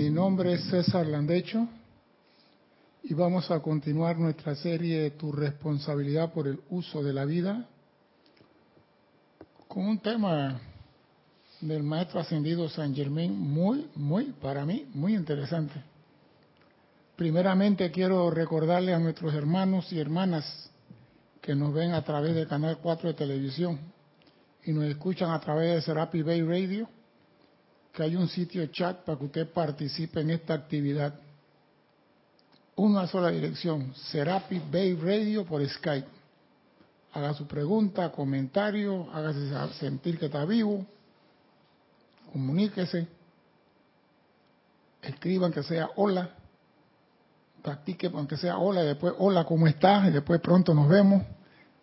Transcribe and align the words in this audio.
Mi 0.00 0.08
nombre 0.08 0.54
es 0.54 0.64
César 0.70 1.06
Landecho 1.06 1.68
y 3.02 3.12
vamos 3.12 3.50
a 3.50 3.60
continuar 3.60 4.16
nuestra 4.16 4.54
serie 4.54 5.10
Tu 5.10 5.30
responsabilidad 5.30 6.32
por 6.32 6.48
el 6.48 6.58
uso 6.70 7.02
de 7.02 7.12
la 7.12 7.26
vida 7.26 7.68
con 9.68 9.86
un 9.86 9.98
tema 9.98 10.58
del 11.60 11.82
maestro 11.82 12.18
ascendido 12.18 12.66
San 12.70 12.94
Germain 12.94 13.38
muy, 13.38 13.90
muy, 13.94 14.32
para 14.40 14.64
mí, 14.64 14.86
muy 14.94 15.14
interesante. 15.14 15.74
Primeramente 17.14 17.90
quiero 17.90 18.30
recordarle 18.30 18.94
a 18.94 18.98
nuestros 18.98 19.34
hermanos 19.34 19.92
y 19.92 20.00
hermanas 20.00 20.70
que 21.42 21.54
nos 21.54 21.74
ven 21.74 21.92
a 21.92 22.02
través 22.02 22.34
del 22.34 22.48
Canal 22.48 22.78
4 22.78 23.08
de 23.10 23.14
televisión 23.14 23.78
y 24.64 24.72
nos 24.72 24.84
escuchan 24.84 25.30
a 25.30 25.40
través 25.40 25.74
de 25.74 25.82
Serapi 25.82 26.22
Bay 26.22 26.40
Radio 26.40 26.88
que 27.92 28.02
hay 28.02 28.16
un 28.16 28.28
sitio 28.28 28.66
chat 28.66 29.04
para 29.04 29.18
que 29.18 29.24
usted 29.24 29.52
participe 29.52 30.20
en 30.20 30.30
esta 30.30 30.54
actividad. 30.54 31.14
Una 32.76 33.06
sola 33.06 33.30
dirección, 33.30 33.94
Serapi 33.94 34.60
Bay 34.70 34.94
Radio 34.94 35.44
por 35.44 35.66
Skype. 35.66 36.08
Haga 37.12 37.34
su 37.34 37.46
pregunta, 37.46 38.12
comentario, 38.12 39.10
hágase 39.12 39.50
sentir 39.78 40.18
que 40.18 40.26
está 40.26 40.44
vivo, 40.44 40.86
comuníquese, 42.32 43.08
escriban 45.02 45.52
que 45.52 45.64
sea 45.64 45.90
hola, 45.96 46.30
practique 47.62 48.10
aunque 48.14 48.36
sea 48.36 48.58
hola, 48.58 48.84
y 48.84 48.86
después 48.86 49.14
hola, 49.18 49.44
¿cómo 49.44 49.66
estás? 49.66 50.08
Y 50.08 50.12
después 50.12 50.40
pronto 50.40 50.72
nos 50.72 50.88
vemos. 50.88 51.24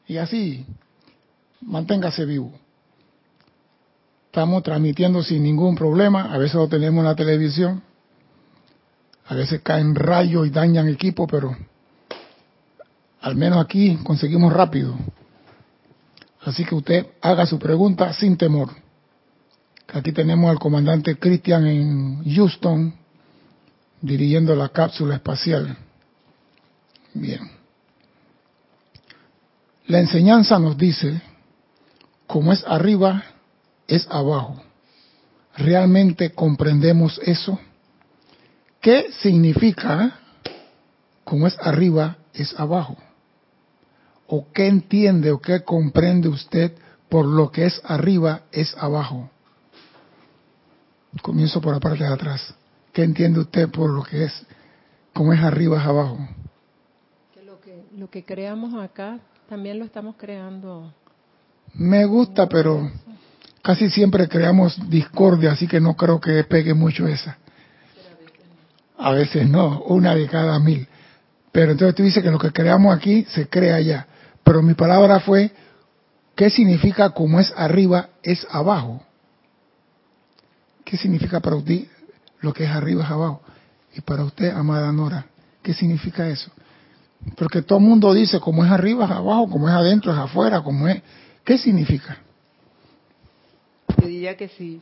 Y 0.08 0.18
así, 0.18 0.66
manténgase 1.62 2.26
vivo. 2.26 2.54
Estamos 4.38 4.62
transmitiendo 4.62 5.24
sin 5.24 5.42
ningún 5.42 5.74
problema, 5.74 6.32
a 6.32 6.38
veces 6.38 6.54
lo 6.54 6.68
tenemos 6.68 7.00
en 7.00 7.06
la 7.06 7.16
televisión, 7.16 7.82
a 9.26 9.34
veces 9.34 9.62
caen 9.64 9.96
rayos 9.96 10.46
y 10.46 10.52
dañan 10.52 10.88
equipo, 10.88 11.26
pero 11.26 11.58
al 13.20 13.36
menos 13.36 13.66
aquí 13.66 13.98
conseguimos 14.04 14.54
rápido. 14.54 14.96
Así 16.44 16.64
que 16.66 16.76
usted 16.76 17.08
haga 17.20 17.48
su 17.48 17.58
pregunta 17.58 18.14
sin 18.14 18.38
temor. 18.38 18.70
Aquí 19.92 20.12
tenemos 20.12 20.52
al 20.52 20.60
comandante 20.60 21.18
Christian 21.18 21.66
en 21.66 22.36
Houston 22.36 22.94
dirigiendo 24.02 24.56
la 24.56 24.70
cápsula 24.70 25.16
espacial. 25.16 25.76
Bien. 27.16 27.42
La 29.88 30.00
enseñanza 30.00 30.60
nos 30.60 30.78
dice, 30.78 31.24
como 32.28 32.54
es 32.54 32.64
arriba, 32.68 33.24
es 33.88 34.08
abajo. 34.10 34.62
¿Realmente 35.56 36.32
comprendemos 36.32 37.20
eso? 37.24 37.60
¿Qué 38.82 39.12
significa 39.22 40.20
como 41.24 41.48
es 41.48 41.58
arriba, 41.60 42.18
es 42.34 42.58
abajo? 42.60 42.96
¿O 44.28 44.46
qué 44.54 44.68
entiende 44.68 45.32
o 45.32 45.40
qué 45.40 45.64
comprende 45.64 46.28
usted 46.28 46.74
por 47.10 47.26
lo 47.26 47.52
que 47.52 47.66
es 47.66 47.82
arriba, 47.86 48.42
es 48.52 48.76
abajo? 48.78 49.30
Comienzo 51.22 51.62
por 51.62 51.74
la 51.74 51.80
parte 51.80 52.04
de 52.04 52.14
atrás. 52.14 52.54
¿Qué 52.94 53.04
entiende 53.04 53.40
usted 53.40 53.70
por 53.70 53.90
lo 53.90 54.04
que 54.04 54.26
es 54.26 54.46
como 55.14 55.34
es 55.34 55.40
arriba, 55.40 55.78
es 55.78 55.88
abajo? 55.88 56.20
Que 57.34 57.42
lo 57.42 57.60
que, 57.60 57.86
lo 57.96 58.10
que 58.10 58.24
creamos 58.24 58.76
acá 58.76 59.20
también 59.50 59.80
lo 59.80 59.86
estamos 59.86 60.16
creando. 60.18 60.94
Me 61.74 62.06
gusta, 62.06 62.48
pero 62.48 62.92
casi 63.68 63.90
siempre 63.90 64.30
creamos 64.30 64.80
discordia, 64.90 65.52
así 65.52 65.68
que 65.68 65.82
no 65.82 65.94
creo 65.98 66.22
que 66.22 66.42
pegue 66.46 66.74
mucho 66.74 67.06
esa. 67.06 67.38
A 68.98 69.12
veces 69.12 69.50
no, 69.50 69.82
una 69.82 70.16
de 70.16 70.26
cada 70.26 70.58
mil. 70.58 70.88
Pero 71.52 71.74
entonces 71.74 71.94
tú 71.94 72.04
dices 72.04 72.24
que 72.24 72.32
lo 72.32 72.40
que 72.40 72.54
creamos 72.54 72.96
aquí 72.96 73.26
se 73.28 73.50
crea 73.50 73.76
allá. 73.76 74.08
Pero 74.42 74.62
mi 74.62 74.74
palabra 74.74 75.20
fue, 75.20 75.52
¿qué 76.34 76.50
significa 76.50 77.10
como 77.10 77.42
es 77.42 77.54
arriba, 77.58 78.08
es 78.24 78.48
abajo? 78.50 79.04
¿Qué 80.86 80.96
significa 80.96 81.42
para 81.42 81.58
usted 81.58 81.88
lo 82.40 82.54
que 82.54 82.64
es 82.64 82.70
arriba, 82.70 83.04
es 83.04 83.12
abajo? 83.12 83.42
Y 83.98 84.00
para 84.00 84.24
usted, 84.24 84.50
amada 84.50 84.94
Nora, 84.94 85.26
¿qué 85.62 85.74
significa 85.74 86.26
eso? 86.30 86.50
Porque 87.36 87.64
todo 87.64 87.80
el 87.80 87.84
mundo 87.84 88.14
dice 88.14 88.40
como 88.40 88.64
es 88.64 88.72
arriba, 88.72 89.04
es 89.04 89.12
abajo, 89.12 89.50
como 89.50 89.68
es 89.68 89.76
adentro, 89.76 90.14
es 90.14 90.18
afuera, 90.18 90.62
como 90.62 90.88
es... 90.88 91.02
¿Qué 91.44 91.58
significa? 91.58 92.20
Yo 94.02 94.08
diría 94.08 94.38
que 94.38 94.48
si 94.50 94.82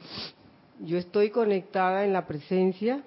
yo 0.79 0.97
estoy 0.97 1.29
conectada 1.29 2.05
en 2.05 2.13
la 2.13 2.25
presencia, 2.27 3.01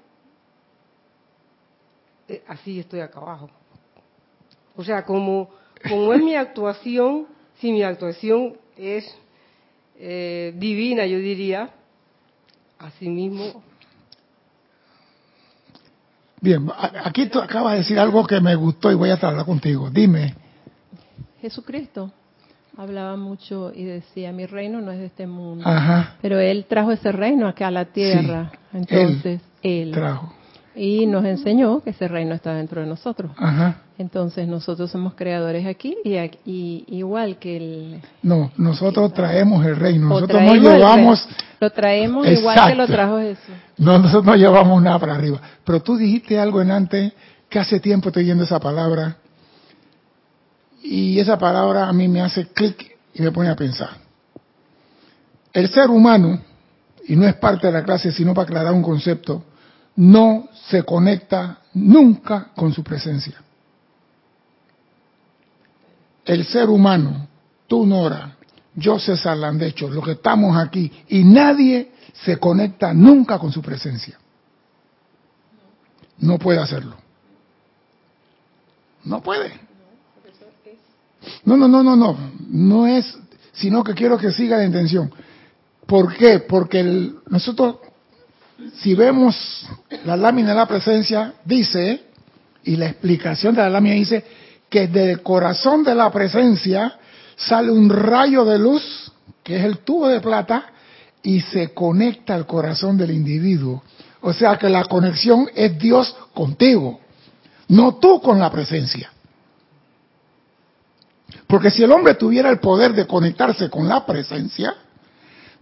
eh, 2.29 2.43
así 2.47 2.81
estoy 2.81 3.01
acá 3.01 3.21
abajo. 3.21 3.51
O 4.77 4.85
sea, 4.85 5.05
como, 5.05 5.51
como 5.89 6.13
es 6.13 6.23
mi 6.23 6.35
actuación, 6.35 7.27
si 7.61 7.73
mi 7.73 7.83
actuación 7.83 8.57
es 8.77 9.05
eh, 9.99 10.55
divina, 10.57 11.07
yo 11.07 11.19
diría, 11.19 11.71
así 12.79 13.09
mismo. 13.09 13.63
Bien, 16.41 16.71
aquí 17.05 17.27
tú 17.27 17.41
acabas 17.41 17.73
de 17.73 17.79
decir 17.79 17.99
algo 17.99 18.25
que 18.25 18.41
me 18.41 18.55
gustó 18.55 18.93
y 18.93 18.95
voy 18.95 19.11
a 19.11 19.15
hablar 19.15 19.45
contigo. 19.45 19.91
Dime. 19.91 20.35
Jesucristo 21.41 22.13
hablaba 22.79 23.17
mucho 23.17 23.73
y 23.75 23.83
decía, 23.85 24.31
mi 24.33 24.47
reino 24.47 24.81
no 24.81 24.93
es 24.93 24.99
de 25.01 25.07
este 25.07 25.27
mundo. 25.27 25.65
Ajá. 25.69 26.15
Pero 26.23 26.39
él 26.39 26.65
trajo 26.69 26.93
ese 26.93 27.11
reino 27.13 27.49
acá 27.49 27.67
a 27.67 27.71
la 27.73 27.87
tierra. 27.87 28.51
Sí, 28.73 28.79
Entonces, 28.79 29.41
él, 29.63 29.91
Trajo. 29.93 30.33
Y 30.77 31.07
nos 31.07 31.25
enseñó 31.25 31.81
que 31.83 31.91
ese 31.91 32.07
reino 32.07 32.37
está 32.37 32.55
dentro 32.55 32.81
de 32.81 32.87
nosotros. 32.87 33.33
Ajá. 33.37 33.79
Entonces, 33.99 34.47
nosotros 34.47 34.89
somos 34.93 35.15
creadores 35.15 35.67
aquí 35.67 35.97
y, 36.05 36.17
aquí- 36.19 36.39
y 36.47 36.85
igual 36.87 37.39
que 37.39 37.57
el... 37.57 38.01
No, 38.23 38.53
nosotros 38.57 39.13
traemos 39.13 39.67
el 39.67 39.75
reino. 39.75 40.09
Nosotros 40.09 40.41
no 40.41 40.55
llevamos. 40.55 41.29
Lo 41.59 41.71
traemos 41.71 42.29
igual 42.29 42.55
que 42.69 42.75
lo 42.77 42.85
Exacto. 42.85 42.93
trajo 42.93 43.19
Jesús. 43.19 43.55
no, 43.79 43.99
nosotros 43.99 44.25
no 44.25 44.37
llevamos 44.37 44.81
nada 44.81 45.01
para 45.01 45.17
arriba. 45.17 45.41
Pero 45.65 45.81
tú 45.83 45.97
dijiste 45.97 46.39
algo 46.39 46.63
en 46.63 46.71
antes 46.71 47.13
que 47.49 47.59
hace 47.59 47.81
tiempo 47.81 48.11
estoy 48.11 48.23
viendo 48.23 48.45
esa 48.45 48.61
palabra 48.61 49.17
y 50.83 51.19
esa 51.19 51.39
palabra 51.39 51.89
a 51.89 51.93
mí 51.93 52.09
me 52.09 52.21
hace 52.21 52.47
clic 52.49 52.97
y 53.15 53.23
me 53.23 53.33
pone 53.33 53.49
a 53.49 53.57
pensar. 53.57 53.91
El 55.53 55.69
ser 55.71 55.91
humano, 55.91 56.41
y 57.07 57.17
no 57.17 57.27
es 57.27 57.35
parte 57.37 57.67
de 57.67 57.73
la 57.73 57.85
clase, 57.85 58.13
sino 58.13 58.35
para 58.35 58.45
aclarar 58.45 58.73
un 58.73 58.83
concepto, 58.83 59.45
no 59.97 60.49
se 60.69 60.85
conecta 60.85 61.59
nunca 61.75 62.51
con 62.55 62.73
su 62.73 62.85
presencia. 62.85 63.43
El 66.25 66.45
ser 66.45 66.69
humano, 66.69 67.27
tú 67.67 67.87
Nora, 67.87 68.37
yo 68.75 68.99
César 68.99 69.37
Landecho, 69.37 69.89
los 69.89 70.05
que 70.05 70.13
estamos 70.13 70.57
aquí, 70.57 70.93
y 71.09 71.25
nadie 71.25 71.93
se 72.25 72.37
conecta 72.37 72.93
nunca 72.93 73.39
con 73.39 73.51
su 73.51 73.63
presencia. 73.63 74.19
No 76.19 76.39
puede 76.39 76.61
hacerlo. 76.61 76.97
No 79.05 79.23
puede. 79.23 79.68
No, 81.45 81.57
no, 81.57 81.69
no, 81.69 81.83
no, 81.83 81.97
no. 81.97 82.17
No 82.51 82.87
es, 82.87 83.17
sino 83.53 83.83
que 83.85 83.95
quiero 83.95 84.19
que 84.19 84.33
siga 84.33 84.57
la 84.59 84.65
intención. 84.65 85.11
¿Por 85.87 86.15
qué? 86.17 86.41
Porque 86.41 86.81
el- 86.81 87.15
nosotros, 87.29 87.77
si 88.81 88.95
vemos 88.95 89.37
la 90.05 90.17
lámina 90.17 90.51
de 90.51 90.55
la 90.57 90.67
presencia, 90.67 91.35
dice, 91.45 92.05
y 92.65 92.77
la 92.77 92.87
explicación 92.87 93.55
de 93.55 93.63
la 93.63 93.71
lámina 93.71 93.95
dice, 93.95 94.25
que 94.69 94.87
del 94.89 95.23
corazón 95.23 95.83
de 95.85 95.95
la 95.95 96.11
presencia 96.11 96.99
sale 97.37 97.71
un 97.71 97.89
rayo 97.89 98.45
de 98.45 98.59
luz, 98.59 98.83
que 99.43 99.57
es 99.57 99.65
el 99.65 99.79
tubo 99.79 100.09
de 100.09 100.21
plata, 100.21 100.67
y 101.23 101.41
se 101.41 101.73
conecta 101.73 102.35
al 102.35 102.47
corazón 102.47 102.97
del 102.99 103.11
individuo. 103.13 103.83
O 104.21 104.33
sea 104.33 104.57
que 104.59 104.69
la 104.69 104.85
conexión 104.85 105.49
es 105.55 105.79
Dios 105.79 106.15
contigo, 106.35 107.01
no 107.69 107.97
tú 107.97 108.21
con 108.21 108.39
la 108.39 108.51
presencia. 108.51 109.11
Porque 111.47 111.71
si 111.71 111.83
el 111.83 111.93
hombre 111.93 112.15
tuviera 112.15 112.51
el 112.51 112.59
poder 112.59 112.93
de 112.95 113.07
conectarse 113.07 113.71
con 113.71 113.89
la 113.89 114.05
presencia, 114.05 114.75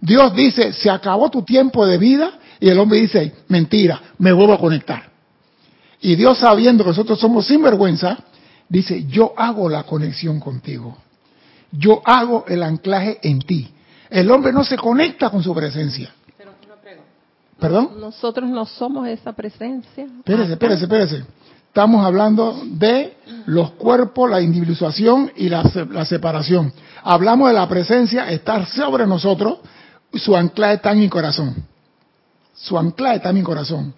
Dios 0.00 0.34
dice, 0.34 0.72
se 0.72 0.90
acabó 0.90 1.30
tu 1.30 1.42
tiempo 1.42 1.86
de 1.86 1.98
vida, 1.98 2.38
y 2.60 2.68
el 2.68 2.78
hombre 2.78 3.00
dice, 3.00 3.34
mentira, 3.48 4.00
me 4.18 4.32
vuelvo 4.32 4.54
a 4.54 4.58
conectar. 4.58 5.10
Y 6.00 6.14
Dios 6.16 6.38
sabiendo 6.38 6.84
que 6.84 6.90
nosotros 6.90 7.18
somos 7.18 7.46
sinvergüenza, 7.46 8.18
dice, 8.68 9.04
yo 9.06 9.32
hago 9.36 9.68
la 9.68 9.84
conexión 9.84 10.40
contigo. 10.40 10.96
Yo 11.72 12.00
hago 12.04 12.44
el 12.48 12.62
anclaje 12.62 13.18
en 13.22 13.40
ti. 13.40 13.68
El 14.10 14.30
hombre 14.30 14.52
no 14.52 14.64
se 14.64 14.76
conecta 14.76 15.30
con 15.30 15.42
su 15.42 15.54
presencia. 15.54 16.12
Pero 16.36 16.52
pregunta. 16.80 17.10
¿Perdón? 17.58 18.00
Nosotros 18.00 18.48
no 18.48 18.64
somos 18.66 19.08
esa 19.08 19.32
presencia. 19.32 20.04
Espérese, 20.04 20.52
espérese, 20.52 20.84
espérese. 20.84 21.24
Estamos 21.76 22.06
hablando 22.06 22.62
de 22.64 23.18
los 23.44 23.72
cuerpos, 23.72 24.30
la 24.30 24.40
individuación 24.40 25.30
y 25.36 25.50
la, 25.50 25.62
la 25.90 26.06
separación. 26.06 26.72
Hablamos 27.02 27.48
de 27.48 27.54
la 27.54 27.68
presencia, 27.68 28.30
estar 28.30 28.64
sobre 28.64 29.06
nosotros, 29.06 29.58
su 30.14 30.34
anclaje 30.34 30.76
está 30.76 30.92
en 30.92 31.00
mi 31.00 31.10
corazón. 31.10 31.54
Su 32.54 32.78
anclaje 32.78 33.16
está 33.16 33.28
en 33.28 33.34
mi 33.34 33.42
corazón. 33.42 33.92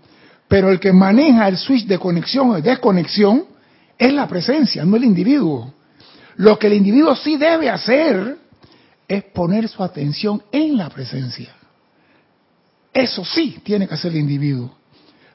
Pero 0.49 0.71
el 0.71 0.81
que 0.81 0.93
maneja 0.93 1.47
el 1.47 1.57
switch 1.57 1.87
de 1.87 2.01
conexión 2.01 2.51
o 2.51 2.61
desconexión 2.61 3.45
es 3.97 4.13
la 4.13 4.27
presencia, 4.27 4.85
no 4.85 4.97
el 4.97 5.05
individuo. 5.05 5.73
Lo 6.35 6.59
que 6.59 6.67
el 6.67 6.73
individuo 6.73 7.15
sí 7.15 7.37
debe 7.37 7.71
hacer 7.71 8.39
es 9.07 9.23
poner 9.23 9.69
su 9.69 9.85
atención 9.85 10.43
en 10.51 10.77
la 10.77 10.89
presencia. 10.89 11.55
Eso 12.93 13.25
sí 13.25 13.61
tiene 13.63 13.87
que 13.87 13.95
hacer 13.95 14.11
el 14.11 14.19
individuo. 14.19 14.78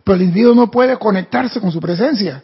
Pero 0.04 0.16
el 0.16 0.24
individuo 0.24 0.56
no 0.56 0.70
puede 0.70 0.98
conectarse 0.98 1.60
con 1.60 1.72
su 1.72 1.80
presencia. 1.80 2.44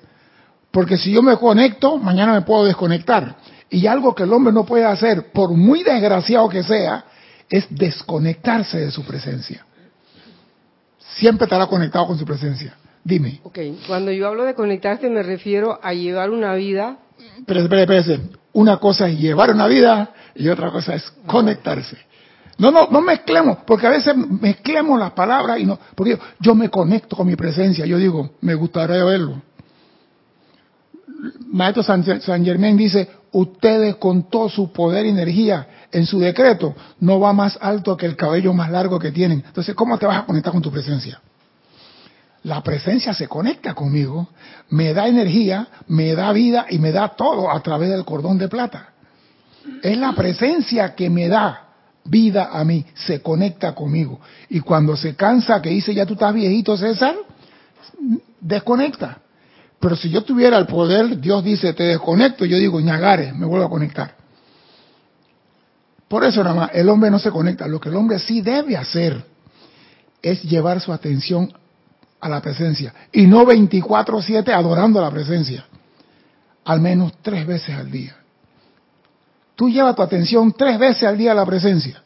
Porque 0.72 0.98
si 0.98 1.12
yo 1.12 1.22
me 1.22 1.38
conecto, 1.38 1.98
mañana 1.98 2.34
me 2.34 2.42
puedo 2.42 2.66
desconectar. 2.66 3.38
Y 3.70 3.88
algo 3.88 4.16
que 4.16 4.24
el 4.24 4.34
hombre 4.34 4.54
no 4.54 4.66
puede 4.66 4.86
hacer, 4.86 5.32
por 5.32 5.52
muy 5.52 5.84
desgraciado 5.84 6.48
que 6.50 6.64
sea, 6.64 7.06
es 7.50 7.66
desconectarse 7.70 8.80
de 8.80 8.92
su 8.92 9.04
presencia. 9.04 9.66
Siempre 11.18 11.46
estará 11.46 11.68
conectado 11.68 12.08
con 12.08 12.18
su 12.18 12.26
presencia. 12.26 12.76
Dime. 13.04 13.40
Ok, 13.44 13.60
cuando 13.88 14.12
yo 14.12 14.28
hablo 14.28 14.44
de 14.44 14.54
conectarse 14.54 15.10
me 15.10 15.24
refiero 15.24 15.80
a 15.82 15.94
llevar 15.94 16.30
una 16.30 16.54
vida. 16.54 17.00
Pero 17.46 17.62
espérese, 17.62 17.84
espérese. 17.84 18.30
Una 18.54 18.78
cosa 18.78 19.08
es 19.08 19.20
llevar 19.20 19.52
una 19.52 19.68
vida 19.68 20.14
y 20.36 20.48
otra 20.50 20.72
cosa 20.72 20.96
es 20.96 21.04
conectarse. 21.26 21.98
No, 22.60 22.72
no, 22.72 22.90
no 22.92 23.00
mezclemos, 23.02 23.60
porque 23.66 23.88
a 23.88 23.92
veces 23.92 24.14
mezclemos 24.16 25.00
las 25.00 25.12
palabras 25.12 25.60
y 25.60 25.66
no, 25.66 25.80
porque 25.96 26.20
yo, 26.40 26.54
me 26.54 26.70
conecto 26.70 27.16
con 27.16 27.26
mi 27.26 27.38
presencia, 27.38 27.86
yo 27.86 27.98
digo, 27.98 28.32
me 28.42 28.54
gustaría 28.54 29.02
verlo. 29.06 29.42
Maestro 31.48 31.84
San, 31.84 32.04
San 32.22 32.44
Germán 32.44 32.76
dice, 32.76 33.10
ustedes 33.32 33.96
con 33.96 34.30
todo 34.30 34.50
su 34.50 34.74
poder 34.74 35.06
y 35.06 35.10
energía 35.10 35.68
en 35.92 36.06
su 36.06 36.20
decreto 36.20 36.76
no 37.00 37.22
va 37.22 37.32
más 37.32 37.58
alto 37.62 37.96
que 37.96 38.06
el 38.06 38.18
cabello 38.18 38.54
más 38.54 38.70
largo 38.70 39.00
que 39.00 39.12
tienen. 39.12 39.42
Entonces, 39.46 39.74
¿cómo 39.74 39.98
te 39.98 40.06
vas 40.06 40.20
a 40.20 40.26
conectar 40.26 40.52
con 40.52 40.62
tu 40.62 40.70
presencia? 40.70 41.22
La 42.44 42.62
presencia 42.62 43.14
se 43.14 43.30
conecta 43.30 43.74
conmigo, 43.74 44.30
me 44.70 44.94
da 44.94 45.08
energía, 45.08 45.68
me 45.88 46.14
da 46.14 46.34
vida 46.34 46.66
y 46.70 46.78
me 46.78 46.92
da 46.92 47.10
todo 47.16 47.50
a 47.50 47.62
través 47.62 47.90
del 47.90 48.04
cordón 48.04 48.38
de 48.38 48.50
plata. 48.50 48.90
Es 49.82 49.98
la 49.98 50.12
presencia 50.12 50.94
que 50.94 51.10
me 51.10 51.30
da 51.30 51.69
vida 52.10 52.50
a 52.52 52.64
mí, 52.64 52.86
se 52.94 53.22
conecta 53.22 53.74
conmigo. 53.74 54.20
Y 54.50 54.60
cuando 54.60 54.98
se 54.98 55.16
cansa, 55.16 55.62
que 55.62 55.70
dice, 55.70 55.94
ya 55.94 56.06
tú 56.06 56.14
estás 56.14 56.34
viejito, 56.34 56.76
César, 56.76 57.16
desconecta. 58.42 59.20
Pero 59.80 59.96
si 59.96 60.10
yo 60.10 60.24
tuviera 60.24 60.58
el 60.58 60.66
poder, 60.66 61.20
Dios 61.20 61.44
dice, 61.44 61.74
te 61.74 61.84
desconecto, 61.84 62.46
yo 62.46 62.58
digo, 62.58 62.82
ñagares, 62.82 63.34
me 63.36 63.46
vuelvo 63.46 63.66
a 63.66 63.70
conectar. 63.70 64.16
Por 66.08 66.24
eso 66.24 66.44
nada 66.44 66.56
más, 66.56 66.72
el 66.74 66.90
hombre 66.90 67.12
no 67.12 67.20
se 67.20 67.30
conecta. 67.30 67.68
Lo 67.68 67.80
que 67.80 67.90
el 67.90 67.96
hombre 67.96 68.20
sí 68.20 68.42
debe 68.42 68.76
hacer 68.76 69.24
es 70.22 70.44
llevar 70.44 70.82
su 70.82 70.92
atención 70.92 71.54
a 72.20 72.28
la 72.28 72.42
presencia. 72.42 72.94
Y 73.14 73.28
no 73.28 73.46
24/7 73.46 74.52
adorando 74.52 75.00
la 75.00 75.12
presencia. 75.12 75.66
Al 76.66 76.82
menos 76.82 77.14
tres 77.22 77.46
veces 77.46 77.76
al 77.76 77.90
día. 77.90 78.19
Tú 79.60 79.70
llevas 79.70 79.94
tu 79.94 80.02
atención 80.02 80.54
tres 80.54 80.80
veces 80.80 81.04
al 81.04 81.18
día 81.18 81.34
a 81.34 81.36
la 81.36 81.46
presencia. 81.46 82.02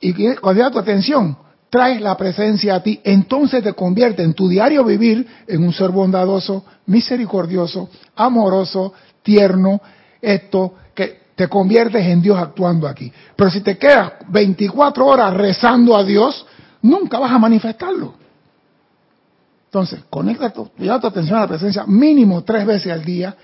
Y 0.00 0.14
cuando 0.36 0.54
llevas 0.54 0.72
tu 0.72 0.78
atención, 0.78 1.36
traes 1.68 2.00
la 2.00 2.16
presencia 2.16 2.76
a 2.76 2.82
ti, 2.82 2.98
entonces 3.04 3.62
te 3.62 3.74
convierte 3.74 4.22
en 4.22 4.32
tu 4.32 4.48
diario 4.48 4.82
vivir 4.82 5.26
en 5.46 5.62
un 5.62 5.74
ser 5.74 5.90
bondadoso, 5.90 6.64
misericordioso, 6.86 7.90
amoroso, 8.14 8.94
tierno, 9.22 9.82
esto, 10.22 10.72
que 10.94 11.20
te 11.34 11.48
conviertes 11.48 12.06
en 12.06 12.22
Dios 12.22 12.38
actuando 12.38 12.88
aquí. 12.88 13.12
Pero 13.36 13.50
si 13.50 13.60
te 13.60 13.76
quedas 13.76 14.12
24 14.28 15.04
horas 15.04 15.34
rezando 15.34 15.94
a 15.94 16.02
Dios, 16.02 16.46
nunca 16.80 17.18
vas 17.18 17.32
a 17.32 17.38
manifestarlo. 17.38 18.14
Entonces, 19.66 20.00
conecta 20.08 20.48
tu, 20.48 20.64
tu 20.64 20.90
atención 20.90 21.36
a 21.36 21.42
la 21.42 21.48
presencia 21.48 21.84
mínimo 21.86 22.42
tres 22.42 22.64
veces 22.64 22.90
al 22.90 23.04
día 23.04 23.36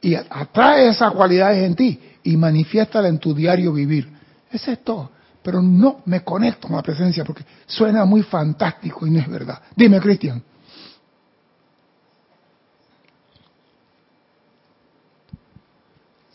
y 0.00 0.16
atrae 0.16 0.88
esas 0.88 1.12
cualidades 1.12 1.62
en 1.62 1.76
ti 1.76 2.00
y 2.26 2.36
manifiéstala 2.36 3.08
en 3.08 3.18
tu 3.18 3.34
diario 3.34 3.72
vivir. 3.72 4.12
Ese 4.50 4.72
es 4.72 4.84
todo 4.84 5.10
pero 5.46 5.62
no 5.62 6.02
me 6.06 6.24
conecto 6.24 6.66
con 6.66 6.74
la 6.74 6.82
presencia 6.82 7.24
porque 7.24 7.44
suena 7.66 8.04
muy 8.04 8.24
fantástico 8.24 9.06
y 9.06 9.10
no 9.10 9.20
es 9.20 9.28
verdad. 9.28 9.62
Dime, 9.76 10.00
Cristian. 10.00 10.42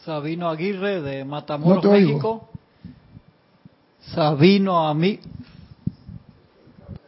Sabino 0.06 0.50
Aguirre 0.50 1.02
de 1.02 1.26
Matamoros, 1.26 1.84
México. 1.84 2.48
Sabino 4.00 4.88
a 4.88 4.94
mí. 4.94 5.20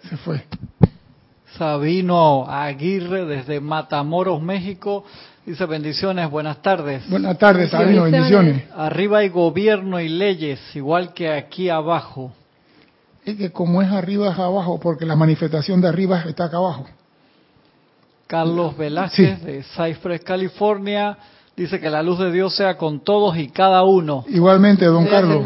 Se 0.09 0.17
fue. 0.17 0.43
Sabino 1.57 2.45
Aguirre 2.49 3.23
desde 3.23 3.61
Matamoros, 3.61 4.41
México. 4.41 5.05
Dice 5.45 5.65
bendiciones, 5.65 6.29
buenas 6.29 6.61
tardes. 6.61 7.03
Buenas 7.09 7.37
tardes, 7.37 7.69
Sabino, 7.69 8.03
bendiciones. 8.03 8.63
Arriba 8.77 9.17
hay 9.19 9.29
gobierno 9.29 9.99
y 9.99 10.07
leyes, 10.07 10.59
igual 10.73 11.13
que 11.13 11.29
aquí 11.29 11.69
abajo. 11.69 12.31
Es 13.25 13.35
que 13.35 13.51
como 13.51 13.81
es 13.81 13.91
arriba 13.91 14.31
es 14.31 14.39
abajo, 14.39 14.79
porque 14.79 15.05
la 15.05 15.17
manifestación 15.17 15.81
de 15.81 15.89
arriba 15.89 16.23
está 16.27 16.45
acá 16.45 16.57
abajo. 16.57 16.85
Carlos 18.25 18.77
Velázquez 18.77 19.43
de 19.43 19.63
Cypress, 19.63 20.21
California, 20.23 21.17
dice 21.57 21.77
que 21.81 21.89
la 21.89 22.01
luz 22.01 22.19
de 22.19 22.31
Dios 22.31 22.55
sea 22.55 22.77
con 22.77 23.01
todos 23.01 23.37
y 23.37 23.49
cada 23.49 23.83
uno. 23.83 24.23
Igualmente, 24.29 24.85
don 24.85 25.05
Carlos. 25.05 25.45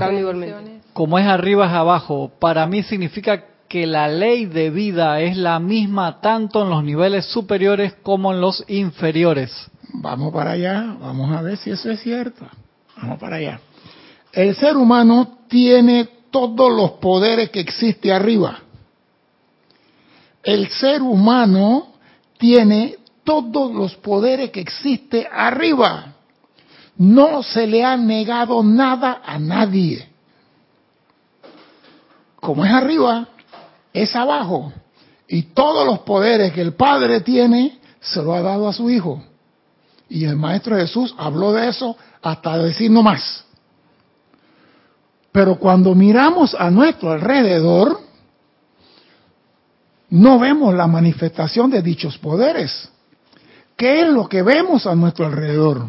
Como 0.94 1.18
es 1.18 1.26
arriba 1.26 1.66
es 1.66 1.74
abajo, 1.74 2.32
para 2.40 2.68
mí 2.68 2.84
significa 2.84 3.46
que 3.68 3.88
la 3.88 4.08
ley 4.08 4.46
de 4.46 4.70
vida 4.70 5.20
es 5.22 5.38
la 5.38 5.60
misma 5.60 6.22
tanto 6.22 6.64
en 6.64 6.70
los 6.70 6.84
niveles 6.84 7.26
superiores 7.26 7.96
como 8.04 8.32
en 8.32 8.42
los 8.42 8.64
inferiores. 8.68 9.52
Vamos 9.94 10.34
para 10.34 10.52
allá, 10.52 10.96
vamos 11.00 11.32
a 11.32 11.42
ver 11.42 11.58
si 11.58 11.72
eso 11.72 11.90
es 11.90 12.02
cierto. 12.02 12.46
Vamos 12.98 13.20
para 13.20 13.38
allá. 13.38 13.60
El 14.32 14.56
ser 14.56 14.76
humano 14.76 15.40
tiene 15.48 16.10
todos 16.30 16.72
los 16.72 16.92
poderes 17.00 17.50
que 17.50 17.60
existe 17.60 18.12
arriba. 18.12 18.60
El 20.44 20.70
ser 20.70 21.02
humano 21.02 21.94
tiene 22.38 22.98
todos 23.24 23.74
los 23.74 23.96
poderes 23.96 24.52
que 24.52 24.62
existe 24.62 25.28
arriba. 25.30 26.14
No 26.98 27.44
se 27.44 27.68
le 27.68 27.84
ha 27.84 27.98
negado 27.98 28.64
nada 28.64 29.22
a 29.26 29.38
nadie. 29.38 30.08
Como 32.40 32.64
es 32.64 32.72
arriba, 32.72 33.28
es 33.94 34.16
abajo. 34.16 34.72
Y 35.28 35.44
todos 35.44 35.86
los 35.86 36.00
poderes 36.00 36.54
que 36.54 36.62
el 36.62 36.74
Padre 36.74 37.22
tiene, 37.22 37.80
se 38.00 38.22
lo 38.22 38.34
ha 38.34 38.42
dado 38.42 38.68
a 38.68 38.74
su 38.74 38.90
Hijo. 38.90 39.22
Y 40.10 40.26
el 40.26 40.36
Maestro 40.36 40.78
Jesús 40.78 41.14
habló 41.18 41.54
de 41.54 41.70
eso 41.70 41.96
hasta 42.22 42.58
decir 42.58 42.90
no 42.92 43.04
más. 43.04 43.46
Pero 45.32 45.58
cuando 45.58 45.94
miramos 45.94 46.56
a 46.56 46.72
nuestro 46.72 47.12
alrededor, 47.12 48.00
no 50.10 50.40
vemos 50.40 50.74
la 50.74 50.88
manifestación 50.88 51.70
de 51.70 51.82
dichos 51.82 52.18
poderes. 52.18 52.90
¿Qué 53.76 54.02
es 54.02 54.08
lo 54.08 54.28
que 54.28 54.42
vemos 54.42 54.88
a 54.88 54.96
nuestro 54.96 55.26
alrededor? 55.26 55.86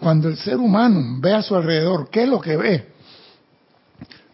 Cuando 0.00 0.28
el 0.28 0.36
ser 0.36 0.56
humano 0.56 1.18
ve 1.20 1.32
a 1.32 1.42
su 1.42 1.54
alrededor, 1.54 2.10
¿qué 2.10 2.24
es 2.24 2.28
lo 2.28 2.40
que 2.40 2.56
ve? 2.56 2.92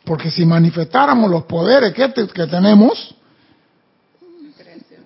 Porque 0.04 0.30
si 0.30 0.46
manifestáramos 0.46 1.30
los 1.30 1.44
poderes 1.44 1.92
que, 1.92 2.10
que 2.28 2.46
tenemos, 2.46 3.14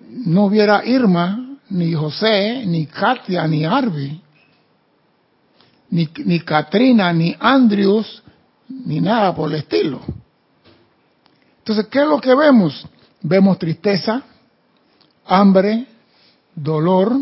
no 0.09 0.45
hubiera 0.45 0.85
Irma, 0.85 1.42
ni 1.73 1.93
José, 1.93 2.65
ni 2.65 2.85
Katia, 2.85 3.47
ni 3.47 3.65
Arby, 3.65 4.21
ni, 5.89 6.07
ni 6.25 6.39
Katrina, 6.39 7.11
ni 7.11 7.35
Andrews, 7.39 8.23
ni 8.67 9.01
nada 9.01 9.35
por 9.35 9.49
el 9.49 9.57
estilo. 9.57 9.99
Entonces, 11.59 11.87
¿qué 11.87 11.99
es 11.99 12.07
lo 12.07 12.19
que 12.19 12.35
vemos? 12.35 12.85
Vemos 13.21 13.57
tristeza, 13.57 14.21
hambre, 15.25 15.87
dolor, 16.55 17.17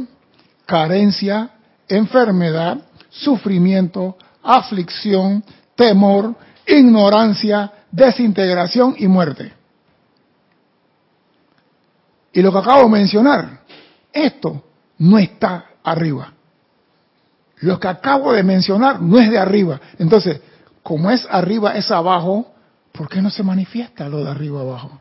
carencia, 0.65 1.51
enfermedad, 1.87 2.77
sufrimiento, 3.09 4.17
aflicción, 4.43 5.43
temor, 5.75 6.35
ignorancia, 6.65 7.71
desintegración 7.91 8.95
y 8.97 9.07
muerte. 9.07 9.53
Y 12.33 12.41
lo 12.41 12.51
que 12.51 12.57
acabo 12.57 12.83
de 12.83 12.89
mencionar, 12.89 13.61
esto 14.13 14.63
no 14.97 15.17
está 15.17 15.65
arriba. 15.83 16.33
Lo 17.61 17.79
que 17.79 17.87
acabo 17.87 18.33
de 18.33 18.43
mencionar 18.43 19.01
no 19.01 19.19
es 19.19 19.29
de 19.29 19.37
arriba. 19.37 19.79
Entonces, 19.99 20.41
como 20.83 21.11
es 21.11 21.27
arriba, 21.29 21.75
es 21.75 21.91
abajo, 21.91 22.51
¿por 22.91 23.07
qué 23.07 23.21
no 23.21 23.29
se 23.29 23.43
manifiesta 23.43 24.09
lo 24.09 24.23
de 24.23 24.31
arriba 24.31 24.61
abajo? 24.61 24.99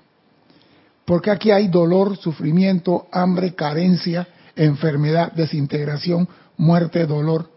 Porque 1.05 1.31
aquí 1.31 1.51
hay 1.51 1.69
dolor, 1.69 2.17
sufrimiento, 2.17 3.09
hambre, 3.11 3.55
carencia, 3.55 4.29
enfermedad, 4.55 5.33
desintegración, 5.33 6.29
muerte, 6.57 7.07
dolor. 7.07 7.51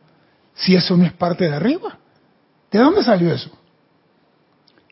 Si 0.55 0.75
eso 0.75 0.95
no 0.95 1.05
es 1.05 1.13
parte 1.13 1.49
de 1.49 1.55
arriba. 1.55 1.97
¿De 2.71 2.79
dónde 2.79 3.03
salió 3.03 3.31
eso? 3.31 3.51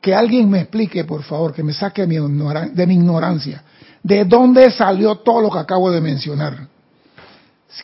Que 0.01 0.13
alguien 0.13 0.49
me 0.49 0.61
explique, 0.61 1.03
por 1.05 1.23
favor, 1.23 1.53
que 1.53 1.63
me 1.63 1.73
saque 1.73 2.05
de 2.05 2.87
mi 2.87 2.93
ignorancia. 2.93 3.63
¿De 4.03 4.25
dónde 4.25 4.71
salió 4.71 5.15
todo 5.17 5.41
lo 5.41 5.51
que 5.51 5.59
acabo 5.59 5.91
de 5.91 6.01
mencionar? 6.01 6.67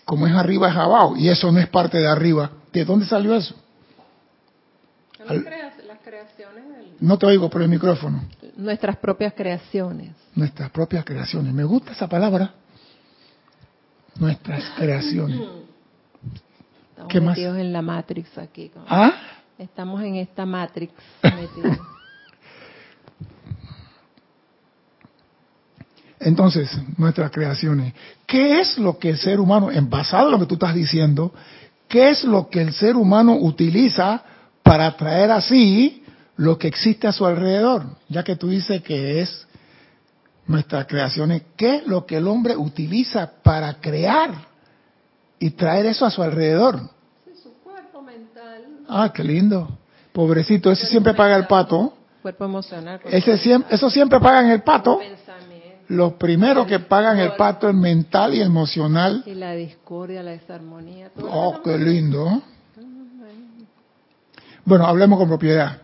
Como 0.03 0.27
es 0.27 0.33
arriba 0.33 0.69
es 0.69 0.75
abajo, 0.75 1.15
y 1.15 1.29
eso 1.29 1.51
no 1.51 1.59
es 1.59 1.67
parte 1.67 1.97
de 1.99 2.07
arriba. 2.07 2.49
¿De 2.73 2.83
dónde 2.83 3.05
salió 3.05 3.35
eso? 3.35 3.55
Las, 5.19 5.43
crea- 5.43 5.73
las 5.87 5.99
creaciones 6.03 6.67
del- 6.69 6.95
No 6.99 7.17
te 7.17 7.25
oigo 7.25 7.49
por 7.49 7.61
el 7.61 7.69
micrófono. 7.69 8.23
nuestras 8.55 8.97
propias 8.97 9.33
creaciones. 9.33 10.11
Nuestras 10.35 10.69
propias 10.71 11.03
creaciones. 11.05 11.53
Me 11.53 11.63
gusta 11.63 11.91
esa 11.91 12.07
palabra. 12.07 12.53
Nuestras 14.19 14.63
creaciones. 14.77 15.39
Estamos 16.89 17.11
¿Qué 17.11 17.21
más? 17.21 17.37
metidos 17.37 17.57
en 17.57 17.71
la 17.73 17.81
Matrix 17.81 18.37
aquí. 18.37 18.71
¿Ah? 18.87 19.13
Estamos 19.57 20.01
en 20.03 20.15
esta 20.15 20.45
Matrix 20.45 20.93
metidos. 21.23 21.77
Entonces, 26.19 26.69
nuestras 26.97 27.31
creaciones. 27.31 27.93
¿Qué 28.25 28.59
es 28.59 28.77
lo 28.77 28.97
que 28.97 29.09
el 29.09 29.17
ser 29.17 29.39
humano, 29.39 29.71
en 29.71 29.89
basado 29.89 30.27
en 30.27 30.31
lo 30.31 30.39
que 30.39 30.45
tú 30.47 30.55
estás 30.55 30.73
diciendo, 30.73 31.33
qué 31.87 32.09
es 32.09 32.23
lo 32.23 32.49
que 32.49 32.61
el 32.61 32.73
ser 32.73 32.95
humano 32.95 33.35
utiliza 33.35 34.23
para 34.63 34.87
atraer 34.87 35.31
así 35.31 36.03
lo 36.35 36.57
que 36.57 36.67
existe 36.67 37.07
a 37.07 37.11
su 37.11 37.25
alrededor? 37.25 37.83
Ya 38.09 38.23
que 38.23 38.35
tú 38.35 38.49
dices 38.49 38.81
que 38.81 39.21
es 39.21 39.47
nuestras 40.47 40.87
creaciones, 40.87 41.43
¿qué 41.55 41.75
es 41.77 41.87
lo 41.87 42.05
que 42.05 42.17
el 42.17 42.27
hombre 42.27 42.55
utiliza 42.57 43.31
para 43.43 43.75
crear 43.75 44.31
y 45.39 45.51
traer 45.51 45.85
eso 45.85 46.05
a 46.05 46.09
su 46.09 46.23
alrededor? 46.23 46.79
su 47.43 47.53
cuerpo 47.63 48.01
mental, 48.01 48.63
Ah, 48.89 49.11
qué 49.13 49.23
lindo. 49.23 49.77
Pobrecito, 50.13 50.71
ese 50.71 50.87
siempre 50.87 51.13
paga 51.13 51.35
el 51.35 51.45
pato. 51.45 51.93
cuerpo 52.23 52.45
emocional, 52.45 52.99
Ese 53.05 53.37
siempre, 53.37 53.75
eso 53.75 53.89
siempre 53.89 54.19
pagan 54.19 54.49
el 54.49 54.63
pato. 54.63 54.99
Los 55.89 56.13
primeros 56.13 56.67
que 56.67 56.79
pagan 56.79 57.17
el 57.19 57.33
pato 57.33 57.69
es 57.69 57.75
mental 57.75 58.33
y 58.33 58.41
emocional. 58.41 59.23
y 59.25 59.35
la 59.35 59.53
discordia, 59.53 60.21
la 60.21 60.31
desarmonía. 60.31 61.09
Todo 61.09 61.29
Oh, 61.31 61.61
qué 61.63 61.77
lindo. 61.77 62.41
Bueno, 64.65 64.85
hablemos 64.85 65.17
con 65.17 65.29
propiedad. 65.29 65.77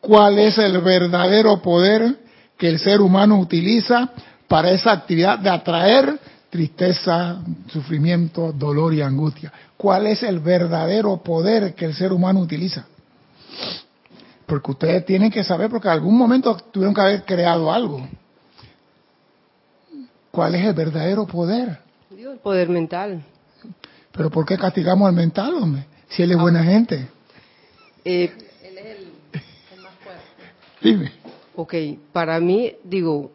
¿Cuál 0.00 0.38
es 0.38 0.58
el 0.58 0.80
verdadero 0.80 1.60
poder 1.60 2.16
que 2.56 2.68
el 2.68 2.78
ser 2.78 3.00
humano 3.00 3.38
utiliza 3.40 4.10
para 4.46 4.70
esa 4.70 4.92
actividad 4.92 5.40
de 5.40 5.50
atraer 5.50 6.18
tristeza, 6.48 7.42
sufrimiento, 7.68 8.52
dolor 8.52 8.94
y 8.94 9.02
angustia? 9.02 9.52
¿Cuál 9.76 10.06
es 10.06 10.22
el 10.22 10.38
verdadero 10.38 11.16
poder 11.16 11.74
que 11.74 11.86
el 11.86 11.94
ser 11.94 12.12
humano 12.12 12.38
utiliza? 12.40 12.86
Porque 14.46 14.70
ustedes 14.70 15.04
tienen 15.04 15.30
que 15.30 15.42
saber, 15.42 15.68
porque 15.68 15.88
en 15.88 15.94
algún 15.94 16.16
momento 16.16 16.56
tuvieron 16.70 16.94
que 16.94 17.00
haber 17.00 17.24
creado 17.24 17.72
algo. 17.72 18.06
¿Cuál 20.32 20.54
es 20.56 20.64
el 20.66 20.72
verdadero 20.74 21.26
poder? 21.26 21.78
Digo, 22.10 22.32
el 22.32 22.38
poder 22.38 22.68
mental. 22.68 23.22
Pero 24.10 24.30
¿por 24.30 24.44
qué 24.44 24.58
castigamos 24.58 25.08
al 25.08 25.14
mental, 25.14 25.54
hombre? 25.54 25.86
Si 26.08 26.22
él 26.22 26.32
es 26.32 26.38
buena 26.38 26.64
gente. 26.64 27.06
Eh, 28.04 28.32
Él 28.64 28.78
es 28.78 28.84
el, 28.86 29.06
el 29.76 29.82
más 29.82 29.92
fuerte. 30.02 30.22
Dime. 30.82 31.12
ok, 31.54 31.74
para 32.12 32.40
mí, 32.40 32.72
digo, 32.82 33.30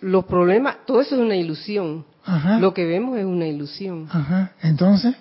los 0.00 0.24
problemas, 0.24 0.76
todo 0.86 1.00
eso 1.00 1.16
es 1.16 1.20
una 1.20 1.36
ilusión. 1.36 2.04
Ajá. 2.24 2.58
Lo 2.58 2.72
que 2.72 2.86
vemos 2.86 3.18
es 3.18 3.24
una 3.24 3.46
ilusión. 3.46 4.08
Ajá. 4.10 4.52
Entonces, 4.62 5.14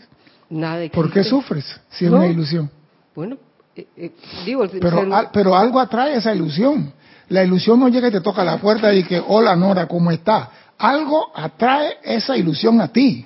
Nada 0.50 0.78
existe. 0.84 0.96
¿por 0.96 1.12
qué 1.12 1.24
sufres 1.24 1.66
si 1.90 2.06
es 2.06 2.12
una 2.12 2.28
ilusión? 2.28 2.70
Bueno, 3.16 3.38
eh, 3.76 3.88
eh, 3.98 4.12
digo, 4.46 4.66
Pero, 4.80 5.00
ser- 5.02 5.14
al- 5.14 5.30
pero 5.34 5.56
algo 5.56 5.80
atrae 5.80 6.16
esa 6.18 6.34
ilusión. 6.34 6.94
La 7.30 7.44
ilusión 7.44 7.80
no 7.80 7.90
llega 7.90 8.08
y 8.08 8.12
te 8.12 8.22
toca 8.22 8.44
la 8.44 8.58
puerta 8.58 8.94
y 8.94 9.04
que, 9.04 9.20
hola 9.28 9.56
Nora, 9.56 9.88
¿cómo 9.88 10.12
está? 10.12 10.50
Algo 10.78 11.32
atrae 11.34 11.98
esa 12.04 12.38
ilusión 12.38 12.82
a 12.82 12.88
ti. 12.88 13.26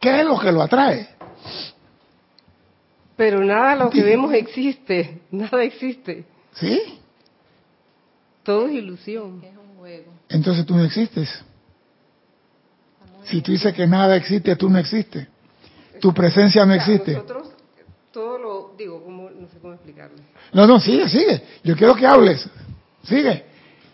¿Qué 0.00 0.20
es 0.20 0.26
lo 0.26 0.38
que 0.38 0.50
lo 0.50 0.62
atrae? 0.62 1.20
pero 3.20 3.44
nada 3.44 3.72
de 3.72 3.84
lo 3.84 3.90
que 3.90 4.02
vemos 4.02 4.32
existe. 4.32 5.20
Nada 5.30 5.62
existe. 5.62 6.24
¿Sí? 6.54 6.98
Todo 8.42 8.66
es 8.66 8.72
ilusión. 8.72 9.42
Es 9.44 9.54
un 9.58 9.76
juego. 9.78 10.10
Entonces 10.30 10.64
tú 10.64 10.74
no 10.74 10.84
existes. 10.86 11.28
Si 13.24 13.42
tú 13.42 13.52
dices 13.52 13.74
que 13.74 13.86
nada 13.86 14.16
existe, 14.16 14.56
tú 14.56 14.70
no 14.70 14.78
existes. 14.78 15.28
Tu 16.00 16.14
presencia 16.14 16.64
no 16.64 16.72
existe. 16.72 17.12
Nosotros, 17.12 17.50
todo 18.10 18.38
lo, 18.38 18.74
digo, 18.78 19.04
como, 19.04 19.28
no 19.28 19.46
sé 19.48 19.58
cómo 19.60 19.74
explicarlo. 19.74 20.16
No, 20.54 20.66
no, 20.66 20.80
sigue, 20.80 21.06
sigue. 21.10 21.42
Yo 21.62 21.76
quiero 21.76 21.94
que 21.94 22.06
hables. 22.06 22.48
Sigue. 23.02 23.44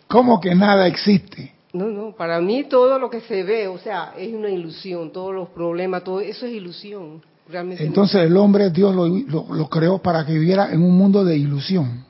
¿Cómo 0.06 0.40
que 0.40 0.54
nada 0.54 0.86
existe? 0.86 1.52
No, 1.76 1.88
no, 1.88 2.12
para 2.12 2.40
mí 2.40 2.64
todo 2.64 2.98
lo 2.98 3.10
que 3.10 3.20
se 3.20 3.42
ve, 3.42 3.68
o 3.68 3.76
sea, 3.76 4.14
es 4.16 4.32
una 4.32 4.48
ilusión, 4.48 5.12
todos 5.12 5.34
los 5.34 5.50
problemas, 5.50 6.02
todo 6.04 6.20
eso 6.20 6.46
es 6.46 6.52
ilusión. 6.54 7.22
Realmente. 7.46 7.84
Entonces 7.84 8.22
el 8.22 8.36
hombre, 8.38 8.70
Dios 8.70 8.94
lo, 8.94 9.68
creó 9.68 9.98
para 9.98 10.24
que 10.24 10.32
viviera 10.32 10.72
en 10.72 10.82
un 10.82 10.96
mundo 10.96 11.22
de 11.22 11.36
ilusión. 11.36 12.04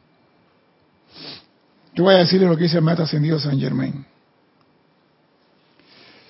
Yo 1.95 2.05
voy 2.05 2.15
a 2.15 2.19
decirle 2.19 2.47
lo 2.47 2.57
que 2.57 2.63
dice 2.63 2.77
el 2.77 2.85
Maestro 2.85 3.05
Ascendido 3.07 3.41
San 3.41 3.59
Germain. 3.59 4.07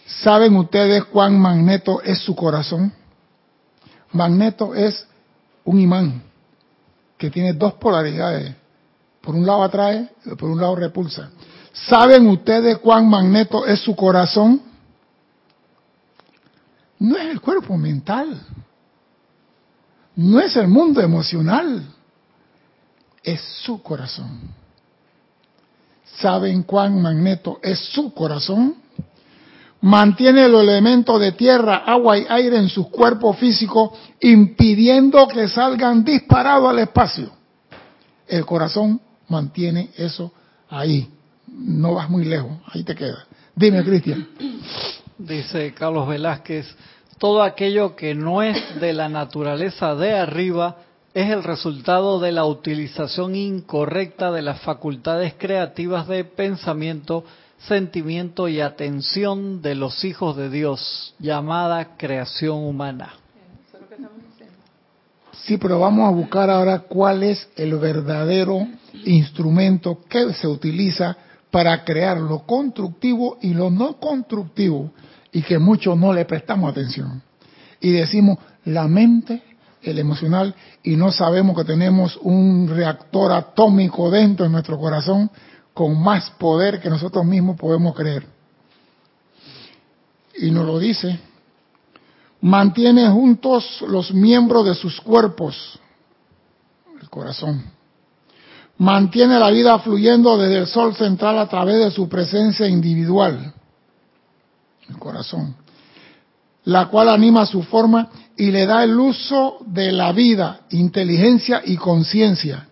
¿Saben 0.06 0.56
ustedes 0.56 1.04
cuán 1.04 1.38
magneto 1.38 2.00
es 2.02 2.18
su 2.20 2.34
corazón? 2.34 2.90
Magneto 4.12 4.74
es 4.74 5.06
un 5.64 5.78
imán 5.78 6.22
que 7.18 7.30
tiene 7.30 7.52
dos 7.52 7.74
polaridades. 7.74 8.54
Por 9.20 9.34
un 9.34 9.44
lado 9.44 9.62
atrae, 9.62 10.08
por 10.38 10.48
un 10.48 10.60
lado 10.60 10.74
repulsa. 10.74 11.30
¿Saben 11.88 12.26
ustedes 12.28 12.78
cuán 12.78 13.08
magneto 13.08 13.66
es 13.66 13.80
su 13.80 13.94
corazón? 13.94 14.62
No 16.98 17.16
es 17.16 17.26
el 17.26 17.40
cuerpo 17.40 17.76
mental 17.76 18.40
no 20.16 20.40
es 20.40 20.56
el 20.56 20.66
mundo 20.66 21.00
emocional, 21.02 21.86
es 23.22 23.40
su 23.62 23.82
corazón. 23.82 24.40
¿Saben 26.18 26.62
cuán 26.62 27.02
magneto 27.02 27.60
es 27.62 27.78
su 27.78 28.12
corazón? 28.14 28.76
Mantiene 29.82 30.48
los 30.48 30.62
elementos 30.62 31.20
de 31.20 31.32
tierra, 31.32 31.76
agua 31.76 32.18
y 32.18 32.26
aire 32.30 32.56
en 32.56 32.70
sus 32.70 32.88
cuerpos 32.88 33.36
físicos, 33.36 33.90
impidiendo 34.20 35.28
que 35.28 35.48
salgan 35.48 36.02
disparados 36.02 36.70
al 36.70 36.78
espacio. 36.78 37.30
El 38.26 38.46
corazón 38.46 38.98
mantiene 39.28 39.90
eso 39.98 40.32
ahí. 40.70 41.10
No 41.56 41.94
vas 41.94 42.10
muy 42.10 42.24
lejos, 42.24 42.52
ahí 42.66 42.84
te 42.84 42.94
queda. 42.94 43.26
Dime, 43.54 43.82
Cristian. 43.82 44.28
Dice 45.18 45.72
Carlos 45.72 46.06
Velázquez, 46.06 46.66
todo 47.18 47.42
aquello 47.42 47.96
que 47.96 48.14
no 48.14 48.42
es 48.42 48.78
de 48.78 48.92
la 48.92 49.08
naturaleza 49.08 49.94
de 49.94 50.12
arriba 50.12 50.76
es 51.14 51.30
el 51.30 51.42
resultado 51.42 52.20
de 52.20 52.30
la 52.30 52.44
utilización 52.44 53.34
incorrecta 53.34 54.30
de 54.30 54.42
las 54.42 54.60
facultades 54.60 55.32
creativas 55.38 56.06
de 56.08 56.24
pensamiento, 56.24 57.24
sentimiento 57.56 58.48
y 58.48 58.60
atención 58.60 59.62
de 59.62 59.74
los 59.76 60.04
hijos 60.04 60.36
de 60.36 60.50
Dios, 60.50 61.14
llamada 61.18 61.96
creación 61.96 62.58
humana. 62.58 63.14
Sí, 65.44 65.56
pero 65.56 65.78
vamos 65.78 66.06
a 66.06 66.10
buscar 66.10 66.50
ahora 66.50 66.80
cuál 66.80 67.22
es 67.22 67.48
el 67.56 67.76
verdadero 67.76 68.66
instrumento 69.06 70.00
que 70.06 70.34
se 70.34 70.46
utiliza 70.46 71.16
para 71.50 71.84
crear 71.84 72.18
lo 72.18 72.40
constructivo 72.40 73.38
y 73.40 73.54
lo 73.54 73.70
no 73.70 73.98
constructivo 73.98 74.90
y 75.32 75.42
que 75.42 75.58
muchos 75.58 75.96
no 75.96 76.12
le 76.12 76.24
prestamos 76.24 76.70
atención. 76.70 77.22
Y 77.80 77.90
decimos 77.90 78.38
la 78.64 78.88
mente, 78.88 79.42
el 79.82 79.98
emocional 79.98 80.54
y 80.82 80.96
no 80.96 81.12
sabemos 81.12 81.56
que 81.56 81.64
tenemos 81.64 82.18
un 82.22 82.68
reactor 82.68 83.32
atómico 83.32 84.10
dentro 84.10 84.44
de 84.44 84.50
nuestro 84.50 84.78
corazón 84.78 85.30
con 85.72 86.02
más 86.02 86.30
poder 86.30 86.80
que 86.80 86.90
nosotros 86.90 87.24
mismos 87.24 87.56
podemos 87.56 87.94
creer. 87.94 88.26
Y 90.38 90.50
nos 90.50 90.66
lo 90.66 90.78
dice 90.78 91.18
mantiene 92.40 93.08
juntos 93.10 93.82
los 93.88 94.12
miembros 94.12 94.66
de 94.66 94.74
sus 94.74 95.00
cuerpos, 95.00 95.78
el 97.00 97.08
corazón. 97.10 97.75
Mantiene 98.78 99.38
la 99.38 99.50
vida 99.50 99.78
fluyendo 99.78 100.36
desde 100.36 100.58
el 100.58 100.66
sol 100.66 100.94
central 100.94 101.38
a 101.38 101.48
través 101.48 101.78
de 101.78 101.90
su 101.90 102.08
presencia 102.08 102.68
individual, 102.68 103.54
el 104.88 104.98
corazón, 104.98 105.56
la 106.64 106.86
cual 106.88 107.08
anima 107.08 107.46
su 107.46 107.62
forma 107.62 108.10
y 108.36 108.50
le 108.50 108.66
da 108.66 108.84
el 108.84 108.98
uso 108.98 109.58
de 109.66 109.92
la 109.92 110.12
vida, 110.12 110.60
inteligencia 110.70 111.62
y 111.64 111.76
conciencia. 111.76 112.68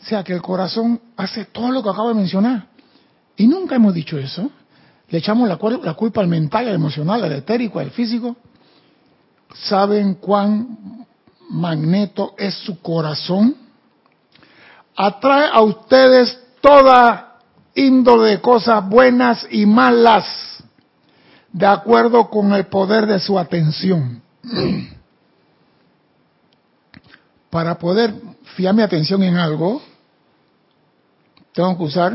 O 0.00 0.04
sea 0.04 0.24
que 0.24 0.32
el 0.32 0.40
corazón 0.40 1.00
hace 1.16 1.46
todo 1.46 1.70
lo 1.70 1.82
que 1.82 1.90
acabo 1.90 2.08
de 2.08 2.14
mencionar. 2.14 2.68
Y 3.36 3.46
nunca 3.46 3.76
hemos 3.76 3.92
dicho 3.92 4.18
eso. 4.18 4.50
Le 5.08 5.18
echamos 5.18 5.48
la, 5.48 5.58
la 5.82 5.94
culpa 5.94 6.20
al 6.20 6.28
mental, 6.28 6.68
al 6.68 6.74
emocional, 6.74 7.22
al 7.22 7.32
etérico, 7.32 7.80
al 7.80 7.90
físico. 7.90 8.36
¿Saben 9.54 10.14
cuán 10.14 11.06
magneto 11.50 12.34
es 12.38 12.54
su 12.54 12.80
corazón? 12.80 13.65
Atrae 14.96 15.50
a 15.52 15.60
ustedes 15.60 16.38
toda 16.60 17.38
índole 17.74 18.30
de 18.30 18.40
cosas 18.40 18.88
buenas 18.88 19.46
y 19.50 19.66
malas. 19.66 20.24
de 21.52 21.64
acuerdo 21.64 22.28
con 22.28 22.52
el 22.52 22.66
poder 22.66 23.06
de 23.06 23.18
su 23.18 23.38
atención. 23.38 24.20
Para 27.50 27.78
poder 27.78 28.12
fiar 28.56 28.74
mi 28.74 28.82
atención 28.82 29.22
en 29.22 29.36
algo, 29.36 29.80
tengo 31.54 31.78
que 31.78 31.84
usar 31.84 32.12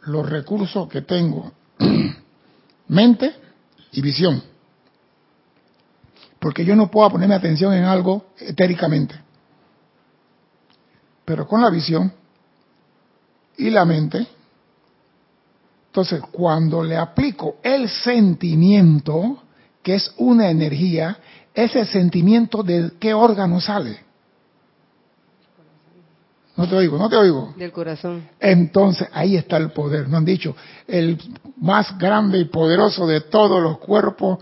los 0.00 0.26
recursos 0.26 0.88
que 0.88 1.02
tengo, 1.02 1.52
mente 2.88 3.34
y 3.92 4.00
visión. 4.00 4.42
Porque 6.38 6.64
yo 6.64 6.74
no 6.74 6.90
puedo 6.90 7.10
ponerme 7.10 7.34
atención 7.34 7.74
en 7.74 7.84
algo 7.84 8.28
etéricamente. 8.38 9.14
Pero 11.28 11.46
con 11.46 11.60
la 11.60 11.68
visión 11.68 12.10
y 13.58 13.68
la 13.68 13.84
mente, 13.84 14.26
entonces 15.88 16.22
cuando 16.32 16.82
le 16.82 16.96
aplico 16.96 17.56
el 17.62 17.86
sentimiento, 17.86 19.42
que 19.82 19.96
es 19.96 20.10
una 20.16 20.48
energía, 20.48 21.18
ese 21.52 21.84
sentimiento 21.84 22.62
de 22.62 22.92
qué 22.98 23.12
órgano 23.12 23.60
sale. 23.60 24.00
No 26.56 26.66
te 26.66 26.74
oigo, 26.74 26.96
no 26.96 27.10
te 27.10 27.16
oigo. 27.16 27.52
Del 27.58 27.72
corazón. 27.72 28.26
Entonces 28.40 29.06
ahí 29.12 29.36
está 29.36 29.58
el 29.58 29.70
poder. 29.72 30.08
Nos 30.08 30.14
han 30.14 30.24
dicho, 30.24 30.56
el 30.86 31.20
más 31.58 31.98
grande 31.98 32.38
y 32.38 32.46
poderoso 32.46 33.06
de 33.06 33.20
todos 33.20 33.62
los 33.62 33.76
cuerpos, 33.80 34.38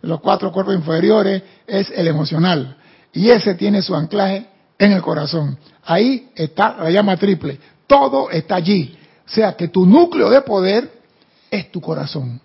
los 0.00 0.22
cuatro 0.22 0.50
cuerpos 0.52 0.74
inferiores, 0.74 1.42
es 1.66 1.90
el 1.90 2.08
emocional. 2.08 2.78
Y 3.12 3.28
ese 3.28 3.56
tiene 3.56 3.82
su 3.82 3.94
anclaje 3.94 4.49
en 4.80 4.92
el 4.92 5.02
corazón. 5.02 5.58
Ahí 5.84 6.30
está 6.34 6.76
la 6.78 6.90
llama 6.90 7.16
triple. 7.16 7.60
Todo 7.86 8.30
está 8.30 8.56
allí. 8.56 8.96
O 9.26 9.28
sea 9.28 9.54
que 9.54 9.68
tu 9.68 9.84
núcleo 9.86 10.30
de 10.30 10.40
poder 10.40 10.90
es 11.50 11.70
tu 11.70 11.80
corazón. 11.80 12.40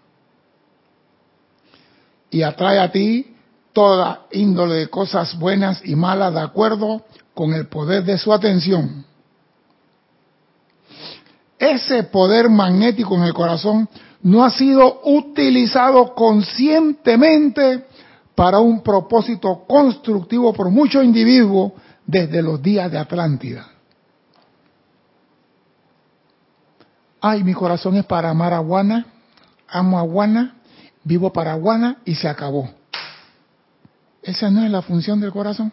Y 2.29 2.43
atrae 2.43 2.79
a 2.79 2.91
ti 2.91 3.33
toda 3.71 4.25
índole 4.31 4.75
de 4.75 4.87
cosas 4.89 5.39
buenas 5.39 5.81
y 5.85 5.95
malas 5.95 6.33
de 6.33 6.41
acuerdo 6.41 7.05
con 7.33 7.53
el 7.53 7.67
poder 7.67 8.03
de 8.03 8.17
su 8.17 8.33
atención. 8.33 9.05
Ese 11.57 12.03
poder 12.03 12.49
magnético 12.49 13.15
en 13.15 13.23
el 13.23 13.33
corazón 13.33 13.87
no 14.23 14.43
ha 14.43 14.49
sido 14.49 15.01
utilizado 15.05 16.13
conscientemente 16.13 17.85
para 18.35 18.59
un 18.59 18.83
propósito 18.83 19.63
constructivo 19.65 20.51
por 20.51 20.69
muchos 20.69 21.05
individuos 21.05 21.71
desde 22.05 22.41
los 22.41 22.61
días 22.61 22.91
de 22.91 22.97
Atlántida. 22.97 23.67
Ay, 27.21 27.43
mi 27.43 27.53
corazón 27.53 27.95
es 27.97 28.05
para 28.05 28.29
amar 28.29 28.53
a 28.53 28.59
Guana, 28.59 29.07
amo 29.67 29.97
a 29.97 30.03
Guana, 30.03 30.55
vivo 31.03 31.33
para 31.33 31.55
Guana 31.55 31.97
y 32.05 32.15
se 32.15 32.27
acabó. 32.27 32.69
Esa 34.21 34.49
no 34.51 34.63
es 34.63 34.71
la 34.71 34.81
función 34.81 35.19
del 35.19 35.31
corazón. 35.31 35.71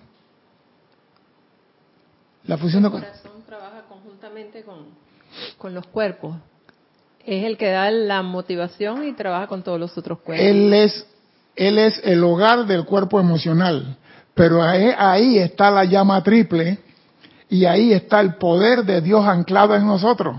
La 2.45 2.57
función 2.57 2.85
el 2.85 2.91
del 2.91 3.01
corazón 3.01 3.43
trabaja 3.47 3.83
conjuntamente 3.89 4.63
con, 4.63 4.87
con 5.59 5.75
los 5.75 5.87
cuerpos. 5.87 6.37
Es 7.25 7.45
el 7.45 7.57
que 7.57 7.71
da 7.71 7.91
la 7.91 8.23
motivación 8.23 9.07
y 9.07 9.13
trabaja 9.13 9.47
con 9.47 9.63
todos 9.63 9.79
los 9.79 9.97
otros 9.97 10.21
cuerpos. 10.21 10.47
Él 10.47 10.73
es, 10.73 11.07
él 11.55 11.79
es 11.79 12.01
el 12.03 12.25
hogar 12.25 12.67
del 12.67 12.85
cuerpo 12.85 13.21
emocional, 13.21 13.97
pero 14.35 14.63
ahí, 14.63 15.39
está 15.39 15.71
la 15.71 15.85
llama 15.85 16.23
triple 16.23 16.79
y 17.49 17.65
ahí 17.65 17.93
está 17.93 18.21
el 18.21 18.35
poder 18.37 18.85
de 18.85 19.01
Dios 19.01 19.27
anclado 19.27 19.75
en 19.77 19.87
nosotros. 19.87 20.37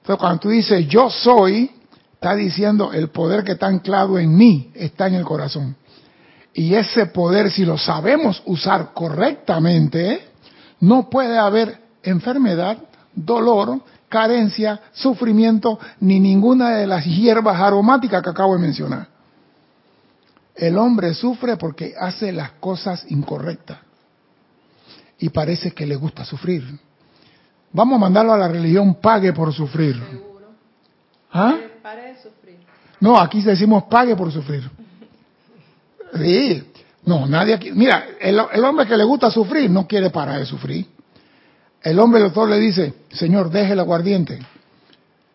Entonces, 0.00 0.20
cuando 0.20 0.40
tú 0.40 0.48
dices 0.50 0.86
yo 0.88 1.10
soy, 1.10 1.70
está 2.14 2.34
diciendo 2.34 2.92
el 2.92 3.08
poder 3.08 3.44
que 3.44 3.52
está 3.52 3.66
anclado 3.66 4.18
en 4.18 4.34
mí 4.36 4.70
está 4.74 5.06
en 5.08 5.14
el 5.14 5.24
corazón. 5.24 5.76
Y 6.54 6.74
ese 6.74 7.06
poder, 7.06 7.50
si 7.50 7.66
lo 7.66 7.76
sabemos 7.76 8.42
usar 8.46 8.94
correctamente, 8.94 10.28
no 10.80 11.10
puede 11.10 11.36
haber 11.36 11.78
enfermedad, 12.02 12.78
dolor, 13.14 13.82
carencia, 14.08 14.80
sufrimiento, 14.92 15.78
ni 16.00 16.18
ninguna 16.18 16.70
de 16.76 16.86
las 16.86 17.04
hierbas 17.04 17.60
aromáticas 17.60 18.22
que 18.22 18.30
acabo 18.30 18.54
de 18.54 18.60
mencionar. 18.60 19.15
El 20.56 20.78
hombre 20.78 21.12
sufre 21.12 21.56
porque 21.56 21.94
hace 21.98 22.32
las 22.32 22.52
cosas 22.52 23.04
incorrectas. 23.10 23.78
Y 25.18 25.28
parece 25.28 25.72
que 25.72 25.86
le 25.86 25.96
gusta 25.96 26.24
sufrir. 26.24 26.64
Vamos 27.72 27.96
a 27.96 28.00
mandarlo 28.00 28.32
a 28.32 28.38
la 28.38 28.48
religión, 28.48 28.94
pague 28.94 29.32
por 29.32 29.52
sufrir. 29.52 30.00
¿Ah? 31.32 31.56
No, 33.00 33.18
aquí 33.18 33.42
decimos 33.42 33.84
pague 33.84 34.16
por 34.16 34.32
sufrir. 34.32 34.70
Sí. 36.14 36.62
No, 37.04 37.26
nadie 37.26 37.54
aquí. 37.54 37.70
Mira, 37.72 38.06
el, 38.20 38.40
el 38.52 38.64
hombre 38.64 38.86
que 38.86 38.96
le 38.96 39.04
gusta 39.04 39.30
sufrir 39.30 39.70
no 39.70 39.86
quiere 39.86 40.10
parar 40.10 40.38
de 40.38 40.46
sufrir. 40.46 40.86
El 41.82 41.98
hombre, 42.00 42.20
el 42.20 42.26
doctor 42.26 42.48
le 42.48 42.58
dice, 42.58 42.94
señor, 43.12 43.50
deje 43.50 43.74
el 43.74 43.80
aguardiente. 43.80 44.38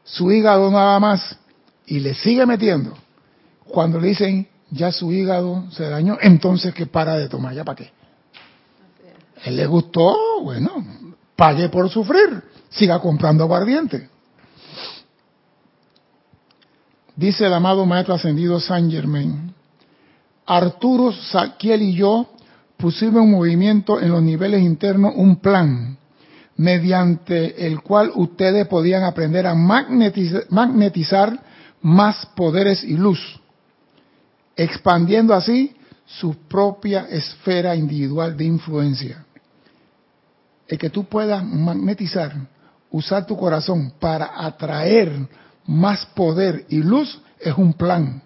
Su 0.04 0.32
hígado 0.32 0.70
nada 0.70 1.00
más. 1.00 1.38
Y 1.86 2.00
le 2.00 2.14
sigue 2.14 2.46
metiendo. 2.46 2.98
Cuando 3.68 4.00
le 4.00 4.10
dicen, 4.10 4.48
ya 4.72 4.92
su 4.92 5.12
hígado 5.12 5.66
se 5.72 5.90
dañó, 5.90 6.18
entonces 6.22 6.74
que 6.74 6.86
para 6.86 7.18
de 7.18 7.30
tomar. 7.30 7.54
¿Ya 7.54 7.64
para 7.64 7.76
qué? 7.76 7.92
Él 9.44 9.58
le 9.58 9.68
gustó, 9.68 10.16
bueno, 10.42 10.72
pague 11.36 11.70
por 11.70 11.90
sufrir. 11.90 12.42
Siga 12.70 13.00
comprando 13.00 13.44
aguardiente. 13.44 14.10
Dice 17.16 17.46
el 17.46 17.54
amado 17.54 17.86
Maestro 17.86 18.16
Ascendido 18.16 18.60
San 18.60 18.90
Germain, 18.90 19.54
Arturo 20.46 21.12
Saquiel 21.12 21.82
y 21.82 21.94
yo 21.94 22.28
pusimos 22.78 23.24
en 23.24 23.32
movimiento 23.32 24.00
en 24.00 24.10
los 24.10 24.24
niveles 24.24 24.64
internos 24.64 25.14
un 25.16 25.36
plan 25.36 25.98
mediante 26.56 27.68
el 27.68 27.82
cual 27.82 28.12
ustedes 28.16 28.68
podían 28.68 29.04
aprender 29.04 29.46
a 29.46 29.54
magnetizar, 29.56 30.46
magnetizar 30.50 31.44
más 31.82 32.26
poderes 32.36 32.84
y 32.84 32.96
luz, 32.96 33.41
expandiendo 34.56 35.34
así 35.34 35.76
su 36.06 36.36
propia 36.48 37.08
esfera 37.10 37.76
individual 37.76 38.36
de 38.36 38.46
influencia. 38.46 39.26
El 40.68 40.78
que 40.78 40.90
tú 40.90 41.06
puedas 41.06 41.44
magnetizar, 41.44 42.34
usar 42.90 43.26
tu 43.26 43.38
corazón 43.38 43.94
para 44.00 44.46
atraer 44.46 45.28
más 45.66 46.06
poder 46.08 46.66
y 46.70 46.78
luz 46.78 47.22
es 47.40 47.58
un 47.58 47.74
plan. 47.74 48.22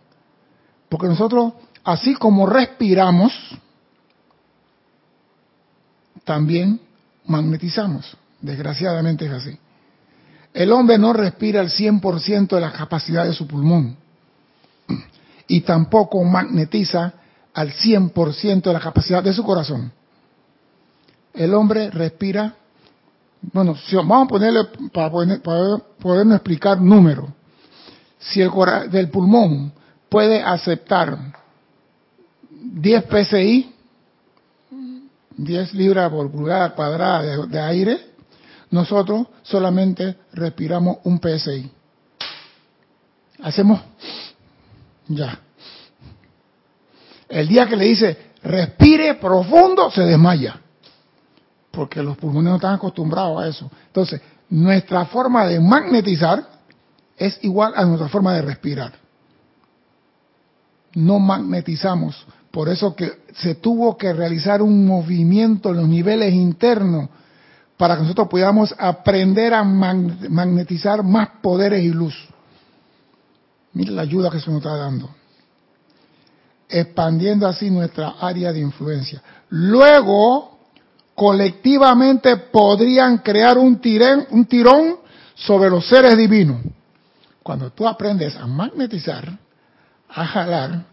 Porque 0.90 1.08
nosotros, 1.08 1.54
así 1.84 2.16
como 2.16 2.46
respiramos, 2.46 3.34
también 6.24 6.80
magnetizamos. 7.26 8.18
Desgraciadamente 8.42 9.26
es 9.26 9.32
así. 9.32 9.58
El 10.54 10.72
hombre 10.72 10.98
no 10.98 11.14
respira 11.14 11.62
el 11.62 11.70
100% 11.70 12.48
de 12.48 12.62
la 12.62 12.72
capacidad 12.72 13.26
de 13.26 13.34
su 13.34 13.48
pulmón 13.48 13.98
y 15.48 15.62
tampoco 15.62 16.24
magnetiza 16.24 17.14
al 17.54 17.72
100% 17.72 18.62
de 18.62 18.74
la 18.74 18.80
capacidad 18.80 19.24
de 19.24 19.34
su 19.34 19.44
corazón. 19.44 19.92
El 21.34 21.54
hombre 21.54 21.90
respira, 21.90 22.56
bueno, 23.42 23.76
si 23.76 23.96
vamos 23.96 24.26
a 24.26 24.28
ponerle 24.28 24.66
para, 24.92 25.12
poder, 25.12 25.42
para 25.42 25.78
podernos 26.00 26.36
explicar 26.36 26.82
números. 26.82 27.30
Si 28.20 28.42
el 28.42 28.52
del 28.90 29.10
pulmón 29.10 29.72
puede 30.10 30.42
aceptar 30.42 31.18
10 32.50 33.06
PSI, 33.06 33.74
10 35.38 35.74
libras 35.74 36.10
por 36.10 36.32
pulgada 36.32 36.74
cuadrada 36.74 37.22
de, 37.22 37.48
de 37.48 37.60
aire, 37.60 38.00
nosotros 38.72 39.28
solamente 39.44 40.18
respiramos 40.34 40.98
un 41.04 41.20
PSI. 41.20 41.72
Hacemos 43.42 43.82
ya. 45.08 45.40
El 47.28 47.48
día 47.48 47.68
que 47.68 47.76
le 47.76 47.86
dice 47.86 48.18
respire 48.44 49.16
profundo, 49.16 49.90
se 49.92 50.04
desmaya. 50.04 50.60
Porque 51.72 52.02
los 52.02 52.18
pulmones 52.18 52.52
no 52.52 52.56
están 52.56 52.76
acostumbrados 52.76 53.42
a 53.42 53.48
eso. 53.48 53.70
Entonces, 53.88 54.22
nuestra 54.50 55.06
forma 55.06 55.46
de 55.46 55.60
magnetizar 55.60 56.48
es 57.18 57.40
igual 57.44 57.74
a 57.76 57.84
nuestra 57.86 58.08
forma 58.08 58.34
de 58.34 58.42
respirar. 58.42 58.94
No 60.94 61.20
magnetizamos. 61.20 62.26
Por 62.52 62.70
eso 62.70 62.96
que 62.96 63.12
se 63.36 63.56
tuvo 63.56 63.98
que 63.98 64.14
realizar 64.14 64.62
un 64.62 64.86
movimiento 64.86 65.72
en 65.72 65.78
los 65.78 65.88
niveles 65.90 66.34
internos 66.34 67.10
para 67.76 67.96
que 67.96 68.04
nosotros 68.04 68.30
podamos 68.30 68.74
aprender 68.78 69.54
a 69.54 69.64
magnetizar 69.64 71.04
más 71.04 71.28
poderes 71.42 71.84
y 71.84 71.90
luz. 71.90 72.16
Mira 73.76 73.92
la 73.92 74.02
ayuda 74.04 74.32
que 74.32 74.40
se 74.40 74.50
nos 74.50 74.60
está 74.60 74.76
dando. 74.76 75.10
Expandiendo 76.68 77.46
así 77.46 77.70
nuestra 77.70 78.16
área 78.20 78.52
de 78.52 78.62
influencia. 78.62 79.22
Luego, 79.50 80.58
colectivamente 81.14 82.38
podrían 82.38 83.20
crear 83.20 83.58
un, 83.58 83.80
tirén, 83.80 84.28
un 84.32 84.46
tirón 84.46 84.98
sobre 85.36 85.70
los 85.70 85.88
seres 85.88 86.18
divinos. 86.18 86.62
Cuando 87.44 87.70
tú 87.72 87.86
aprendes 87.88 88.36
a 88.38 88.48
magnetizar, 88.48 89.38
a 90.10 90.26
jalar, 90.26 90.86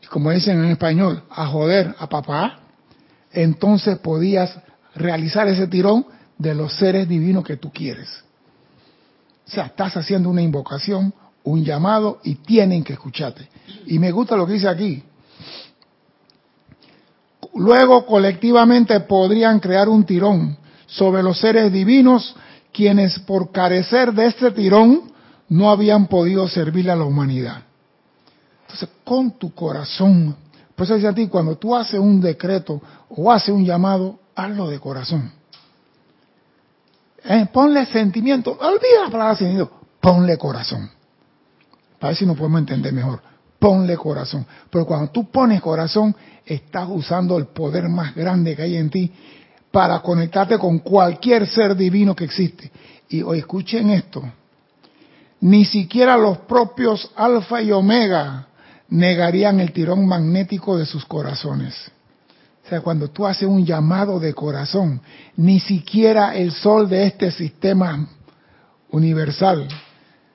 y 0.00 0.06
como 0.06 0.30
dicen 0.30 0.64
en 0.64 0.70
español, 0.70 1.24
a 1.28 1.46
joder 1.48 1.94
a 1.98 2.08
papá, 2.08 2.60
entonces 3.32 3.98
podías 3.98 4.56
realizar 4.94 5.48
ese 5.48 5.66
tirón 5.66 6.06
de 6.38 6.54
los 6.54 6.72
seres 6.76 7.08
divinos 7.08 7.44
que 7.44 7.56
tú 7.56 7.72
quieres. 7.72 8.08
O 9.46 9.50
sea, 9.50 9.66
estás 9.66 9.96
haciendo 9.96 10.30
una 10.30 10.40
invocación, 10.40 11.12
un 11.44 11.64
llamado 11.64 12.20
y 12.22 12.36
tienen 12.36 12.84
que 12.84 12.94
escucharte. 12.94 13.48
Y 13.86 13.98
me 13.98 14.10
gusta 14.10 14.36
lo 14.36 14.46
que 14.46 14.54
dice 14.54 14.68
aquí. 14.68 15.02
Luego 17.54 18.06
colectivamente 18.06 18.98
podrían 19.00 19.60
crear 19.60 19.88
un 19.88 20.04
tirón 20.04 20.56
sobre 20.86 21.22
los 21.22 21.38
seres 21.38 21.72
divinos 21.72 22.34
quienes 22.72 23.18
por 23.20 23.52
carecer 23.52 24.12
de 24.12 24.26
este 24.26 24.50
tirón 24.52 25.12
no 25.48 25.70
habían 25.70 26.06
podido 26.06 26.48
servirle 26.48 26.92
a 26.92 26.96
la 26.96 27.04
humanidad. 27.04 27.62
Entonces, 28.62 28.88
con 29.04 29.32
tu 29.32 29.54
corazón, 29.54 30.34
por 30.74 30.84
eso 30.84 30.94
dice 30.94 31.08
a 31.08 31.14
ti, 31.14 31.28
cuando 31.28 31.56
tú 31.56 31.76
haces 31.76 32.00
un 32.00 32.20
decreto 32.20 32.80
o 33.10 33.30
haces 33.30 33.50
un 33.50 33.64
llamado, 33.64 34.18
hazlo 34.34 34.70
de 34.70 34.80
corazón. 34.80 35.30
Eh, 37.24 37.46
ponle 37.52 37.84
sentimiento, 37.86 38.52
olvida 38.52 39.04
la 39.04 39.10
palabra 39.10 39.36
sentido, 39.36 39.70
ponle 40.00 40.38
corazón. 40.38 40.90
Para 42.02 42.10
ver 42.10 42.16
si 42.16 42.26
nos 42.26 42.36
podemos 42.36 42.58
entender 42.58 42.92
mejor. 42.92 43.22
Ponle 43.60 43.96
corazón. 43.96 44.44
Pero 44.68 44.84
cuando 44.84 45.12
tú 45.12 45.30
pones 45.30 45.60
corazón, 45.60 46.16
estás 46.44 46.88
usando 46.90 47.38
el 47.38 47.46
poder 47.46 47.88
más 47.88 48.12
grande 48.12 48.56
que 48.56 48.62
hay 48.62 48.74
en 48.76 48.90
ti 48.90 49.12
para 49.70 50.00
conectarte 50.00 50.58
con 50.58 50.80
cualquier 50.80 51.46
ser 51.46 51.76
divino 51.76 52.16
que 52.16 52.24
existe. 52.24 52.72
Y 53.08 53.22
hoy 53.22 53.38
escuchen 53.38 53.90
esto. 53.90 54.20
Ni 55.42 55.64
siquiera 55.64 56.16
los 56.16 56.38
propios 56.38 57.08
alfa 57.14 57.62
y 57.62 57.70
omega 57.70 58.48
negarían 58.88 59.60
el 59.60 59.70
tirón 59.70 60.04
magnético 60.04 60.76
de 60.76 60.86
sus 60.86 61.04
corazones. 61.04 61.72
O 62.66 62.68
sea, 62.68 62.80
cuando 62.80 63.10
tú 63.10 63.28
haces 63.28 63.46
un 63.46 63.64
llamado 63.64 64.18
de 64.18 64.34
corazón, 64.34 65.00
ni 65.36 65.60
siquiera 65.60 66.34
el 66.34 66.50
sol 66.50 66.88
de 66.88 67.06
este 67.06 67.30
sistema 67.30 68.08
universal, 68.90 69.68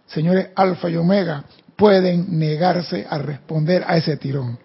señores 0.07 0.49
alfa 0.55 0.89
y 0.89 0.95
omega, 0.95 1.43
pueden 1.75 2.39
negarse 2.39 3.05
a 3.07 3.17
responder 3.19 3.83
a 3.87 3.97
ese 3.97 4.17
tirón. 4.17 4.57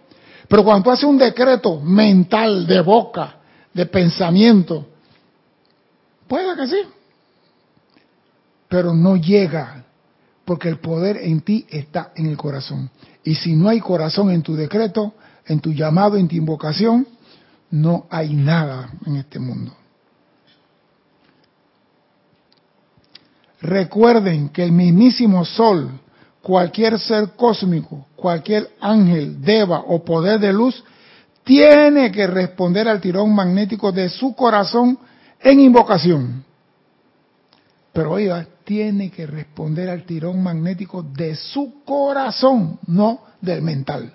Pero 0.49 0.65
cuando 0.65 0.85
tú 0.85 0.91
haces 0.91 1.05
un 1.05 1.19
decreto 1.19 1.81
mental, 1.81 2.67
de 2.67 2.81
boca, 2.81 3.37
de 3.73 3.87
pensamiento, 3.87 4.87
puede 6.27 6.57
que 6.57 6.67
sí, 6.67 6.83
pero 8.69 8.95
no 8.95 9.17
llega, 9.17 9.85
porque 10.45 10.69
el 10.69 10.79
poder 10.79 11.19
en 11.19 11.43
ti 11.43 11.67
está 11.69 12.13
en 12.17 12.27
el 12.27 12.37
corazón. 12.37 12.91
Y 13.25 13.35
si 13.35 13.55
no 13.55 13.69
hay 13.69 13.81
corazón 13.81 14.31
en 14.31 14.43
tu 14.43 14.55
decreto, 14.57 15.15
en 15.47 15.61
tu 15.61 15.73
llamado, 15.73 16.17
en 16.17 16.29
tu 16.29 16.37
invocación, 16.37 17.07
no 17.71 18.07
hay 18.11 18.35
nada 18.35 18.91
en 19.07 19.17
este 19.17 19.39
mundo. 19.39 19.73
Recuerden 23.63 24.49
que 24.49 24.65
el 24.65 24.73
mismísimo 24.73 25.45
sol, 25.45 25.89
cualquier 26.43 26.99
ser 26.99 27.31
cósmico, 27.37 28.07
cualquier 28.17 28.71
ángel, 28.81 29.41
deva 29.41 29.85
o 29.87 30.05
poder 30.05 30.41
de 30.41 30.53
luz, 30.53 30.83
tiene 31.45 32.11
que 32.11 32.27
responder 32.27 32.89
al 32.89 33.01
tirón 33.01 33.33
magnético 33.33 33.93
de 33.93 34.09
su 34.09 34.35
corazón 34.35 34.99
en 35.41 35.61
invocación. 35.61 36.45
Pero 37.93 38.13
oiga, 38.13 38.47
tiene 38.65 39.11
que 39.11 39.27
responder 39.27 39.89
al 39.89 40.05
tirón 40.05 40.43
magnético 40.43 41.05
de 41.05 41.37
su 41.37 41.85
corazón, 41.85 42.81
no 42.89 43.21
del 43.41 43.63
mental. 43.63 44.13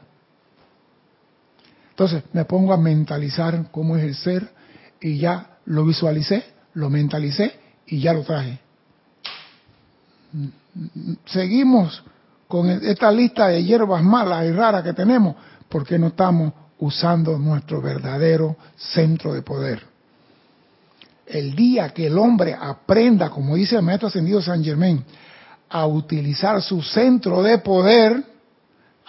Entonces 1.91 2.23
me 2.33 2.43
pongo 2.43 2.73
a 2.73 2.77
mentalizar 2.77 3.71
cómo 3.71 3.95
es 3.95 4.03
el 4.03 4.15
ser 4.15 4.49
y 4.99 5.19
ya 5.19 5.57
lo 5.65 5.86
visualicé, 5.86 6.43
lo 6.73 6.89
mentalicé 6.89 7.53
y 7.86 8.01
ya 8.01 8.13
lo 8.13 8.23
traje. 8.23 8.66
Seguimos 11.25 12.03
con 12.47 12.69
esta 12.69 13.11
lista 13.11 13.47
de 13.47 13.63
hierbas 13.63 14.03
malas 14.03 14.45
y 14.45 14.51
raras 14.51 14.83
que 14.83 14.93
tenemos 14.93 15.35
porque 15.69 15.99
no 15.99 16.07
estamos 16.07 16.53
usando 16.79 17.37
nuestro 17.37 17.81
verdadero 17.81 18.55
centro 18.75 19.33
de 19.33 19.41
poder. 19.41 19.83
El 21.25 21.55
día 21.55 21.89
que 21.89 22.07
el 22.07 22.17
hombre 22.17 22.55
aprenda, 22.59 23.29
como 23.29 23.55
dice 23.55 23.75
el 23.75 23.81
maestro 23.81 24.07
ascendido 24.07 24.41
San 24.41 24.63
Germain, 24.63 25.03
a 25.69 25.85
utilizar 25.85 26.61
su 26.61 26.81
centro 26.81 27.43
de 27.43 27.57
poder, 27.57 28.23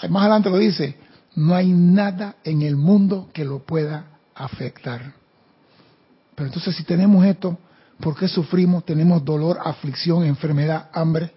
más 0.08 0.22
adelante 0.22 0.50
lo 0.50 0.58
dice, 0.58 0.96
no 1.36 1.54
hay 1.54 1.68
nada 1.68 2.36
en 2.42 2.62
el 2.62 2.74
mundo 2.74 3.28
que 3.32 3.44
lo 3.44 3.60
pueda 3.60 4.06
afectar. 4.34 5.12
Pero 6.34 6.48
entonces 6.48 6.74
si 6.74 6.82
tenemos 6.82 7.24
esto, 7.24 7.58
¿por 8.00 8.16
qué 8.16 8.28
sufrimos? 8.28 8.84
Tenemos 8.84 9.24
dolor, 9.24 9.58
aflicción, 9.62 10.24
enfermedad, 10.24 10.88
hambre. 10.92 11.32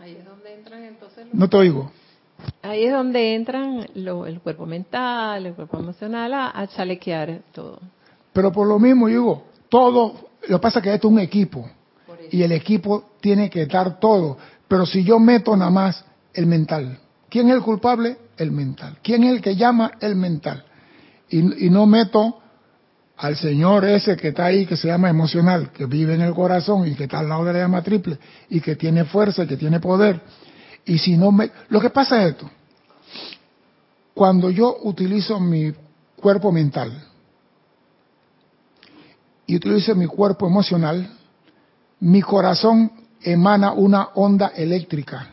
Ahí 0.00 0.16
es 0.16 0.24
donde 0.24 0.54
entran 0.54 0.84
entonces 0.84 1.26
No 1.32 1.48
te 1.48 1.56
oigo. 1.56 1.90
Ahí 2.62 2.84
es 2.84 2.92
donde 2.92 3.34
entran 3.34 3.86
lo, 3.94 4.26
el 4.26 4.40
cuerpo 4.40 4.64
mental, 4.66 5.46
el 5.46 5.54
cuerpo 5.54 5.78
emocional 5.78 6.32
a, 6.32 6.58
a 6.58 6.66
chalequear 6.66 7.42
todo. 7.52 7.80
Pero 8.32 8.50
por 8.50 8.66
lo 8.66 8.78
mismo, 8.78 9.08
digo, 9.08 9.44
todo, 9.68 10.30
lo 10.48 10.58
que 10.58 10.62
pasa 10.62 10.78
es 10.78 10.84
que 10.84 10.94
esto 10.94 11.08
es 11.08 11.12
un 11.12 11.20
equipo 11.20 11.68
y 12.30 12.42
el 12.42 12.52
equipo 12.52 13.10
tiene 13.20 13.50
que 13.50 13.66
dar 13.66 13.98
todo. 13.98 14.38
Pero 14.68 14.86
si 14.86 15.04
yo 15.04 15.18
meto 15.18 15.56
nada 15.56 15.70
más 15.70 16.04
el 16.32 16.46
mental, 16.46 16.98
¿quién 17.28 17.48
es 17.48 17.56
el 17.56 17.62
culpable? 17.62 18.16
El 18.36 18.52
mental. 18.52 18.98
¿Quién 19.02 19.24
es 19.24 19.32
el 19.32 19.42
que 19.42 19.56
llama? 19.56 19.92
El 20.00 20.16
mental. 20.16 20.64
Y, 21.28 21.66
y 21.66 21.70
no 21.70 21.86
meto 21.86 22.39
al 23.20 23.36
señor 23.36 23.84
ese 23.84 24.16
que 24.16 24.28
está 24.28 24.46
ahí, 24.46 24.64
que 24.64 24.78
se 24.78 24.88
llama 24.88 25.10
emocional, 25.10 25.70
que 25.72 25.84
vive 25.84 26.14
en 26.14 26.22
el 26.22 26.32
corazón 26.32 26.86
y 26.86 26.94
que 26.94 27.04
está 27.04 27.18
al 27.18 27.28
lado 27.28 27.44
de 27.44 27.52
la 27.52 27.58
llama 27.58 27.82
triple 27.82 28.18
y 28.48 28.62
que 28.62 28.76
tiene 28.76 29.04
fuerza 29.04 29.44
y 29.44 29.46
que 29.46 29.58
tiene 29.58 29.78
poder. 29.78 30.22
Y 30.86 30.96
si 30.98 31.18
no 31.18 31.30
me... 31.30 31.50
Lo 31.68 31.82
que 31.82 31.90
pasa 31.90 32.22
es 32.22 32.30
esto. 32.30 32.50
Cuando 34.14 34.48
yo 34.48 34.74
utilizo 34.84 35.38
mi 35.38 35.70
cuerpo 36.16 36.50
mental 36.50 36.92
y 39.46 39.56
utilizo 39.56 39.94
mi 39.94 40.06
cuerpo 40.06 40.46
emocional, 40.46 41.06
mi 42.00 42.22
corazón 42.22 42.90
emana 43.20 43.72
una 43.72 44.04
onda 44.14 44.52
eléctrica. 44.56 45.28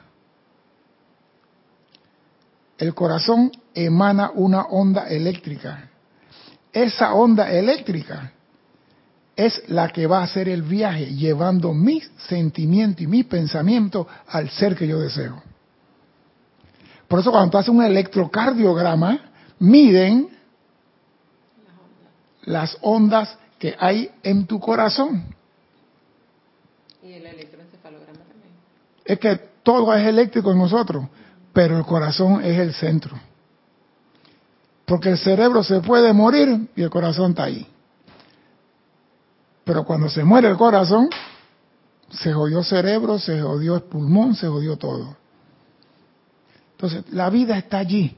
El 2.78 2.94
corazón 2.94 3.50
emana 3.74 4.32
una 4.36 4.64
onda 4.64 5.08
eléctrica. 5.08 5.90
Esa 6.72 7.14
onda 7.14 7.52
eléctrica 7.52 8.32
es 9.36 9.62
la 9.70 9.90
que 9.90 10.08
va 10.08 10.20
a 10.20 10.24
hacer 10.24 10.50
el 10.50 10.64
viaje 10.64 11.14
llevando 11.14 11.74
mis 11.74 12.10
sentimientos 12.28 13.02
y 13.02 13.08
mi 13.08 13.24
pensamiento 13.24 14.08
al 14.28 14.50
ser 14.50 14.76
que 14.76 14.88
yo 14.88 15.00
deseo. 15.00 15.42
Por 17.08 17.20
eso 17.20 17.32
cuando 17.32 17.52
tú 17.52 17.58
haces 17.58 17.70
un 17.70 17.84
electrocardiograma, 17.84 19.32
miden 19.60 20.30
las 22.44 22.78
ondas 22.82 23.38
que 23.60 23.76
hay 23.80 24.10
en 24.24 24.46
tu 24.46 24.60
corazón. 24.60 25.24
Y 27.04 27.14
el 27.14 27.26
electroencefalograma 27.26 28.20
también. 28.20 28.54
Es 29.06 29.20
que 29.20 29.36
todo 29.64 29.94
es 29.94 30.06
eléctrico 30.06 30.52
en 30.52 30.58
nosotros, 30.58 31.06
pero 31.54 31.78
el 31.78 31.86
corazón 31.86 32.44
es 32.44 32.58
el 32.58 32.74
centro. 32.74 33.18
Porque 34.88 35.10
el 35.10 35.20
cerebro 35.20 35.64
se 35.64 35.82
puede 35.82 36.12
morir 36.14 36.70
y 36.76 36.82
el 36.82 36.90
corazón 36.90 37.32
está 37.32 37.44
ahí. 37.44 37.68
Pero 39.64 39.84
cuando 39.84 40.10
se 40.10 40.24
muere 40.24 40.48
el 40.48 40.58
corazón, 40.58 41.10
se 42.10 42.34
jodió 42.34 42.64
cerebro, 42.64 43.20
se 43.20 43.40
jodió 43.42 43.76
el 43.76 43.84
pulmón, 43.84 44.34
se 44.34 44.48
jodió 44.48 44.78
todo. 44.78 45.16
Entonces, 46.72 47.04
la 47.12 47.30
vida 47.30 47.58
está 47.58 47.80
allí. 47.80 48.16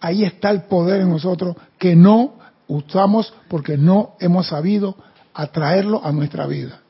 Ahí 0.00 0.24
está 0.24 0.50
el 0.50 0.62
poder 0.62 1.00
en 1.00 1.10
nosotros 1.10 1.56
que 1.78 1.96
no 1.96 2.34
usamos 2.68 3.32
porque 3.48 3.76
no 3.76 4.14
hemos 4.20 4.48
sabido 4.48 4.96
atraerlo 5.34 6.04
a 6.04 6.12
nuestra 6.12 6.46
vida. 6.46 6.80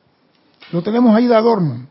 Lo 0.71 0.83
tenemos 0.83 1.15
ahí 1.15 1.27
de 1.27 1.35
adorno. 1.35 1.87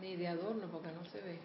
Ni 0.00 0.16
de 0.16 0.28
adorno 0.28 0.66
porque 0.70 0.88
no 0.92 1.04
se 1.10 1.20
ve. 1.22 1.38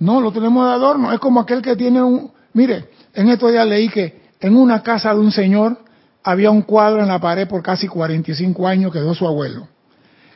No, 0.00 0.20
lo 0.20 0.32
tenemos 0.32 0.66
de 0.66 0.72
adorno. 0.72 1.12
Es 1.12 1.18
como 1.18 1.40
aquel 1.40 1.62
que 1.62 1.76
tiene 1.76 2.02
un... 2.02 2.30
Mire, 2.52 2.88
en 3.14 3.28
estos 3.28 3.50
días 3.50 3.66
leí 3.66 3.88
que 3.88 4.28
en 4.40 4.56
una 4.56 4.82
casa 4.82 5.12
de 5.12 5.20
un 5.20 5.32
señor 5.32 5.78
había 6.22 6.50
un 6.50 6.62
cuadro 6.62 7.02
en 7.02 7.08
la 7.08 7.20
pared 7.20 7.48
por 7.48 7.62
casi 7.62 7.88
45 7.88 8.66
años 8.66 8.92
que 8.92 9.00
dio 9.00 9.14
su 9.14 9.26
abuelo. 9.26 9.68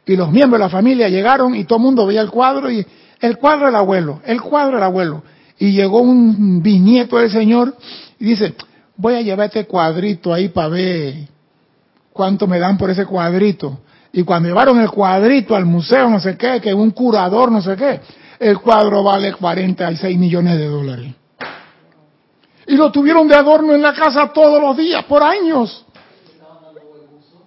Y 0.06 0.16
los 0.16 0.30
miembros 0.30 0.58
de 0.58 0.64
la 0.64 0.70
familia 0.70 1.08
llegaron 1.08 1.54
y 1.54 1.64
todo 1.64 1.78
el 1.78 1.84
mundo 1.84 2.06
veía 2.06 2.22
el 2.22 2.30
cuadro 2.30 2.70
y 2.70 2.84
el 3.20 3.38
cuadro 3.38 3.66
del 3.66 3.76
abuelo, 3.76 4.20
el 4.24 4.40
cuadro 4.40 4.76
del 4.76 4.84
abuelo. 4.84 5.22
Y 5.58 5.72
llegó 5.72 6.00
un 6.00 6.60
bisnieto 6.60 7.18
del 7.18 7.30
señor 7.30 7.76
y 8.18 8.24
dice, 8.24 8.54
voy 8.96 9.14
a 9.14 9.20
llevar 9.20 9.46
este 9.46 9.64
cuadrito 9.64 10.34
ahí 10.34 10.48
para 10.48 10.68
ver 10.68 11.28
cuánto 12.12 12.46
me 12.46 12.58
dan 12.58 12.76
por 12.76 12.90
ese 12.90 13.06
cuadrito. 13.06 13.80
Y 14.12 14.24
cuando 14.24 14.48
llevaron 14.48 14.80
el 14.80 14.90
cuadrito 14.90 15.54
al 15.54 15.64
museo, 15.64 16.08
no 16.10 16.20
sé 16.20 16.36
qué, 16.36 16.60
que 16.60 16.74
un 16.74 16.90
curador, 16.90 17.50
no 17.50 17.62
sé 17.62 17.76
qué, 17.76 18.00
el 18.42 18.58
cuadro 18.58 19.04
vale 19.04 19.32
46 19.32 20.18
millones 20.18 20.58
de 20.58 20.66
dólares. 20.66 21.14
Y 22.66 22.76
lo 22.76 22.90
tuvieron 22.90 23.28
de 23.28 23.36
adorno 23.36 23.72
en 23.72 23.82
la 23.82 23.92
casa 23.92 24.32
todos 24.32 24.60
los 24.60 24.76
días, 24.76 25.04
por 25.04 25.22
años. 25.22 25.86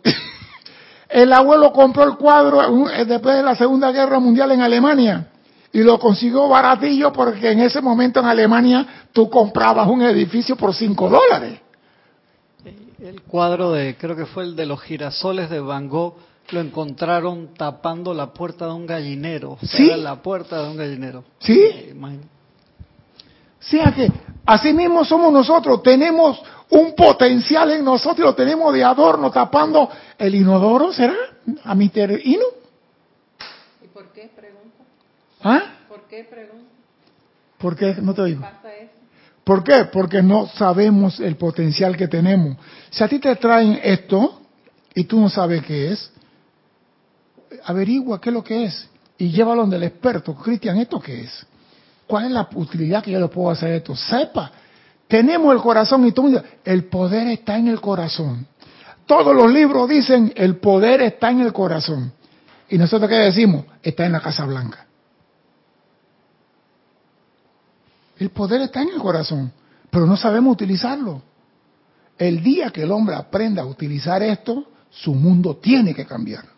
el 1.09 1.33
abuelo 1.33 1.73
compró 1.73 2.03
el 2.03 2.15
cuadro 2.15 2.89
eh, 2.89 3.03
después 3.03 3.35
de 3.35 3.43
la 3.43 3.55
Segunda 3.55 3.91
Guerra 3.91 4.19
Mundial 4.19 4.53
en 4.53 4.61
Alemania 4.61 5.27
y 5.73 5.83
lo 5.83 5.99
consiguió 5.99 6.47
baratillo 6.47 7.11
porque 7.11 7.51
en 7.51 7.59
ese 7.59 7.81
momento 7.81 8.21
en 8.21 8.27
Alemania 8.27 9.07
tú 9.11 9.29
comprabas 9.29 9.89
un 9.89 10.01
edificio 10.03 10.55
por 10.55 10.73
5 10.73 11.09
dólares. 11.09 11.59
El 13.01 13.21
cuadro 13.23 13.73
de, 13.73 13.97
creo 13.97 14.15
que 14.15 14.25
fue 14.25 14.45
el 14.45 14.55
de 14.55 14.65
los 14.65 14.81
girasoles 14.81 15.49
de 15.49 15.59
Van 15.59 15.89
Gogh, 15.89 16.15
lo 16.49 16.59
encontraron 16.59 17.53
tapando 17.55 18.13
la 18.13 18.31
puerta 18.33 18.65
de 18.67 18.73
un 18.73 18.85
gallinero. 18.85 19.57
¿Sí? 19.63 19.91
La 19.95 20.21
puerta 20.21 20.61
de 20.61 20.69
un 20.69 20.77
gallinero. 20.77 21.23
¿Sí? 21.39 21.89
Imagínate. 21.91 22.35
Sí, 23.59 23.79
que 23.95 24.11
así 24.45 24.73
mismo 24.73 25.03
somos 25.03 25.33
nosotros, 25.33 25.81
tenemos 25.81 26.39
un 26.69 26.93
potencial 26.93 27.71
en 27.71 27.83
nosotros, 27.83 28.19
lo 28.19 28.35
tenemos 28.35 28.71
de 28.73 28.83
adorno 28.83 29.31
tapando 29.31 29.89
el 30.19 30.35
inodoro, 30.35 30.93
¿será? 30.93 31.15
A 31.63 31.73
Mr. 31.73 32.21
Inu. 32.23 32.45
¿Y 33.83 33.87
por 33.87 34.11
qué? 34.11 34.29
Pregunta. 34.35 34.83
¿Ah? 35.43 35.61
¿Por 35.89 36.03
qué? 36.03 36.23
Pregunta. 36.25 36.69
¿Por 37.57 37.75
qué? 37.75 37.95
No 38.01 38.13
te 38.13 38.21
oigo. 38.21 38.41
¿Pasa 38.41 38.75
eso? 38.75 38.91
¿Por 39.43 39.63
qué? 39.63 39.85
Porque 39.85 40.21
no 40.21 40.47
sabemos 40.47 41.19
el 41.19 41.35
potencial 41.35 41.97
que 41.97 42.07
tenemos. 42.07 42.57
Si 42.91 43.03
a 43.03 43.07
ti 43.07 43.19
te 43.19 43.35
traen 43.35 43.79
esto 43.83 44.41
y 44.93 45.05
tú 45.05 45.19
no 45.19 45.29
sabes 45.29 45.63
qué 45.63 45.91
es, 45.91 46.11
averigua 47.63 48.19
qué 48.19 48.29
es 48.29 48.33
lo 48.33 48.43
que 48.43 48.65
es 48.65 48.89
y 49.17 49.29
llévalo 49.29 49.61
donde 49.61 49.77
el 49.77 49.83
experto. 49.83 50.35
Cristian, 50.35 50.77
¿esto 50.77 50.99
qué 50.99 51.21
es? 51.21 51.45
¿Cuál 52.07 52.25
es 52.25 52.31
la 52.31 52.47
utilidad 52.53 53.03
que 53.03 53.11
yo 53.11 53.19
le 53.19 53.27
puedo 53.27 53.49
hacer 53.49 53.71
esto? 53.71 53.95
Sepa, 53.95 54.51
tenemos 55.07 55.53
el 55.53 55.61
corazón 55.61 56.05
y 56.05 56.11
tú 56.11 56.39
el 56.63 56.83
poder 56.85 57.27
está 57.27 57.57
en 57.57 57.67
el 57.67 57.81
corazón. 57.81 58.47
Todos 59.05 59.35
los 59.35 59.51
libros 59.51 59.87
dicen, 59.87 60.33
el 60.35 60.57
poder 60.57 61.01
está 61.01 61.29
en 61.29 61.41
el 61.41 61.53
corazón. 61.53 62.11
¿Y 62.69 62.77
nosotros 62.77 63.09
qué 63.09 63.15
decimos? 63.15 63.65
Está 63.83 64.05
en 64.05 64.13
la 64.13 64.19
Casa 64.19 64.45
Blanca. 64.45 64.85
El 68.17 68.29
poder 68.29 68.61
está 68.61 68.81
en 68.81 68.89
el 68.89 68.99
corazón, 68.99 69.51
pero 69.89 70.05
no 70.05 70.17
sabemos 70.17 70.53
utilizarlo. 70.53 71.21
El 72.17 72.41
día 72.41 72.71
que 72.71 72.83
el 72.83 72.91
hombre 72.91 73.15
aprenda 73.15 73.61
a 73.61 73.65
utilizar 73.65 74.23
esto, 74.23 74.65
su 74.89 75.13
mundo 75.13 75.57
tiene 75.57 75.93
que 75.93 76.05
cambiar. 76.05 76.54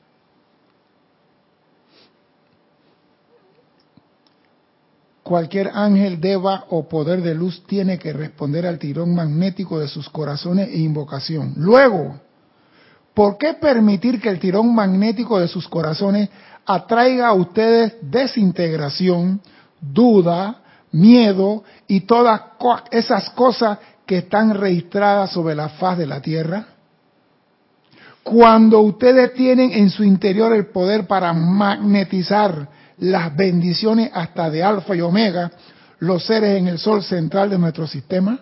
Cualquier 5.28 5.72
ángel, 5.74 6.22
deva 6.22 6.64
o 6.70 6.88
poder 6.88 7.22
de 7.22 7.36
luz 7.36 7.62
tiene 7.68 8.00
que 8.00 8.14
responder 8.14 8.66
al 8.66 8.80
tirón 8.80 9.14
magnético 9.14 9.78
de 9.78 9.90
sus 9.90 10.10
corazones 10.10 10.70
e 10.70 10.78
invocación. 10.78 11.54
Luego, 11.58 12.18
¿por 13.14 13.38
qué 13.38 13.56
permitir 13.56 14.22
que 14.22 14.30
el 14.30 14.40
tirón 14.40 14.74
magnético 14.74 15.38
de 15.38 15.50
sus 15.50 15.68
corazones 15.68 16.30
atraiga 16.66 17.28
a 17.28 17.34
ustedes 17.34 17.96
desintegración, 18.04 19.42
duda, 19.82 20.62
miedo 20.94 21.66
y 21.90 22.02
todas 22.02 22.42
esas 22.92 23.30
cosas 23.32 23.80
que 24.06 24.20
están 24.20 24.54
registradas 24.56 25.32
sobre 25.32 25.56
la 25.56 25.68
faz 25.68 25.98
de 25.98 26.08
la 26.08 26.22
tierra? 26.22 26.68
Cuando 28.24 28.80
ustedes 28.80 29.34
tienen 29.34 29.74
en 29.74 29.90
su 29.90 30.06
interior 30.06 30.54
el 30.54 30.68
poder 30.68 31.06
para 31.06 31.34
magnetizar 31.34 32.70
las 32.98 33.36
bendiciones 33.36 34.12
hasta 34.14 34.50
de 34.50 34.64
alfa 34.64 34.96
y 34.96 35.02
omega, 35.02 35.52
los 36.00 36.26
seres 36.26 36.58
en 36.58 36.68
el 36.68 36.80
sol 36.80 37.04
central 37.04 37.50
de 37.50 37.58
nuestro 37.58 37.88
sistema, 37.88 38.40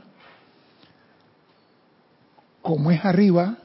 como 2.62 2.92
es 2.92 3.04
arriba, 3.04 3.58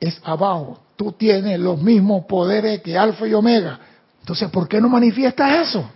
es 0.00 0.20
abajo. 0.24 0.80
Tú 0.96 1.12
tienes 1.12 1.58
los 1.58 1.80
mismos 1.80 2.24
poderes 2.26 2.82
que 2.82 2.96
alfa 2.96 3.26
y 3.26 3.34
omega. 3.34 3.78
Entonces, 4.20 4.50
¿por 4.50 4.68
qué 4.68 4.80
no 4.80 4.88
manifiestas 4.88 5.68
eso? 5.68 5.90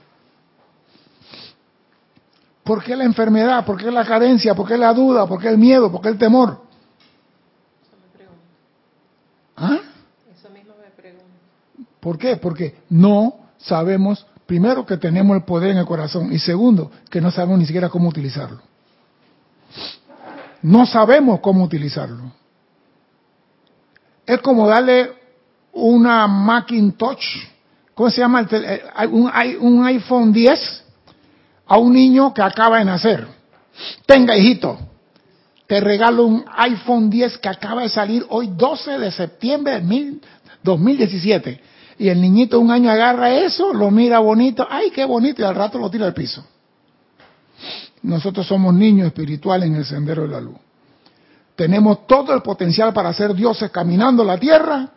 ¿Por 2.63 2.85
qué 2.85 2.95
la 2.95 3.05
enfermedad? 3.05 3.65
¿Por 3.65 3.79
qué 3.79 3.91
la 3.91 4.05
carencia? 4.05 4.55
¿Por 4.55 4.69
qué 4.69 4.77
la 4.77 4.93
duda? 4.93 5.27
¿Por 5.27 5.41
qué 5.41 5.49
el 5.49 5.57
miedo? 5.57 5.91
¿Por 5.91 6.03
qué 6.03 6.11
el 6.11 6.19
temor? 6.19 6.61
Eso 7.81 7.97
me 7.97 8.19
pregunto. 8.19 8.45
¿Ah? 9.57 9.79
Eso 10.31 10.51
mismo 10.51 10.75
me 10.79 10.91
pregunto. 10.91 11.25
¿Por 12.01 12.19
qué? 12.19 12.37
Porque 12.37 12.83
no 12.91 13.48
sabemos, 13.59 14.27
primero, 14.47 14.87
que 14.87 14.97
tenemos 14.97 15.37
el 15.37 15.45
poder 15.45 15.71
en 15.73 15.79
el 15.79 15.87
corazón 15.87 16.33
y 16.33 16.39
segundo, 16.39 16.91
que 17.11 17.21
no 17.21 17.31
sabemos 17.31 17.59
ni 17.59 17.67
siquiera 17.67 17.89
cómo 17.89 18.09
utilizarlo. 18.09 18.61
No 20.63 20.87
sabemos 20.87 21.41
cómo 21.41 21.65
utilizarlo. 21.65 22.33
Es 24.27 24.41
como 24.41 24.67
darle 24.67 25.13
una 25.73 26.27
Macintosh, 26.27 27.39
¿cómo 27.95 28.11
se 28.11 28.21
llama? 28.21 28.47
Eh, 28.51 28.83
un, 29.11 29.31
un 29.61 29.85
iPhone 29.87 30.33
10 30.33 30.85
a 31.67 31.79
un 31.79 31.93
niño 31.93 32.35
que 32.35 32.43
acaba 32.43 32.79
de 32.79 32.85
nacer. 32.85 33.27
Tenga, 34.07 34.37
hijito, 34.37 34.79
te 35.67 35.81
regalo 35.81 36.27
un 36.27 36.45
iPhone 36.57 37.09
10 37.09 37.39
que 37.39 37.49
acaba 37.49 37.83
de 37.83 37.89
salir 37.89 38.27
hoy 38.31 38.51
12 38.57 38.99
de 38.99 39.13
septiembre 39.13 39.75
de 39.75 39.81
mil- 39.83 40.21
2017. 40.65 41.61
Y 41.99 42.09
el 42.09 42.21
niñito 42.21 42.61
un 42.61 42.71
año 42.71 42.91
agarra 42.91 43.35
eso, 43.35 43.73
lo 43.75 43.91
mira 43.91 44.21
bonito, 44.21 44.67
ay, 44.71 44.91
qué 44.91 45.05
bonito, 45.05 45.43
y 45.43 45.45
al 45.45 45.55
rato 45.55 45.79
lo 45.79 45.91
tira 45.91 46.07
al 46.07 46.15
piso. 46.15 46.45
Nosotros 48.03 48.47
somos 48.47 48.73
niños 48.73 49.09
espirituales 49.09 49.69
en 49.69 49.75
el 49.75 49.85
sendero 49.85 50.23
de 50.23 50.29
la 50.29 50.41
luz. 50.41 50.57
Tenemos 51.57 52.07
todo 52.07 52.33
el 52.33 52.41
potencial 52.41 52.93
para 52.93 53.13
ser 53.13 53.35
dioses 53.35 53.71
caminando 53.73 54.23
la 54.23 54.39
tierra, 54.39 54.91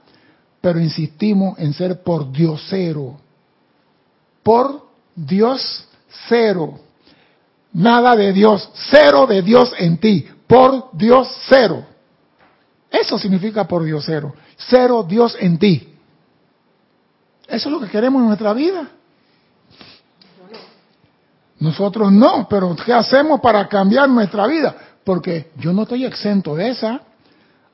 pero 0.61 0.79
insistimos 0.79 1.57
en 1.57 1.73
ser 1.73 2.03
por 2.03 2.31
Dios 2.31 2.63
cero. 2.69 3.17
Por 4.43 4.85
Dios 5.15 5.87
cero. 6.29 6.79
Nada 7.73 8.15
de 8.15 8.31
Dios, 8.31 8.69
cero 8.91 9.25
de 9.25 9.41
Dios 9.41 9.73
en 9.79 9.97
ti, 9.97 10.27
por 10.45 10.89
Dios 10.93 11.27
cero. 11.49 11.83
Eso 12.91 13.17
significa 13.17 13.67
por 13.67 13.83
Dios 13.83 14.03
cero, 14.05 14.35
cero 14.57 15.03
Dios 15.07 15.35
en 15.39 15.57
ti. 15.57 15.90
Eso 17.51 17.67
es 17.67 17.73
lo 17.73 17.81
que 17.81 17.89
queremos 17.89 18.21
en 18.21 18.27
nuestra 18.27 18.53
vida. 18.53 18.87
Nosotros 21.59 22.11
no, 22.11 22.47
pero 22.49 22.75
¿qué 22.75 22.93
hacemos 22.93 23.41
para 23.41 23.67
cambiar 23.67 24.09
nuestra 24.09 24.47
vida? 24.47 24.73
Porque 25.03 25.51
yo 25.57 25.73
no 25.73 25.83
estoy 25.83 26.05
exento 26.05 26.55
de 26.55 26.69
esa. 26.69 27.01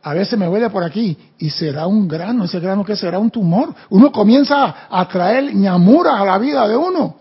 A 0.02 0.14
veces 0.14 0.38
me 0.38 0.48
huele 0.48 0.70
por 0.72 0.84
aquí 0.84 1.16
y 1.38 1.50
será 1.52 1.86
un 1.86 2.08
grano, 2.08 2.46
ese 2.46 2.60
grano 2.60 2.84
que 2.84 2.96
será 2.96 3.20
un 3.20 3.30
tumor. 3.30 3.74
Uno 3.90 4.12
comienza 4.12 4.88
a 4.90 5.08
traer 5.08 5.54
ñamuras 5.56 6.20
a 6.20 6.26
la 6.26 6.38
vida 6.40 6.68
de 6.68 6.76
uno. 6.76 7.18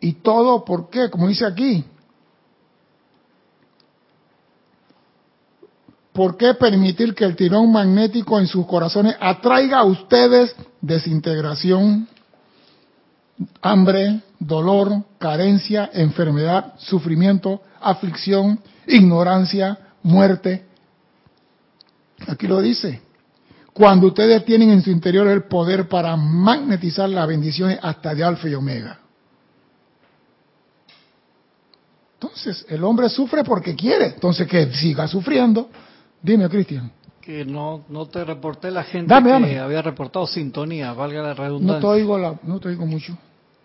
Y 0.00 0.12
todo, 0.14 0.64
¿por 0.64 0.90
qué? 0.90 1.08
Como 1.08 1.28
dice 1.28 1.46
aquí. 1.46 1.84
¿Por 6.12 6.36
qué 6.36 6.54
permitir 6.54 7.14
que 7.14 7.24
el 7.24 7.36
tirón 7.36 7.70
magnético 7.70 8.38
en 8.38 8.46
sus 8.46 8.66
corazones 8.66 9.14
atraiga 9.20 9.78
a 9.78 9.84
ustedes 9.84 10.54
desintegración, 10.80 12.08
hambre, 13.62 14.20
dolor, 14.38 15.04
carencia, 15.18 15.90
enfermedad, 15.92 16.74
sufrimiento, 16.78 17.62
aflicción, 17.80 18.58
ignorancia, 18.86 19.78
muerte? 20.02 20.66
Aquí 22.26 22.48
lo 22.48 22.60
dice. 22.60 23.02
Cuando 23.72 24.08
ustedes 24.08 24.44
tienen 24.44 24.70
en 24.70 24.82
su 24.82 24.90
interior 24.90 25.28
el 25.28 25.44
poder 25.44 25.88
para 25.88 26.16
magnetizar 26.16 27.08
las 27.08 27.26
bendiciones 27.28 27.78
hasta 27.80 28.14
de 28.14 28.24
alfa 28.24 28.48
y 28.48 28.54
omega. 28.54 28.98
Entonces, 32.14 32.66
el 32.68 32.84
hombre 32.84 33.08
sufre 33.08 33.44
porque 33.44 33.74
quiere. 33.74 34.06
Entonces, 34.06 34.46
que 34.46 34.70
siga 34.74 35.08
sufriendo. 35.08 35.70
Dime, 36.22 36.48
Cristian. 36.48 36.90
Que 37.20 37.44
no, 37.44 37.84
no 37.88 38.06
te 38.06 38.24
reporté 38.24 38.70
la 38.70 38.82
gente 38.84 39.12
Dame, 39.12 39.26
que 39.28 39.32
dame. 39.32 39.58
había 39.58 39.82
reportado 39.82 40.26
sintonía, 40.26 40.92
valga 40.92 41.22
la 41.22 41.28
No 41.28 41.34
redundancia. 41.34 41.80
te 41.80 41.86
oigo, 41.86 42.18
la, 42.18 42.34
no 42.42 42.58
te 42.58 42.68
oigo 42.68 42.86
mucho. 42.86 43.16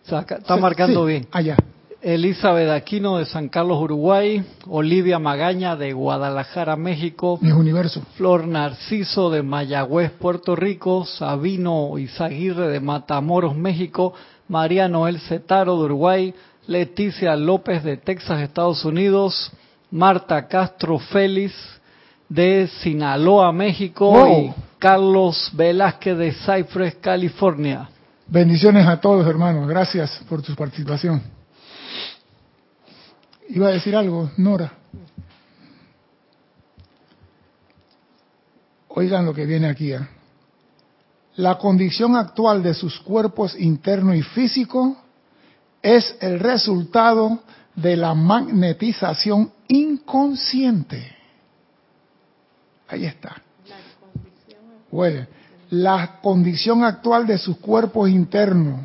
Está 0.04 0.26
Sí, 0.56 0.62
marcando 0.62 1.02
sí, 1.06 1.08
bien. 1.14 1.28
Allá. 1.32 1.56
Elizabeth 2.02 2.70
Aquino 2.70 3.18
de 3.18 3.26
San 3.26 3.50
Carlos, 3.50 3.82
Uruguay. 3.82 4.44
Olivia 4.68 5.18
Magaña 5.18 5.76
de 5.76 5.94
Guadalajara, 5.94 6.76
México. 6.76 7.40
Mis 7.42 7.54
universos. 7.54 8.04
Flor 8.16 8.46
Narciso 8.48 9.32
de 9.32 9.42
Mayagüez, 9.42 10.12
Puerto 10.12 10.56
Rico. 10.56 11.06
Sabino 11.06 11.98
Izaguirre 11.98 12.68
de 12.68 12.80
Matamoros, 12.80 13.56
México. 13.56 14.14
María 14.48 14.88
Noel 14.88 15.20
Cetaro 15.22 15.78
de 15.80 15.86
Uruguay. 15.86 16.34
Leticia 16.68 17.36
López 17.36 17.84
de 17.84 17.98
Texas, 17.98 18.42
Estados 18.42 18.86
Unidos. 18.86 19.52
Marta 19.90 20.48
Castro 20.48 21.00
Félix 21.00 21.54
de 22.30 22.68
Sinaloa, 22.82 23.52
México, 23.52 24.10
Wow. 24.12 24.40
y 24.40 24.54
Carlos 24.80 25.52
Velázquez 25.54 26.18
de 26.18 26.32
Cypress, 26.34 26.96
California. 26.96 27.90
Bendiciones 28.28 28.88
a 28.88 29.00
todos, 29.00 29.26
hermanos. 29.28 29.68
Gracias 29.68 30.22
por 30.28 30.42
tu 30.42 30.56
participación. 30.56 31.22
Iba 33.50 33.68
a 33.68 33.72
decir 33.72 33.96
algo, 33.96 34.32
Nora. 34.38 34.72
Oigan 38.90 39.26
lo 39.26 39.34
que 39.34 39.46
viene 39.46 39.68
aquí. 39.68 39.92
¿eh? 39.94 40.00
La 41.36 41.58
condición 41.58 42.16
actual 42.16 42.64
de 42.64 42.74
sus 42.74 43.00
cuerpos 43.02 43.56
interno 43.60 44.14
y 44.16 44.22
físico 44.22 44.96
es 45.82 46.16
el 46.22 46.40
resultado 46.40 47.40
de 47.76 47.98
la 47.98 48.14
magnetización 48.14 49.52
inconsciente. 49.68 51.14
Ahí 52.88 53.06
está. 53.06 53.42
La 55.72 56.20
condición 56.22 56.84
actual 56.84 57.28
de 57.28 57.38
sus 57.38 57.58
cuerpos 57.58 58.10
internos, 58.10 58.82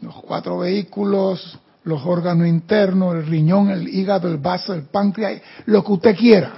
los 0.00 0.14
cuatro 0.22 0.58
vehículos, 0.58 1.58
los 1.84 2.04
órganos 2.06 2.46
internos, 2.46 3.16
el 3.16 3.26
riñón, 3.26 3.70
el 3.70 3.88
hígado, 3.88 4.28
el 4.28 4.38
vaso, 4.38 4.72
el 4.72 4.84
páncreas, 4.84 5.42
lo 5.66 5.84
que 5.84 5.92
usted 5.92 6.16
quiera. 6.16 6.52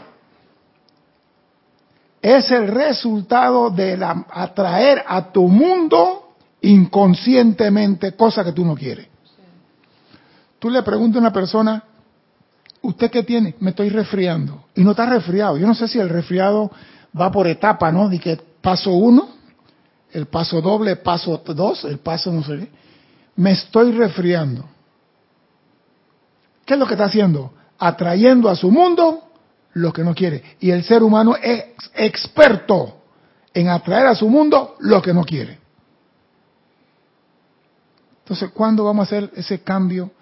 Es 2.21 2.51
el 2.53 2.69
resultado 2.69 3.71
de 3.71 3.97
la, 3.97 4.27
atraer 4.31 5.03
a 5.07 5.33
tu 5.33 5.49
mundo 5.49 6.35
inconscientemente 6.61 8.13
cosas 8.13 8.45
que 8.47 8.53
tú 8.53 8.65
no 8.65 8.77
quieres. 8.77 9.09
Tú 10.59 10.71
le 10.71 10.83
preguntas 10.85 11.17
a 11.17 11.21
una 11.21 11.33
persona, 11.33 11.83
¿usted 12.83 13.11
qué 13.11 13.23
tiene? 13.23 13.55
Me 13.61 13.71
estoy 13.71 13.89
resfriando. 13.89 14.65
Y 14.75 14.83
no 14.83 14.91
está 14.91 15.07
resfriado. 15.07 15.57
Yo 15.57 15.67
no 15.67 15.75
sé 15.75 15.89
si 15.89 15.99
el 15.99 16.09
resfriado 16.09 16.71
va 17.19 17.31
por 17.31 17.47
etapa, 17.47 17.91
¿no? 17.91 18.09
De 18.09 18.19
que 18.19 18.39
paso 18.61 18.93
uno, 18.93 19.29
el 20.11 20.27
paso 20.27 20.61
doble, 20.61 20.97
paso 20.97 21.43
dos, 21.47 21.85
el 21.85 21.99
paso 21.99 22.33
no 22.33 22.43
sé. 22.43 22.69
Me 23.37 23.53
estoy 23.53 23.93
resfriando. 23.93 24.65
¿Qué 26.67 26.75
es 26.75 26.81
lo 26.81 26.87
que 26.87 26.95
está 26.95 27.05
haciendo? 27.05 27.53
Atrayendo 27.79 28.49
a 28.49 28.57
su 28.57 28.71
mundo 28.71 29.23
lo 29.75 29.93
que 29.93 30.05
no 30.05 30.15
quiere. 30.15 30.57
Y 30.61 30.71
el 30.71 30.85
ser 30.85 31.03
humano 31.03 31.35
es 31.37 31.65
experto 31.95 32.99
en 33.55 33.69
atraer 33.69 34.07
a 34.07 34.15
su 34.15 34.29
mundo 34.29 34.77
lo 34.81 35.01
que 35.01 35.15
no 35.15 35.25
quiere. 35.25 35.59
Entonces, 38.23 38.51
¿cuándo 38.51 38.85
vamos 38.85 39.01
a 39.01 39.17
hacer 39.17 39.31
ese 39.35 39.63
cambio 39.63 40.13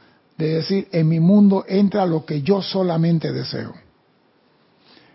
de 0.44 0.54
decir, 0.56 0.88
en 0.92 1.08
mi 1.08 1.20
mundo 1.20 1.64
entra 1.68 2.06
lo 2.06 2.24
que 2.24 2.42
yo 2.42 2.62
solamente 2.62 3.32
deseo? 3.32 3.74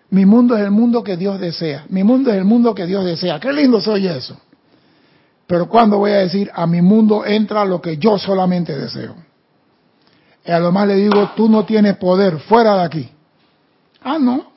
Mi 0.09 0.25
mundo 0.25 0.55
es 0.55 0.63
el 0.63 0.71
mundo 0.71 1.03
que 1.03 1.17
Dios 1.17 1.39
desea. 1.39 1.85
Mi 1.89 2.03
mundo 2.03 2.31
es 2.31 2.37
el 2.37 2.45
mundo 2.45 2.73
que 2.73 2.85
Dios 2.85 3.03
desea. 3.03 3.39
Qué 3.39 3.51
lindo 3.51 3.81
soy 3.81 4.07
eso. 4.07 4.39
Pero 5.47 5.67
¿cuándo 5.67 5.97
voy 5.97 6.11
a 6.11 6.19
decir, 6.19 6.49
a 6.53 6.65
mi 6.65 6.81
mundo 6.81 7.25
entra 7.25 7.65
lo 7.65 7.81
que 7.81 7.97
yo 7.97 8.17
solamente 8.17 8.77
deseo? 8.77 9.15
Y 10.45 10.51
a 10.51 10.59
lo 10.59 10.71
más 10.71 10.87
le 10.87 10.95
digo, 10.95 11.31
tú 11.35 11.49
no 11.49 11.65
tienes 11.65 11.97
poder, 11.97 12.39
fuera 12.39 12.75
de 12.77 12.83
aquí. 12.83 13.09
Ah, 14.03 14.17
no. 14.19 14.51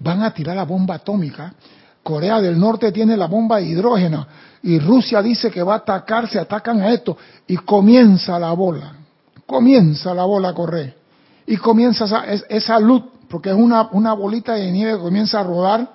Van 0.00 0.22
a 0.22 0.34
tirar 0.34 0.56
la 0.56 0.64
bomba 0.64 0.96
atómica. 0.96 1.54
Corea 2.02 2.40
del 2.40 2.58
Norte 2.58 2.90
tiene 2.90 3.16
la 3.16 3.26
bomba 3.26 3.58
de 3.58 3.66
hidrógeno. 3.66 4.26
Y 4.62 4.78
Rusia 4.78 5.22
dice 5.22 5.50
que 5.50 5.62
va 5.62 5.74
a 5.74 5.78
atacar, 5.78 6.28
se 6.28 6.38
atacan 6.38 6.80
a 6.82 6.92
esto. 6.92 7.16
Y 7.46 7.56
comienza 7.56 8.38
la 8.38 8.52
bola. 8.52 8.99
Comienza 9.50 10.14
la 10.14 10.22
bola 10.22 10.50
a 10.50 10.54
correr. 10.54 10.94
Y 11.44 11.56
comienza 11.56 12.04
esa, 12.48 12.78
luz, 12.78 13.02
porque 13.28 13.48
es 13.48 13.56
una, 13.56 13.88
una 13.90 14.12
bolita 14.12 14.54
de 14.54 14.70
nieve 14.70 14.92
que 14.92 15.02
comienza 15.02 15.40
a 15.40 15.42
rodar 15.42 15.90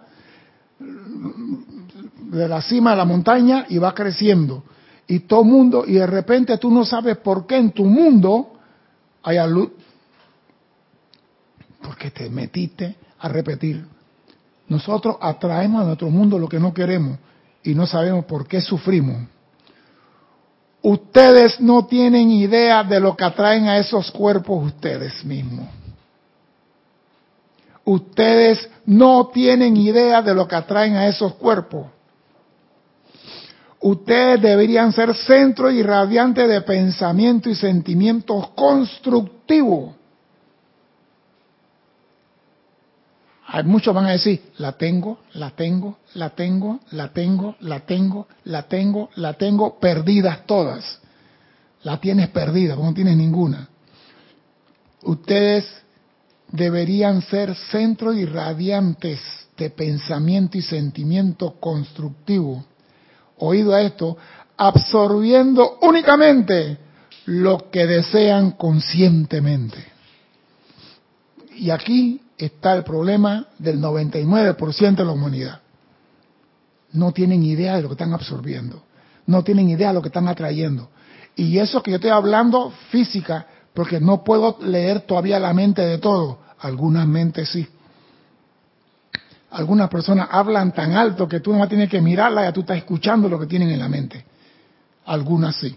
de 0.78 2.50
la 2.50 2.62
cima 2.62 2.92
de 2.92 2.98
la 2.98 3.06
montaña 3.06 3.66
y 3.70 3.78
va 3.78 3.96
creciendo. 3.96 4.62
Y 5.08 5.20
todo 5.20 5.46
mundo, 5.46 5.86
y 5.88 5.94
de 5.94 6.06
repente 6.06 6.58
tú 6.58 6.70
no 6.70 6.84
sabes 6.84 7.16
por 7.20 7.48
qué 7.48 7.56
en 7.56 7.72
tu 7.72 7.86
mundo 7.86 8.58
hay 9.24 9.38
luz. 9.50 9.70
Porque 11.82 12.12
te 12.12 12.30
metiste 12.30 12.98
a 13.20 13.30
repetir. 13.30 13.86
Nosotros 14.68 15.16
atraemos 15.22 15.82
a 15.82 15.86
nuestro 15.86 16.10
mundo 16.10 16.38
lo 16.38 16.50
que 16.50 16.60
no 16.60 16.74
queremos 16.74 17.20
y 17.64 17.74
no 17.74 17.88
sabemos 17.88 18.26
por 18.26 18.50
qué 18.50 18.60
sufrimos. 18.60 19.30
Ustedes 20.88 21.60
no 21.60 21.88
tienen 21.88 22.30
idea 22.30 22.84
de 22.84 23.00
lo 23.00 23.16
que 23.18 23.24
atraen 23.24 23.68
a 23.68 23.80
esos 23.80 24.12
cuerpos 24.12 24.68
ustedes 24.68 25.26
mismos. 25.26 25.66
Ustedes 27.84 28.70
no 28.86 29.30
tienen 29.34 29.78
idea 29.78 30.22
de 30.22 30.36
lo 30.36 30.48
que 30.48 30.54
atraen 30.54 30.96
a 30.96 31.08
esos 31.08 31.34
cuerpos. 31.34 31.88
Ustedes 33.80 34.40
deberían 34.40 34.94
ser 34.94 35.16
centro 35.16 35.72
irradiante 35.72 36.48
de 36.48 36.62
pensamiento 36.62 37.50
y 37.50 37.56
sentimientos 37.56 38.50
constructivos. 38.50 39.96
Muchos 43.64 43.94
van 43.94 44.06
a 44.08 44.12
decir, 44.12 44.42
la 44.58 44.74
tengo, 44.74 45.20
la 45.34 45.52
tengo, 45.52 45.98
la 46.14 46.32
tengo, 46.32 46.80
la 46.92 47.14
tengo, 47.14 47.56
la 47.60 47.80
tengo, 47.80 48.28
la 48.44 48.64
tengo, 48.64 49.10
la 49.16 49.34
tengo, 49.34 49.80
perdidas 49.80 50.46
todas. 50.46 51.00
La 51.84 52.00
tienes 52.00 52.30
perdida, 52.30 52.76
no 52.76 52.94
tienes 52.94 53.16
ninguna. 53.16 53.70
Ustedes 55.04 55.66
deberían 56.52 57.22
ser 57.22 57.56
centros 57.56 58.16
irradiantes 58.16 59.20
de 59.56 59.70
pensamiento 59.70 60.58
y 60.58 60.62
sentimiento 60.62 61.60
constructivo. 61.60 62.66
Oído 63.38 63.74
a 63.74 63.82
esto, 63.82 64.18
absorbiendo 64.58 65.78
únicamente 65.82 66.78
lo 67.26 67.70
que 67.70 67.86
desean 67.86 68.52
conscientemente. 68.52 69.78
Y 71.56 71.70
aquí 71.70 72.22
está 72.38 72.74
el 72.74 72.84
problema 72.84 73.48
del 73.58 73.80
99% 73.80 74.96
de 74.96 75.06
la 75.06 75.12
humanidad. 75.12 75.62
No 76.92 77.12
tienen 77.12 77.44
idea 77.44 77.76
de 77.76 77.82
lo 77.82 77.90
que 77.90 77.94
están 77.94 78.14
absorbiendo. 78.14 78.84
No 79.26 79.44
tienen 79.44 79.70
idea 79.70 79.90
de 79.90 79.94
lo 79.96 80.02
que 80.02 80.10
están 80.10 80.28
atrayendo. 80.28 80.90
Y 81.36 81.58
eso 81.58 81.84
que 81.84 81.92
yo 81.92 81.96
estoy 81.96 82.12
hablando 82.12 82.72
física, 82.90 83.48
porque 83.74 84.00
no 84.00 84.24
puedo 84.24 84.58
leer 84.62 85.02
todavía 85.02 85.40
la 85.40 85.54
mente 85.54 85.82
de 85.82 85.98
todo. 85.98 86.40
Algunas 86.60 87.08
mentes 87.08 87.50
sí. 87.50 87.68
Algunas 89.52 89.90
personas 89.90 90.28
hablan 90.32 90.74
tan 90.74 90.94
alto 90.94 91.28
que 91.28 91.40
tú 91.40 91.54
no 91.54 91.68
tienes 91.68 91.90
que 91.90 92.02
mirarla, 92.02 92.44
ya 92.44 92.54
tú 92.54 92.62
estás 92.62 92.78
escuchando 92.78 93.30
lo 93.30 93.40
que 93.40 93.46
tienen 93.46 93.70
en 93.70 93.80
la 93.80 93.90
mente. 93.90 94.26
Algunas 95.06 95.56
sí. 95.56 95.76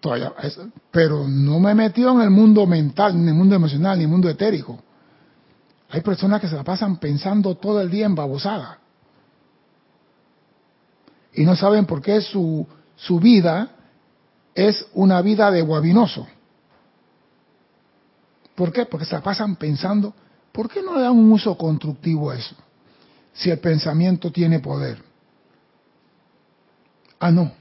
Todavía, 0.00 0.32
pero 0.90 1.26
no 1.26 1.58
me 1.58 1.72
he 1.72 1.74
metido 1.74 2.12
en 2.12 2.20
el 2.20 2.30
mundo 2.30 2.66
mental, 2.66 3.14
ni 3.14 3.22
en 3.22 3.28
el 3.28 3.34
mundo 3.34 3.54
emocional, 3.54 3.96
ni 3.96 4.04
en 4.04 4.10
el 4.10 4.12
mundo 4.12 4.28
etérico. 4.28 4.78
Hay 5.88 6.00
personas 6.00 6.40
que 6.40 6.48
se 6.48 6.56
la 6.56 6.64
pasan 6.64 6.96
pensando 6.98 7.54
todo 7.56 7.80
el 7.80 7.90
día 7.90 8.06
en 8.06 8.14
babosada. 8.14 8.78
Y 11.32 11.44
no 11.44 11.54
saben 11.54 11.86
por 11.86 12.02
qué 12.02 12.20
su, 12.20 12.66
su 12.96 13.20
vida 13.20 13.70
es 14.54 14.86
una 14.94 15.20
vida 15.20 15.50
de 15.50 15.62
guabinoso. 15.62 16.26
¿Por 18.54 18.72
qué? 18.72 18.86
Porque 18.86 19.04
se 19.04 19.14
la 19.14 19.22
pasan 19.22 19.56
pensando, 19.56 20.14
¿por 20.50 20.68
qué 20.68 20.82
no 20.82 20.96
le 20.96 21.02
dan 21.02 21.12
un 21.12 21.30
uso 21.30 21.56
constructivo 21.56 22.30
a 22.30 22.36
eso? 22.36 22.56
Si 23.34 23.50
el 23.50 23.58
pensamiento 23.58 24.32
tiene 24.32 24.60
poder. 24.60 25.02
Ah, 27.20 27.30
no. 27.30 27.52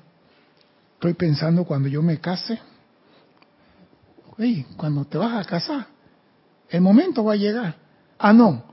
Estoy 0.94 1.14
pensando 1.14 1.66
cuando 1.66 1.90
yo 1.90 2.02
me 2.02 2.20
case. 2.20 2.60
Oye, 4.38 4.66
cuando 4.78 5.06
te 5.06 5.18
vas 5.18 5.46
a 5.46 5.48
casar, 5.48 5.88
el 6.70 6.82
momento 6.82 7.24
va 7.24 7.34
a 7.34 7.38
llegar. 7.38 7.85
Ah, 8.18 8.34
no. 8.34 8.64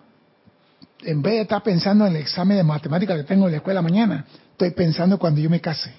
En 1.03 1.20
vez 1.20 1.34
de 1.34 1.40
estar 1.43 1.62
pensando 1.62 2.07
en 2.07 2.14
el 2.14 2.22
examen 2.22 2.57
de 2.57 2.62
matemáticas 2.62 3.16
que 3.16 3.24
tengo 3.24 3.47
en 3.47 3.53
la 3.53 3.57
escuela 3.59 3.82
mañana, 3.82 4.24
estoy 4.53 4.70
pensando 4.70 5.18
cuando 5.18 5.40
yo 5.40 5.51
me 5.51 5.61
case. 5.61 5.93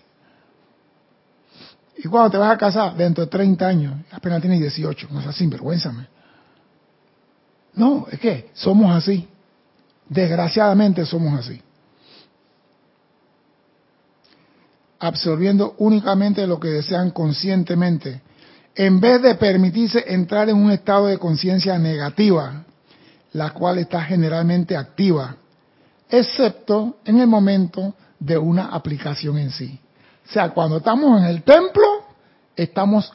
¿Y 1.97 2.07
cuando 2.07 2.31
te 2.31 2.37
vas 2.37 2.51
a 2.51 2.57
casar? 2.57 2.95
Dentro 2.95 3.25
de 3.25 3.29
30 3.29 3.67
años. 3.67 3.93
Apenas 4.11 4.41
tienes 4.41 4.59
18. 4.59 5.07
No 5.11 5.21
seas 5.21 5.35
sinvergüenza. 5.35 5.93
No, 7.75 8.07
es 8.11 8.19
que 8.19 8.49
somos 8.53 8.95
así. 8.95 9.27
Desgraciadamente 10.09 11.05
somos 11.05 11.39
así. 11.39 11.61
Absorbiendo 14.99 15.75
únicamente 15.79 16.47
lo 16.47 16.59
que 16.59 16.69
desean 16.69 17.11
conscientemente, 17.11 18.21
en 18.75 18.99
vez 18.99 19.21
de 19.21 19.35
permitirse 19.35 20.03
entrar 20.07 20.49
en 20.49 20.57
un 20.57 20.71
estado 20.71 21.07
de 21.07 21.17
conciencia 21.17 21.77
negativa, 21.77 22.63
la 23.33 23.51
cual 23.51 23.79
está 23.79 24.01
generalmente 24.03 24.77
activa, 24.77 25.35
excepto 26.09 26.97
en 27.05 27.19
el 27.19 27.27
momento 27.27 27.95
de 28.19 28.37
una 28.37 28.67
aplicación 28.67 29.37
en 29.37 29.51
sí. 29.51 29.79
O 30.27 30.31
sea, 30.31 30.49
cuando 30.51 30.77
estamos 30.77 31.21
en 31.21 31.27
el 31.27 31.43
templo, 31.43 32.05
estamos 32.55 33.11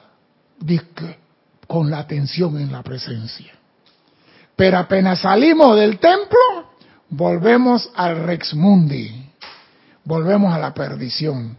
con 1.66 1.90
la 1.90 1.98
atención 1.98 2.58
en 2.58 2.72
la 2.72 2.82
presencia. 2.82 3.52
Pero 4.56 4.78
apenas 4.78 5.20
salimos 5.20 5.76
del 5.76 5.98
templo, 5.98 6.38
volvemos 7.08 7.90
al 7.94 8.24
Rex 8.24 8.54
Mundi. 8.54 9.26
Volvemos 10.04 10.52
a 10.52 10.58
la 10.58 10.74
perdición. 10.74 11.56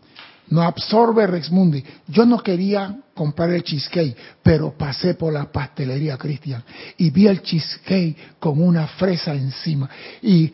No 0.49 0.63
absorbe 0.63 1.27
Rex 1.27 1.51
Mundi. 1.51 1.83
Yo 2.07 2.25
no 2.25 2.39
quería 2.39 2.97
comprar 3.13 3.51
el 3.51 3.63
cheesecake, 3.63 4.15
pero 4.41 4.75
pasé 4.75 5.13
por 5.13 5.31
la 5.31 5.51
pastelería 5.51 6.17
Cristian 6.17 6.63
y 6.97 7.11
vi 7.11 7.27
el 7.27 7.41
cheesecake 7.41 8.39
con 8.39 8.61
una 8.61 8.87
fresa 8.87 9.33
encima. 9.33 9.89
Y 10.21 10.51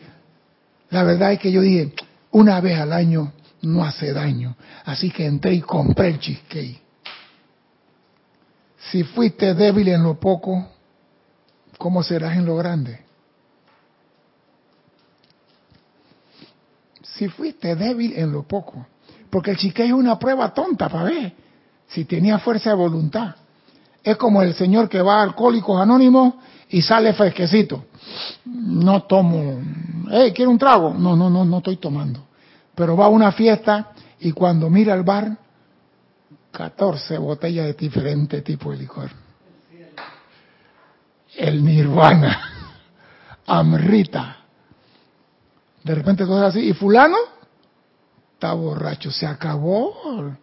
la 0.90 1.02
verdad 1.02 1.32
es 1.32 1.38
que 1.38 1.50
yo 1.50 1.62
dije, 1.62 1.94
una 2.30 2.60
vez 2.60 2.78
al 2.78 2.92
año 2.92 3.32
no 3.62 3.84
hace 3.84 4.12
daño. 4.12 4.56
Así 4.84 5.10
que 5.10 5.24
entré 5.24 5.54
y 5.54 5.60
compré 5.60 6.08
el 6.08 6.18
cheesecake. 6.18 6.82
Si 8.90 9.02
fuiste 9.02 9.54
débil 9.54 9.88
en 9.88 10.02
lo 10.02 10.20
poco, 10.20 10.68
¿cómo 11.78 12.02
serás 12.02 12.36
en 12.36 12.44
lo 12.44 12.56
grande? 12.56 13.00
Si 17.02 17.28
fuiste 17.28 17.74
débil 17.74 18.12
en 18.14 18.30
lo 18.30 18.42
poco, 18.42 18.86
porque 19.30 19.52
el 19.52 19.56
cheesecake 19.56 19.88
es 19.88 19.92
una 19.92 20.18
prueba 20.18 20.52
tonta 20.52 20.88
para 20.88 21.04
ver 21.04 21.32
si 21.88 22.04
tenía 22.04 22.38
fuerza 22.38 22.70
de 22.70 22.76
voluntad. 22.76 23.34
Es 24.02 24.16
como 24.16 24.42
el 24.42 24.54
señor 24.54 24.88
que 24.88 25.02
va 25.02 25.20
a 25.20 25.22
Alcohólicos 25.22 25.80
Anónimos 25.80 26.34
y 26.68 26.82
sale 26.82 27.12
fresquecito. 27.12 27.86
No 28.44 29.02
tomo. 29.04 29.60
¿Eh, 30.10 30.32
¿quiere 30.32 30.50
un 30.50 30.58
trago? 30.58 30.94
No, 30.94 31.16
no, 31.16 31.28
no, 31.28 31.44
no 31.44 31.58
estoy 31.58 31.76
tomando. 31.76 32.20
Pero 32.74 32.96
va 32.96 33.06
a 33.06 33.08
una 33.08 33.32
fiesta 33.32 33.92
y 34.20 34.32
cuando 34.32 34.70
mira 34.70 34.94
al 34.94 35.02
bar, 35.02 35.36
14 36.52 37.18
botellas 37.18 37.66
de 37.66 37.74
diferente 37.74 38.42
tipo 38.42 38.70
de 38.70 38.78
licor. 38.78 39.10
El 41.36 41.64
nirvana, 41.64 42.40
amrita. 43.46 44.36
De 45.84 45.94
repente 45.94 46.24
todo 46.24 46.38
es 46.38 46.50
así. 46.50 46.60
¿Y 46.60 46.72
fulano? 46.72 47.16
Está 48.36 48.52
borracho. 48.52 49.10
Se 49.10 49.26
acabó. 49.26 50.36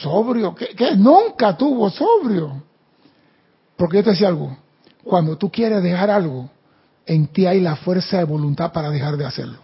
Sobrio. 0.00 0.52
¿Qué, 0.54 0.74
qué? 0.76 0.96
Nunca 0.96 1.56
tuvo 1.56 1.88
sobrio. 1.88 2.60
Porque 3.76 3.98
yo 3.98 4.04
te 4.04 4.10
decía 4.10 4.28
algo. 4.28 4.56
Cuando 5.04 5.38
tú 5.38 5.50
quieres 5.50 5.80
dejar 5.80 6.10
algo, 6.10 6.50
en 7.06 7.28
ti 7.28 7.46
hay 7.46 7.60
la 7.60 7.76
fuerza 7.76 8.18
de 8.18 8.24
voluntad 8.24 8.72
para 8.72 8.90
dejar 8.90 9.16
de 9.16 9.24
hacerlo. 9.24 9.58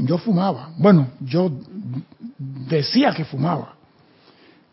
Yo 0.00 0.18
fumaba. 0.18 0.72
Bueno, 0.76 1.12
yo 1.20 1.50
decía 2.38 3.14
que 3.14 3.24
fumaba. 3.24 3.76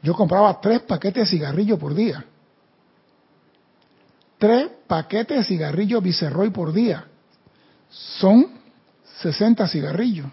Yo 0.02 0.16
compraba 0.16 0.60
tres 0.60 0.82
paquetes 0.82 1.30
de 1.30 1.38
cigarrillos 1.38 1.78
por 1.78 1.94
día. 1.94 2.26
Tres 4.40 4.72
paquetes 4.88 5.38
de 5.38 5.44
cigarrillos 5.44 6.02
Viceroy 6.02 6.50
por 6.50 6.74
día. 6.74 7.06
Son 7.90 8.61
60 9.22 9.68
cigarrillos. 9.68 10.28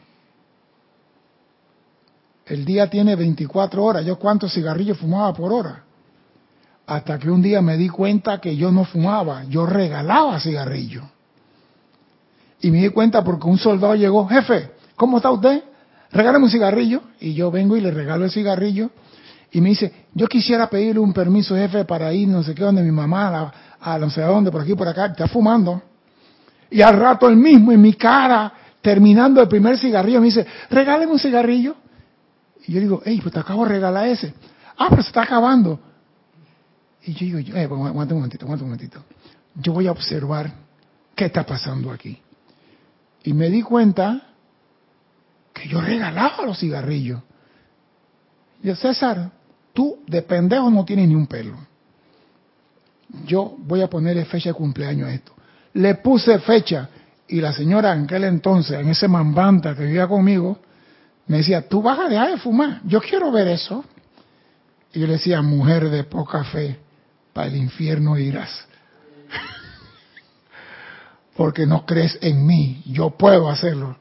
El 2.46 2.64
día 2.64 2.88
tiene 2.88 3.14
24 3.14 3.84
horas. 3.84 4.04
¿Yo 4.04 4.18
cuántos 4.18 4.52
cigarrillos 4.52 4.98
fumaba 4.98 5.32
por 5.34 5.52
hora? 5.52 5.84
Hasta 6.86 7.18
que 7.18 7.30
un 7.30 7.42
día 7.42 7.60
me 7.60 7.76
di 7.76 7.88
cuenta 7.88 8.40
que 8.40 8.56
yo 8.56 8.72
no 8.72 8.84
fumaba, 8.84 9.44
yo 9.44 9.66
regalaba 9.66 10.40
cigarrillos. 10.40 11.04
Y 12.60 12.70
me 12.70 12.78
di 12.78 12.88
cuenta 12.88 13.22
porque 13.22 13.46
un 13.46 13.58
soldado 13.58 13.94
llegó, 13.94 14.26
jefe, 14.26 14.70
¿cómo 14.96 15.18
está 15.18 15.30
usted? 15.30 15.62
Regálame 16.10 16.46
un 16.46 16.50
cigarrillo. 16.50 17.02
Y 17.20 17.34
yo 17.34 17.50
vengo 17.50 17.76
y 17.76 17.82
le 17.82 17.90
regalo 17.90 18.24
el 18.24 18.30
cigarrillo. 18.30 18.90
Y 19.50 19.60
me 19.60 19.70
dice, 19.70 20.06
yo 20.14 20.26
quisiera 20.26 20.68
pedirle 20.68 21.00
un 21.00 21.12
permiso, 21.12 21.54
jefe, 21.54 21.84
para 21.84 22.12
ir 22.12 22.28
no 22.28 22.42
sé 22.42 22.54
qué, 22.54 22.62
donde 22.62 22.82
mi 22.82 22.90
mamá, 22.90 23.52
a, 23.80 23.94
a 23.94 23.98
no 23.98 24.10
sé 24.10 24.22
dónde, 24.22 24.50
por 24.50 24.62
aquí, 24.62 24.74
por 24.74 24.88
acá, 24.88 25.06
está 25.06 25.28
fumando. 25.28 25.82
Y 26.70 26.82
al 26.82 26.98
rato 26.98 27.28
el 27.28 27.36
mismo, 27.36 27.72
en 27.72 27.80
mi 27.80 27.94
cara, 27.94 28.52
terminando 28.82 29.40
el 29.40 29.48
primer 29.48 29.78
cigarrillo, 29.78 30.20
me 30.20 30.26
dice, 30.26 30.46
regáleme 30.70 31.12
un 31.12 31.18
cigarrillo. 31.18 31.76
Y 32.66 32.72
yo 32.72 32.80
digo, 32.80 33.02
hey, 33.04 33.18
pues 33.22 33.32
te 33.32 33.40
acabo 33.40 33.64
de 33.64 33.70
regalar 33.70 34.06
ese. 34.08 34.34
Ah, 34.76 34.86
pero 34.90 35.02
se 35.02 35.08
está 35.08 35.22
acabando. 35.22 35.80
Y 37.04 37.12
yo 37.14 37.38
digo, 37.38 37.56
eh, 37.56 37.64
aguanta 37.64 38.14
un 38.14 38.20
momentito, 38.20 38.44
aguanta 38.44 38.64
un 38.64 38.70
momentito. 38.70 39.02
Yo 39.54 39.72
voy 39.72 39.86
a 39.86 39.92
observar 39.92 40.52
qué 41.14 41.26
está 41.26 41.44
pasando 41.44 41.90
aquí. 41.90 42.20
Y 43.24 43.32
me 43.32 43.48
di 43.50 43.62
cuenta 43.62 44.22
que 45.52 45.68
yo 45.68 45.80
regalaba 45.80 46.44
los 46.44 46.58
cigarrillos. 46.58 47.20
Y 48.62 48.68
yo, 48.68 48.76
César, 48.76 49.30
tú 49.72 50.00
de 50.06 50.22
pendejo 50.22 50.70
no 50.70 50.84
tienes 50.84 51.08
ni 51.08 51.14
un 51.14 51.26
pelo. 51.26 51.56
Yo 53.26 53.56
voy 53.58 53.80
a 53.80 53.88
ponerle 53.88 54.24
fecha 54.26 54.50
de 54.50 54.54
cumpleaños 54.54 55.08
a 55.08 55.14
esto. 55.14 55.32
Le 55.74 55.94
puse 55.96 56.38
fecha 56.40 56.88
y 57.28 57.40
la 57.40 57.52
señora 57.52 57.92
en 57.92 58.04
aquel 58.04 58.24
entonces, 58.24 58.80
en 58.80 58.88
ese 58.88 59.06
mambanta 59.06 59.74
que 59.74 59.84
vivía 59.84 60.06
conmigo, 60.06 60.58
me 61.26 61.38
decía, 61.38 61.68
tú 61.68 61.82
vas 61.82 61.98
a 61.98 62.08
dejar 62.08 62.30
de 62.30 62.38
fumar, 62.38 62.80
yo 62.84 63.00
quiero 63.00 63.30
ver 63.30 63.48
eso. 63.48 63.84
Y 64.92 65.00
yo 65.00 65.06
le 65.06 65.14
decía, 65.14 65.42
mujer 65.42 65.90
de 65.90 66.04
poca 66.04 66.42
fe, 66.44 66.78
para 67.34 67.48
el 67.48 67.56
infierno 67.56 68.18
irás. 68.18 68.66
Porque 71.36 71.66
no 71.66 71.84
crees 71.84 72.18
en 72.22 72.46
mí, 72.46 72.82
yo 72.86 73.10
puedo 73.10 73.50
hacerlo. 73.50 73.98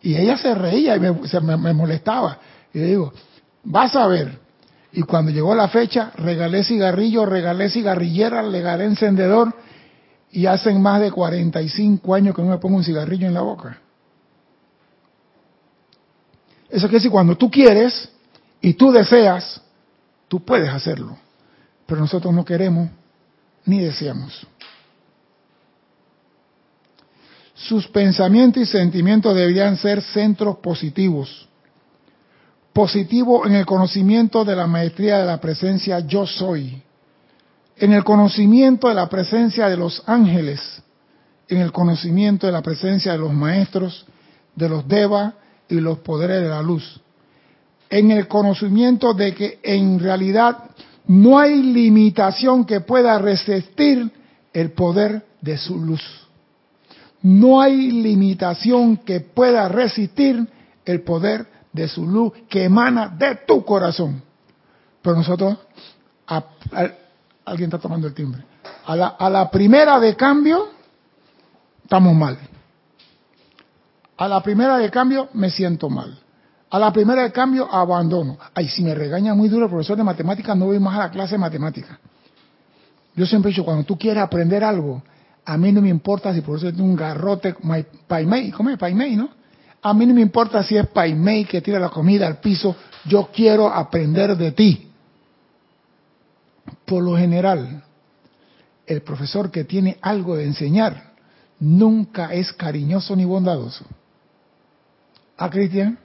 Y 0.00 0.16
ella 0.16 0.38
se 0.38 0.54
reía 0.54 0.96
y 0.96 1.00
me, 1.00 1.28
se, 1.28 1.38
me, 1.40 1.74
molestaba. 1.74 2.38
Y 2.72 2.78
le 2.78 2.86
digo, 2.86 3.12
vas 3.62 3.94
a 3.94 4.06
ver. 4.06 4.38
Y 4.92 5.02
cuando 5.02 5.30
llegó 5.30 5.54
la 5.54 5.68
fecha, 5.68 6.12
regalé 6.16 6.64
cigarrillo, 6.64 7.26
regalé 7.26 7.68
cigarrillera, 7.68 8.42
regalé 8.42 8.86
encendedor. 8.86 9.54
Y 10.32 10.46
hacen 10.46 10.80
más 10.80 11.00
de 11.00 11.10
45 11.10 12.14
años 12.14 12.34
que 12.34 12.42
no 12.42 12.48
me 12.48 12.58
pongo 12.58 12.76
un 12.76 12.84
cigarrillo 12.84 13.26
en 13.26 13.34
la 13.34 13.42
boca. 13.42 13.80
Eso 16.68 16.86
quiere 16.86 16.98
decir, 16.98 17.10
cuando 17.10 17.36
tú 17.36 17.50
quieres 17.50 18.08
y 18.60 18.74
tú 18.74 18.92
deseas, 18.92 19.60
tú 20.28 20.44
puedes 20.44 20.70
hacerlo. 20.70 21.18
Pero 21.86 22.00
nosotros 22.00 22.32
no 22.32 22.44
queremos 22.44 22.88
ni 23.64 23.80
deseamos. 23.80 24.46
Sus 27.54 27.88
pensamientos 27.88 28.62
y 28.62 28.66
sentimientos 28.66 29.34
deberían 29.34 29.76
ser 29.76 30.00
centros 30.00 30.58
positivos. 30.58 31.48
Positivo 32.72 33.44
en 33.46 33.54
el 33.54 33.66
conocimiento 33.66 34.44
de 34.44 34.56
la 34.56 34.66
maestría 34.66 35.18
de 35.18 35.26
la 35.26 35.40
presencia 35.40 36.00
yo 36.00 36.26
soy. 36.26 36.82
En 37.80 37.94
el 37.94 38.04
conocimiento 38.04 38.88
de 38.88 38.94
la 38.94 39.08
presencia 39.08 39.66
de 39.70 39.78
los 39.78 40.02
ángeles. 40.04 40.60
En 41.48 41.58
el 41.58 41.72
conocimiento 41.72 42.46
de 42.46 42.52
la 42.52 42.60
presencia 42.60 43.12
de 43.12 43.18
los 43.18 43.32
maestros, 43.32 44.04
de 44.54 44.68
los 44.68 44.86
devas 44.86 45.32
y 45.66 45.76
los 45.76 45.98
poderes 46.00 46.42
de 46.42 46.48
la 46.50 46.60
luz. 46.60 47.00
En 47.88 48.10
el 48.10 48.28
conocimiento 48.28 49.14
de 49.14 49.34
que 49.34 49.60
en 49.62 49.98
realidad 49.98 50.58
no 51.06 51.38
hay 51.38 51.62
limitación 51.62 52.66
que 52.66 52.82
pueda 52.82 53.18
resistir 53.18 54.12
el 54.52 54.72
poder 54.72 55.24
de 55.40 55.56
su 55.56 55.78
luz. 55.78 56.02
No 57.22 57.62
hay 57.62 57.90
limitación 57.90 58.98
que 58.98 59.20
pueda 59.20 59.68
resistir 59.68 60.46
el 60.84 61.00
poder 61.00 61.46
de 61.72 61.88
su 61.88 62.06
luz 62.06 62.34
que 62.46 62.64
emana 62.64 63.08
de 63.08 63.36
tu 63.46 63.64
corazón. 63.64 64.22
Pero 65.00 65.16
nosotros, 65.16 65.56
alguien 67.50 67.68
está 67.68 67.78
tomando 67.78 68.06
el 68.06 68.14
timbre, 68.14 68.44
a 68.86 68.96
la, 68.96 69.08
a 69.08 69.28
la 69.28 69.50
primera 69.50 69.98
de 69.98 70.14
cambio, 70.16 70.68
estamos 71.82 72.14
mal. 72.14 72.38
A 74.16 74.28
la 74.28 74.42
primera 74.42 74.78
de 74.78 74.90
cambio 74.90 75.28
me 75.32 75.50
siento 75.50 75.88
mal. 75.88 76.18
A 76.70 76.78
la 76.78 76.92
primera 76.92 77.22
de 77.22 77.32
cambio 77.32 77.72
abandono. 77.72 78.38
Ay, 78.54 78.68
si 78.68 78.82
me 78.82 78.94
regaña 78.94 79.34
muy 79.34 79.48
duro 79.48 79.64
el 79.64 79.70
profesor 79.70 79.96
de 79.96 80.04
matemáticas, 80.04 80.56
no 80.56 80.66
voy 80.66 80.78
más 80.78 80.94
a 80.94 80.98
la 80.98 81.10
clase 81.10 81.32
de 81.32 81.38
matemáticas. 81.38 81.98
Yo 83.16 83.26
siempre 83.26 83.50
he 83.50 83.52
dicho, 83.52 83.64
cuando 83.64 83.84
tú 83.84 83.98
quieres 83.98 84.22
aprender 84.22 84.62
algo, 84.62 85.02
a 85.44 85.56
mí 85.56 85.72
no 85.72 85.82
me 85.82 85.88
importa 85.88 86.30
si 86.32 86.38
el 86.38 86.44
profesor 86.44 86.72
tiene 86.72 86.88
un 86.88 86.94
garrote, 86.94 87.56
paimei, 88.06 88.50
¿cómo 88.52 88.70
es? 88.70 88.78
¿no? 89.16 89.30
A 89.82 89.94
mí 89.94 90.06
no 90.06 90.14
me 90.14 90.20
importa 90.20 90.62
si 90.62 90.76
es 90.76 90.86
paimei 90.86 91.44
que 91.44 91.60
tira 91.60 91.80
la 91.80 91.88
comida 91.88 92.26
al 92.26 92.38
piso, 92.38 92.76
yo 93.06 93.30
quiero 93.32 93.68
aprender 93.68 94.36
de 94.36 94.52
ti. 94.52 94.89
Por 96.84 97.02
lo 97.02 97.16
general, 97.16 97.84
el 98.86 99.02
profesor 99.02 99.50
que 99.50 99.64
tiene 99.64 99.98
algo 100.02 100.36
de 100.36 100.44
enseñar 100.44 101.12
nunca 101.60 102.32
es 102.32 102.52
cariñoso 102.52 103.14
ni 103.14 103.24
bondadoso. 103.24 103.84
¿Ah, 105.36 105.48
Cristian? 105.48 105.98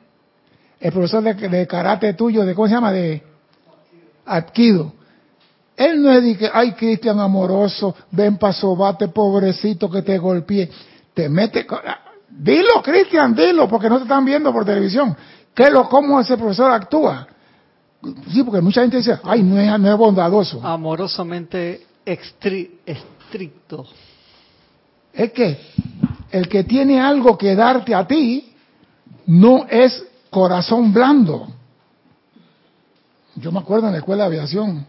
El 0.80 0.91
profesor 0.91 1.24
de, 1.24 1.34
de, 1.34 1.68
karate 1.68 2.14
tuyo, 2.14 2.45
de 2.45 2.53
¿cómo 2.53 2.68
se 2.68 2.74
llama? 2.74 2.91
De 2.91 3.24
Adquido. 4.26 4.93
Él 5.76 6.01
no 6.01 6.12
es 6.12 6.24
de 6.24 6.38
que, 6.38 6.49
ay, 6.53 6.74
Cristian 6.74 7.20
amoroso, 7.20 7.95
ven 8.12 8.38
paso 8.38 8.76
bate, 8.76 9.10
pobrecito 9.10 9.89
que 9.89 10.01
te 10.01 10.18
golpeé. 10.18 10.70
Te 11.14 11.28
mete. 11.28 11.66
Dilo, 12.30 12.82
Cristian, 12.82 13.36
dilo, 13.36 13.68
porque 13.68 13.89
no 13.89 13.97
te 13.97 14.03
están 14.03 14.24
viendo 14.24 14.53
por 14.53 14.66
televisión. 14.66 15.16
¿Qué 15.53 15.70
lo, 15.70 15.88
cómo 15.89 16.20
ese 16.20 16.38
profesor 16.38 16.72
actúa? 16.72 17.28
Sí, 18.32 18.43
porque 18.43 18.62
mucha 18.62 18.82
gente 18.82 18.97
dice, 18.97 19.20
ay, 19.24 19.43
no 19.43 19.60
es, 19.60 19.80
no 19.80 19.91
es 19.91 19.97
bondadoso. 19.97 20.66
Amorosamente 20.66 21.86
estricto. 22.06 23.86
Es 25.14 25.32
que 25.32 25.58
el 26.32 26.47
que 26.49 26.64
tiene 26.64 26.99
algo 26.99 27.38
que 27.38 27.56
darte 27.56 27.95
a 27.95 28.06
ti 28.06 28.53
no 29.28 29.66
es 29.70 30.03
corazón 30.30 30.93
blando. 30.93 31.47
Yo 33.36 33.51
me 33.51 33.60
acuerdo 33.60 33.88
en 33.88 33.93
la 33.93 33.99
escuela 33.99 34.24
de 34.24 34.38
aviación, 34.38 34.86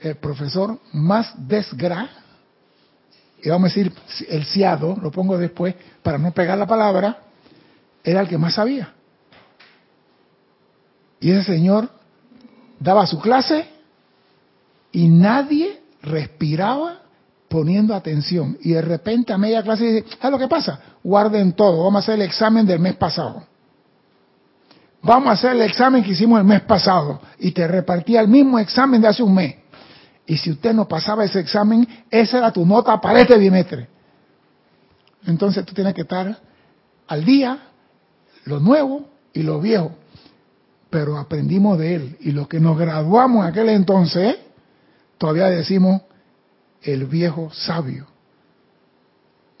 el 0.00 0.16
profesor 0.16 0.78
más 0.92 1.34
desgra, 1.48 2.08
y 3.42 3.48
vamos 3.48 3.70
a 3.70 3.74
decir 3.74 3.92
el 4.28 4.44
ciado, 4.44 4.96
lo 5.00 5.10
pongo 5.10 5.38
después 5.38 5.74
para 6.02 6.18
no 6.18 6.32
pegar 6.32 6.58
la 6.58 6.66
palabra, 6.66 7.18
era 8.02 8.20
el 8.20 8.28
que 8.28 8.38
más 8.38 8.54
sabía. 8.54 8.92
Y 11.20 11.30
ese 11.30 11.44
señor 11.44 11.90
daba 12.78 13.06
su 13.06 13.20
clase 13.20 13.66
y 14.92 15.08
nadie 15.08 15.80
respiraba 16.02 17.00
poniendo 17.48 17.94
atención. 17.94 18.58
Y 18.60 18.72
de 18.72 18.82
repente 18.82 19.32
a 19.32 19.38
media 19.38 19.62
clase 19.62 19.84
dice, 19.84 20.06
¿sabes 20.20 20.32
lo 20.32 20.38
que 20.38 20.48
pasa? 20.48 20.80
Guarden 21.02 21.52
todo, 21.52 21.84
vamos 21.84 21.96
a 21.96 22.04
hacer 22.04 22.14
el 22.16 22.22
examen 22.22 22.66
del 22.66 22.80
mes 22.80 22.96
pasado. 22.96 23.44
Vamos 25.02 25.28
a 25.28 25.32
hacer 25.32 25.52
el 25.52 25.62
examen 25.62 26.02
que 26.02 26.10
hicimos 26.10 26.40
el 26.40 26.44
mes 26.44 26.62
pasado. 26.62 27.20
Y 27.38 27.52
te 27.52 27.68
repartía 27.68 28.20
el 28.20 28.28
mismo 28.28 28.58
examen 28.58 29.00
de 29.00 29.08
hace 29.08 29.22
un 29.22 29.34
mes. 29.34 29.54
Y 30.26 30.36
si 30.36 30.50
usted 30.50 30.74
no 30.74 30.88
pasaba 30.88 31.24
ese 31.24 31.38
examen, 31.38 31.86
esa 32.10 32.38
era 32.38 32.52
tu 32.52 32.66
nota 32.66 33.00
para 33.00 33.20
este 33.20 33.38
bimestre. 33.38 33.88
Entonces 35.24 35.64
tú 35.64 35.74
tienes 35.74 35.94
que 35.94 36.00
estar 36.00 36.36
al 37.06 37.24
día, 37.24 37.58
lo 38.44 38.58
nuevo 38.58 39.08
y 39.32 39.42
lo 39.42 39.60
viejo. 39.60 39.92
Pero 40.90 41.18
aprendimos 41.18 41.78
de 41.78 41.94
él. 41.94 42.16
Y 42.20 42.32
los 42.32 42.48
que 42.48 42.60
nos 42.60 42.78
graduamos 42.78 43.44
en 43.44 43.50
aquel 43.50 43.68
entonces, 43.70 44.36
todavía 45.18 45.46
decimos 45.46 46.02
el 46.82 47.06
viejo 47.06 47.50
sabio. 47.52 48.06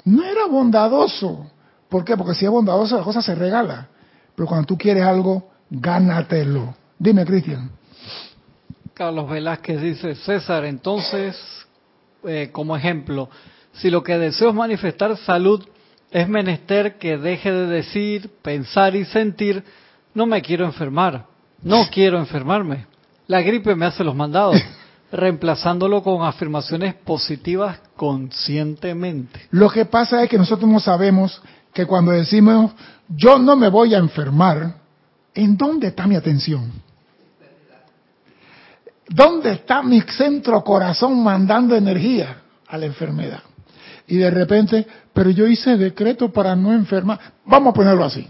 No 0.04 0.24
era 0.24 0.46
bondadoso. 0.46 1.50
¿Por 1.88 2.04
qué? 2.04 2.16
Porque 2.16 2.34
si 2.34 2.44
es 2.44 2.50
bondadoso 2.50 2.96
la 2.96 3.04
cosa 3.04 3.22
se 3.22 3.34
regala. 3.34 3.88
Pero 4.34 4.46
cuando 4.46 4.66
tú 4.66 4.78
quieres 4.78 5.02
algo, 5.02 5.50
gánatelo. 5.70 6.74
Dime, 6.98 7.24
Cristian. 7.24 7.70
Carlos 8.94 9.28
Velázquez 9.28 9.80
dice, 9.80 10.14
César, 10.14 10.64
entonces, 10.64 11.36
eh, 12.24 12.48
como 12.52 12.76
ejemplo, 12.76 13.28
si 13.74 13.90
lo 13.90 14.02
que 14.02 14.16
deseo 14.16 14.50
es 14.50 14.54
manifestar 14.54 15.16
salud, 15.18 15.66
es 16.10 16.28
menester 16.28 16.96
que 16.96 17.18
deje 17.18 17.52
de 17.52 17.66
decir, 17.66 18.30
pensar 18.40 18.96
y 18.96 19.04
sentir, 19.04 19.64
no 20.16 20.24
me 20.24 20.40
quiero 20.40 20.64
enfermar, 20.64 21.26
no 21.62 21.86
quiero 21.90 22.18
enfermarme. 22.18 22.86
La 23.26 23.42
gripe 23.42 23.76
me 23.76 23.84
hace 23.84 24.02
los 24.02 24.16
mandados, 24.16 24.56
reemplazándolo 25.12 26.02
con 26.02 26.26
afirmaciones 26.26 26.94
positivas 26.94 27.78
conscientemente. 27.96 29.46
Lo 29.50 29.68
que 29.68 29.84
pasa 29.84 30.22
es 30.22 30.30
que 30.30 30.38
nosotros 30.38 30.70
no 30.70 30.80
sabemos 30.80 31.42
que 31.74 31.84
cuando 31.84 32.12
decimos, 32.12 32.72
yo 33.10 33.38
no 33.38 33.56
me 33.56 33.68
voy 33.68 33.94
a 33.94 33.98
enfermar, 33.98 34.76
¿en 35.34 35.54
dónde 35.54 35.88
está 35.88 36.06
mi 36.06 36.16
atención? 36.16 36.72
¿Dónde 39.06 39.52
está 39.52 39.82
mi 39.82 40.00
centro 40.00 40.64
corazón 40.64 41.22
mandando 41.22 41.76
energía 41.76 42.38
a 42.66 42.78
la 42.78 42.86
enfermedad? 42.86 43.42
Y 44.06 44.16
de 44.16 44.30
repente, 44.30 44.86
pero 45.12 45.28
yo 45.28 45.46
hice 45.46 45.76
decreto 45.76 46.32
para 46.32 46.56
no 46.56 46.72
enfermar. 46.72 47.20
Vamos 47.44 47.72
a 47.72 47.74
ponerlo 47.74 48.02
así. 48.02 48.26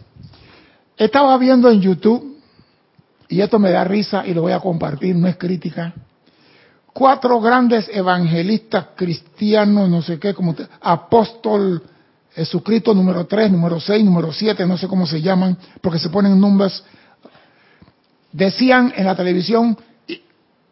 Estaba 0.97 1.36
viendo 1.38 1.70
en 1.70 1.80
YouTube, 1.80 2.38
y 3.28 3.40
esto 3.40 3.59
me 3.59 3.70
da 3.70 3.84
risa 3.84 4.26
y 4.26 4.32
lo 4.32 4.42
voy 4.42 4.53
a 4.53 4.61
compartir, 4.61 5.14
no 5.16 5.28
es 5.28 5.36
crítica, 5.36 5.92
cuatro 6.92 7.40
grandes 7.40 7.88
evangelistas 7.92 8.86
cristianos, 8.97 9.88
no 9.88 10.01
sé 10.01 10.18
qué, 10.18 10.32
como 10.32 10.55
apóstol 10.80 11.82
Jesucristo 12.34 12.94
número 12.94 13.26
3, 13.26 13.51
número 13.51 13.80
6, 13.80 14.05
número 14.05 14.32
7, 14.32 14.64
no 14.66 14.78
sé 14.78 14.88
cómo 14.88 15.07
se 15.07 15.20
llaman, 15.20 15.57
porque 15.80 15.99
se 15.99 16.09
ponen 16.09 16.40
números, 16.40 16.84
decían 18.32 18.92
en 18.97 19.05
la 19.05 19.14
televisión, 19.14 19.76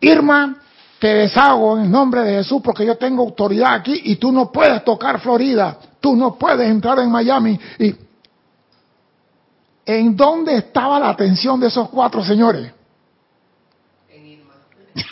Irma, 0.01 0.57
te 0.99 1.09
deshago 1.09 1.79
en 1.79 1.91
nombre 1.91 2.23
de 2.23 2.37
Jesús 2.37 2.63
porque 2.63 2.87
yo 2.87 2.97
tengo 2.97 3.23
autoridad 3.23 3.75
aquí 3.75 4.01
y 4.05 4.17
tú 4.17 4.33
no 4.33 4.51
puedes 4.51 4.85
tocar 4.85 5.21
Florida, 5.21 5.79
tú 6.01 6.17
no 6.17 6.37
puedes 6.37 6.69
entrar 6.69 6.99
en 6.99 7.11
Miami. 7.11 7.59
Y 7.79 7.95
¿En 9.87 10.17
dónde 10.17 10.57
estaba 10.57 10.99
la 10.99 11.11
atención 11.11 11.61
de 11.61 11.67
esos 11.67 11.89
cuatro 11.91 12.25
señores? 12.25 12.73
En 14.09 14.27
Irma. 14.27 14.55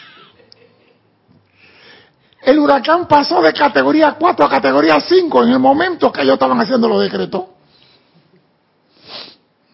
El 2.42 2.58
huracán 2.58 3.06
pasó 3.06 3.42
de 3.42 3.52
categoría 3.52 4.16
4 4.18 4.46
a 4.46 4.48
categoría 4.48 4.98
5 5.00 5.44
en 5.44 5.50
el 5.50 5.58
momento 5.58 6.10
que 6.10 6.22
ellos 6.22 6.34
estaban 6.34 6.58
haciendo 6.60 6.88
los 6.88 7.02
decretos. 7.02 7.44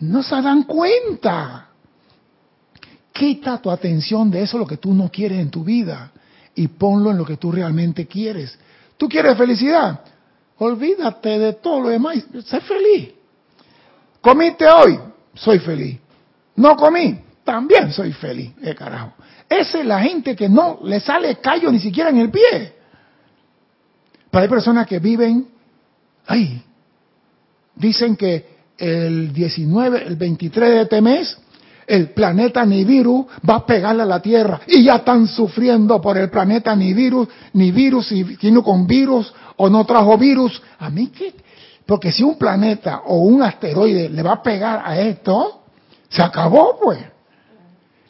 No 0.01 0.23
se 0.23 0.43
dan 0.43 0.65
cuenta. 0.65 1.69
Quita 3.13 3.59
tu 3.59 3.71
atención 3.71 4.31
de 4.31 4.43
eso, 4.43 4.59
lo 4.59 4.67
que 4.67 4.77
tú 4.77 4.95
no 4.95 5.11
quieres 5.11 5.41
en 5.41 5.51
tu 5.51 5.65
vida, 5.65 6.13
y 6.55 6.69
ponlo 6.69 7.11
en 7.11 7.19
lo 7.19 7.25
que 7.25 7.37
tú 7.37 7.51
realmente 7.51 8.07
quieres. 8.07 8.57
¿Tú 8.97 9.09
quieres 9.09 9.37
felicidad? 9.37 10.01
Olvídate 10.59 11.39
de 11.39 11.53
todo 11.55 11.81
lo 11.81 11.89
demás. 11.89 12.25
Sé 12.45 12.61
feliz. 12.61 13.18
¿Comiste 14.21 14.67
hoy? 14.67 14.99
Soy 15.35 15.59
feliz. 15.59 15.99
¿No 16.57 16.77
comí? 16.77 17.19
También 17.45 17.93
soy 17.93 18.13
feliz. 18.13 18.53
¿Qué 18.63 18.75
carajo? 18.75 19.15
Esa 19.49 19.81
es 19.81 19.87
la 19.87 20.01
gente 20.01 20.37
que 20.37 20.49
no 20.49 20.81
le 20.83 21.01
sale 21.01 21.37
callo 21.37 21.73
ni 21.73 21.79
siquiera 21.79 22.11
en 22.11 22.19
el 22.19 22.31
pie. 22.31 22.75
Pero 24.31 24.43
hay 24.43 24.49
personas 24.49 24.87
que 24.87 24.99
viven, 24.99 25.49
ay, 26.27 26.63
dicen 27.75 28.17
que 28.17 28.59
el 28.77 29.33
19, 29.33 30.07
el 30.07 30.17
23 30.17 30.71
de 30.71 30.83
este 30.83 31.01
mes, 31.01 31.39
el 31.87 32.11
planeta 32.11 32.67
Nibiru 32.67 33.27
va 33.49 33.57
a 33.57 33.67
pegarle 33.67 34.03
a 34.03 34.07
la 34.07 34.21
Tierra 34.21 34.61
y 34.67 34.85
ya 34.85 34.97
están 34.97 35.27
sufriendo 35.27 36.01
por 36.03 36.19
el 36.19 36.29
planeta 36.29 36.77
Nibiru, 36.77 37.27
ni 37.55 37.73
virus, 37.73 38.13
y 38.13 38.25
vino 38.25 38.63
con 38.63 38.87
virus 38.87 39.33
o 39.57 39.71
no 39.71 39.87
trajo 39.87 40.19
virus. 40.19 40.61
A 40.79 40.91
mí 40.91 41.07
qué, 41.07 41.35
porque 41.89 42.13
si 42.13 42.23
un 42.23 42.37
planeta 42.37 43.05
o 43.07 43.21
un 43.21 43.43
asteroide 43.43 44.11
le 44.11 44.23
va 44.23 44.33
a 44.35 44.43
pegar 44.43 44.83
a 44.85 45.01
esto, 45.01 45.63
se 46.11 46.23
acabó 46.23 46.79
pues. 46.79 46.99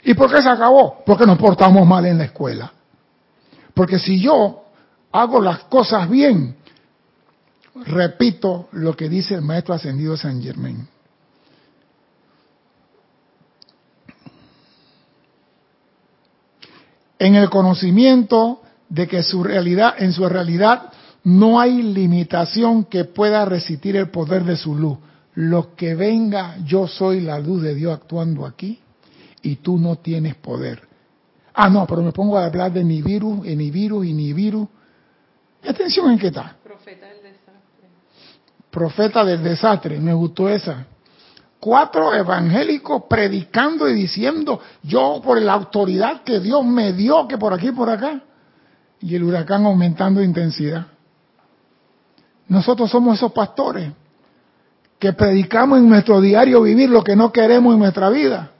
¿Y 0.03 0.15
por 0.15 0.29
qué 0.35 0.43
se 0.43 0.49
acabó? 0.49 1.05
Porque 1.07 1.25
nos 1.25 1.39
portamos 1.39 1.87
mal 1.87 2.05
en 2.05 2.19
la 2.19 2.25
escuela. 2.25 2.73
Porque 3.75 4.01
si 4.01 4.21
yo 4.21 4.65
hago 5.13 5.41
las 5.41 5.61
cosas 5.61 6.11
bien, 6.11 6.57
repito 7.87 8.67
lo 8.73 8.97
que 8.97 9.09
dice 9.09 9.37
el 9.37 9.43
maestro 9.43 9.75
ascendido 9.75 10.17
San 10.17 10.43
Germain. 10.43 10.89
en 17.21 17.35
el 17.35 17.51
conocimiento 17.51 18.63
de 18.89 19.09
que 19.09 19.25
su 19.25 19.43
realidad, 19.43 19.95
en 19.99 20.13
su 20.13 20.29
realidad 20.29 20.93
no 21.25 21.61
hay 21.61 21.83
limitación 21.83 22.85
que 22.85 23.05
pueda 23.05 23.45
resistir 23.45 23.97
el 23.97 24.11
poder 24.11 24.45
de 24.45 24.57
su 24.57 24.75
luz. 24.75 24.99
Lo 25.35 25.75
que 25.75 25.95
venga, 25.95 26.57
yo 26.65 26.87
soy 26.87 27.21
la 27.21 27.39
luz 27.39 27.63
de 27.63 27.75
Dios 27.75 27.95
actuando 27.95 28.47
aquí 28.47 28.81
y 29.43 29.57
tú 29.57 29.79
no 29.79 29.97
tienes 29.97 30.35
poder. 30.37 30.83
Ah, 31.55 31.69
no, 31.69 31.87
pero 31.87 32.03
me 32.03 32.13
pongo 32.13 32.39
a 32.39 32.47
hablar 32.47 32.73
de 32.73 32.83
virus, 32.85 33.45
ni 33.45 33.71
virus 33.71 34.07
y 34.07 34.13
ni 34.13 34.33
virus. 34.33 34.69
Atención 35.67 36.11
en 36.11 36.19
qué 36.19 36.29
está. 36.29 36.57
Profeta 36.63 37.07
del 37.07 37.23
desastre. 37.23 37.89
Profeta 38.71 39.25
del 39.25 39.43
desastre, 39.43 40.01
me 40.01 40.15
gustó 40.15 40.49
esa 40.49 40.87
cuatro 41.61 42.15
evangélicos 42.15 43.05
predicando 43.09 43.89
y 43.89 43.95
diciendo, 43.95 44.61
yo 44.83 45.21
por 45.23 45.41
la 45.41 45.55
autoridad 45.55 46.23
que 46.23 46.41
Dios 46.41 46.65
me 46.65 46.93
dio, 46.93 47.27
que 47.27 47.39
por 47.39 47.53
aquí 47.53 47.69
y 47.69 47.73
por 47.73 47.91
acá, 47.91 48.23
y 49.01 49.15
el 49.15 49.25
huracán 49.25 49.67
aumentando 49.67 50.21
de 50.21 50.27
intensidad. 50.27 50.87
Nosotros 52.49 52.91
somos 52.91 53.17
esos 53.17 53.33
pastores 53.33 53.93
que 54.99 55.13
predicamos 55.13 55.79
en 55.79 55.89
nuestro 55.89 56.21
diario 56.21 56.63
vivir 56.63 56.91
lo 56.91 57.05
que 57.05 57.15
no 57.15 57.31
queremos 57.31 57.75
en 57.75 57.81
nuestra 57.81 58.09
vida. 58.11 58.51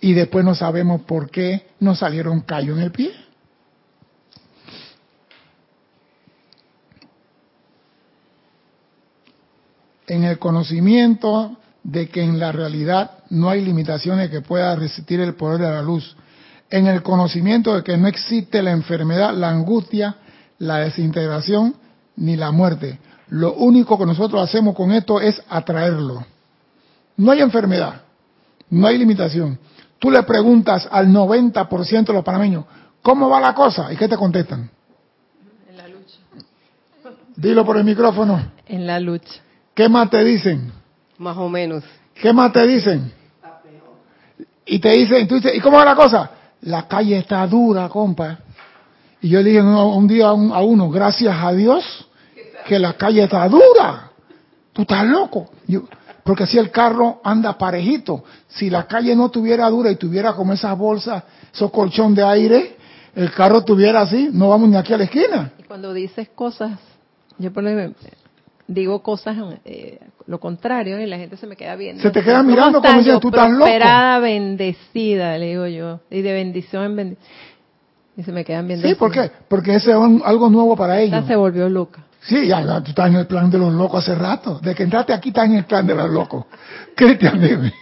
Y 0.00 0.12
después 0.12 0.44
no 0.44 0.54
sabemos 0.54 1.02
por 1.02 1.30
qué 1.30 1.68
nos 1.80 1.98
salieron 1.98 2.40
callos 2.42 2.76
en 2.76 2.84
el 2.84 2.92
pie. 2.92 3.12
En 10.06 10.24
el 10.24 10.38
conocimiento 10.38 11.56
de 11.82 12.08
que 12.08 12.22
en 12.22 12.38
la 12.38 12.52
realidad 12.52 13.18
no 13.30 13.48
hay 13.48 13.62
limitaciones 13.62 14.30
que 14.30 14.40
pueda 14.40 14.74
resistir 14.76 15.20
el 15.20 15.34
poder 15.34 15.60
de 15.60 15.70
la 15.70 15.82
luz, 15.82 16.16
en 16.70 16.86
el 16.86 17.02
conocimiento 17.02 17.74
de 17.74 17.82
que 17.82 17.96
no 17.96 18.08
existe 18.08 18.62
la 18.62 18.70
enfermedad, 18.70 19.34
la 19.34 19.50
angustia, 19.50 20.16
la 20.58 20.78
desintegración 20.78 21.74
ni 22.18 22.36
la 22.36 22.50
muerte. 22.50 22.98
Lo 23.28 23.54
único 23.54 23.98
que 23.98 24.06
nosotros 24.06 24.42
hacemos 24.42 24.74
con 24.74 24.90
esto 24.92 25.20
es 25.20 25.40
atraerlo. 25.48 26.24
No 27.16 27.32
hay 27.32 27.40
enfermedad, 27.40 28.02
no 28.70 28.86
hay 28.86 28.96
limitación. 28.98 29.58
Tú 29.98 30.10
le 30.10 30.22
preguntas 30.22 30.88
al 30.90 31.08
90% 31.08 32.06
de 32.06 32.12
los 32.12 32.24
panameños, 32.24 32.64
¿cómo 33.02 33.28
va 33.28 33.40
la 33.40 33.54
cosa? 33.54 33.92
¿Y 33.92 33.96
qué 33.96 34.08
te 34.08 34.16
contestan? 34.16 34.70
Dilo 37.36 37.64
por 37.64 37.76
el 37.76 37.84
micrófono. 37.84 38.50
En 38.66 38.86
la 38.86 38.98
lucha. 39.00 39.40
¿Qué 39.74 39.88
más 39.88 40.10
te 40.10 40.24
dicen? 40.24 40.72
Más 41.18 41.36
o 41.36 41.48
menos. 41.48 41.84
¿Qué 42.14 42.32
más 42.32 42.52
te 42.52 42.66
dicen? 42.66 43.12
Y 44.66 44.78
te 44.80 44.90
dicen, 44.90 45.26
tú 45.28 45.36
dices, 45.36 45.54
¿y 45.54 45.60
cómo 45.60 45.78
va 45.78 45.84
la 45.84 45.94
cosa? 45.94 46.30
La 46.62 46.86
calle 46.88 47.16
está 47.18 47.46
dura, 47.46 47.88
compa. 47.88 48.38
Y 49.20 49.28
yo 49.30 49.40
le 49.40 49.50
dije 49.50 49.62
un, 49.62 49.68
un 49.68 50.06
día 50.08 50.28
a, 50.28 50.32
un- 50.32 50.52
a 50.52 50.60
uno, 50.60 50.90
gracias 50.90 51.34
a 51.40 51.52
Dios, 51.52 52.07
que 52.68 52.78
la 52.78 52.92
calle 52.92 53.22
está 53.24 53.48
dura. 53.48 54.10
Tú 54.72 54.82
estás 54.82 55.04
loco. 55.06 55.50
Yo- 55.66 55.82
porque 56.22 56.46
si 56.46 56.58
el 56.58 56.70
carro 56.70 57.20
anda 57.24 57.56
parejito, 57.56 58.22
si 58.48 58.68
la 58.68 58.86
calle 58.86 59.16
no 59.16 59.30
tuviera 59.30 59.68
dura 59.70 59.90
y 59.90 59.96
tuviera 59.96 60.34
como 60.34 60.52
esas 60.52 60.76
bolsas, 60.76 61.24
esos 61.52 61.70
colchón 61.70 62.14
de 62.14 62.22
aire, 62.22 62.76
el 63.14 63.32
carro 63.32 63.64
tuviera 63.64 64.02
así, 64.02 64.28
no 64.32 64.50
vamos 64.50 64.68
ni 64.68 64.76
aquí 64.76 64.92
a 64.92 64.98
la 64.98 65.04
esquina. 65.04 65.52
Y 65.58 65.62
cuando 65.62 65.94
dices 65.94 66.28
cosas, 66.34 66.72
yo 67.38 67.50
por 67.50 67.66
ejemplo, 67.66 68.06
digo 68.66 69.02
cosas 69.02 69.36
eh, 69.64 69.98
lo 70.26 70.38
contrario 70.38 71.00
y 71.00 71.06
la 71.06 71.16
gente 71.16 71.38
se 71.38 71.46
me 71.46 71.56
queda 71.56 71.74
viendo. 71.76 72.02
Se 72.02 72.10
te 72.10 72.22
queda 72.22 72.38
¿Cómo 72.38 72.50
mirando 72.50 72.82
como 72.82 73.00
Yo, 73.00 73.18
"Tú 73.18 73.28
estás 73.28 73.48
loco". 73.50 73.64
prosperada, 73.64 74.18
bendecida, 74.18 75.38
le 75.38 75.46
digo 75.46 75.66
yo. 75.66 76.00
Y 76.10 76.20
de 76.20 76.32
bendición 76.34 76.84
en 76.84 76.96
bendición. 76.96 77.26
Y 78.18 78.22
se 78.24 78.32
me 78.32 78.44
quedan 78.44 78.66
viendo. 78.68 78.86
Sí. 78.86 78.94
¿por 78.96 79.10
qué? 79.12 79.30
Porque 79.48 79.74
ese 79.76 79.92
es 79.92 79.96
un- 79.96 80.20
algo 80.24 80.50
nuevo 80.50 80.76
para 80.76 81.00
ellos. 81.00 81.14
Esta 81.16 81.28
se 81.28 81.36
volvió 81.36 81.68
loca. 81.70 82.04
Sí, 82.20 82.46
ya, 82.46 82.62
ya, 82.62 82.82
tú 82.82 82.90
estás 82.90 83.08
en 83.08 83.16
el 83.16 83.26
plan 83.26 83.50
de 83.50 83.58
los 83.58 83.72
locos 83.72 84.02
hace 84.02 84.18
rato. 84.18 84.58
De 84.58 84.74
que 84.74 84.82
entraste 84.82 85.12
aquí 85.12 85.28
estás 85.28 85.46
en 85.46 85.54
el 85.54 85.64
plan 85.64 85.86
de 85.86 85.94
los 85.94 86.10
locos. 86.10 86.46
Cristian, 86.96 87.40
dime. 87.40 87.72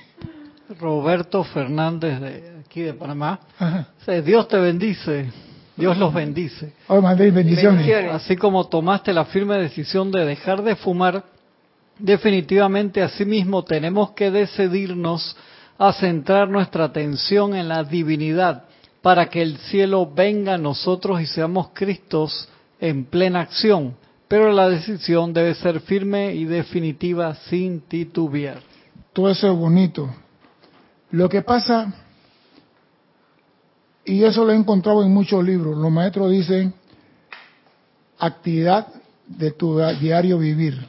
Roberto 0.79 1.45
Fernández 1.45 2.21
de 2.21 2.57
aquí 2.61 2.83
de 2.83 2.95
Panamá. 2.95 3.41
Ajá. 3.59 3.89
Dios 4.23 4.49
te 4.49 4.59
bendice, 4.59 5.31
Dios 5.77 5.97
los 5.97 6.13
bendice. 6.13 6.73
Oh, 6.89 7.01
Madrid, 7.01 7.33
bendiciones. 7.33 7.79
Bendiciones. 7.79 8.13
Así 8.13 8.37
como 8.37 8.67
tomaste 8.67 9.13
la 9.13 9.25
firme 9.27 9.59
decisión 9.59 10.11
de 10.11 10.25
dejar 10.25 10.63
de 10.63 10.77
fumar, 10.77 11.25
definitivamente 11.99 13.03
asimismo 13.03 13.65
tenemos 13.65 14.11
que 14.13 14.31
decidirnos 14.31 15.37
a 15.79 15.93
centrar 15.93 16.49
nuestra 16.49 16.85
atención 16.85 17.55
en 17.55 17.69
la 17.69 17.85
divinidad 17.85 18.65
para 19.03 19.29
que 19.29 19.43
el 19.43 19.59
cielo 19.59 20.11
venga 20.13 20.55
a 20.55 20.59
nosotros 20.59 21.21
y 21.21 21.27
seamos 21.27 21.69
Cristos 21.73 22.49
en 22.81 23.05
plena 23.05 23.41
acción. 23.41 23.95
Pero 24.29 24.53
la 24.53 24.69
decisión 24.69 25.33
debe 25.33 25.55
ser 25.55 25.81
firme 25.81 26.35
y 26.35 26.45
definitiva 26.45 27.35
sin 27.49 27.83
titubear. 27.83 28.61
Todo 29.13 29.31
eso 29.31 29.51
es 29.51 29.57
bonito. 29.57 30.09
Lo 31.11 31.29
que 31.29 31.43
pasa, 31.43 31.93
y 34.05 34.25
eso 34.25 34.45
lo 34.45 34.53
he 34.53 34.57
encontrado 34.57 35.05
en 35.05 35.13
muchos 35.13 35.45
libros, 35.45 35.77
los 35.77 35.91
maestros 35.91 36.31
dicen 36.31 36.75
actividad 38.19 38.89
de 39.27 39.53
tu 39.53 39.79
diario 40.01 40.39
vivir. 40.39 40.87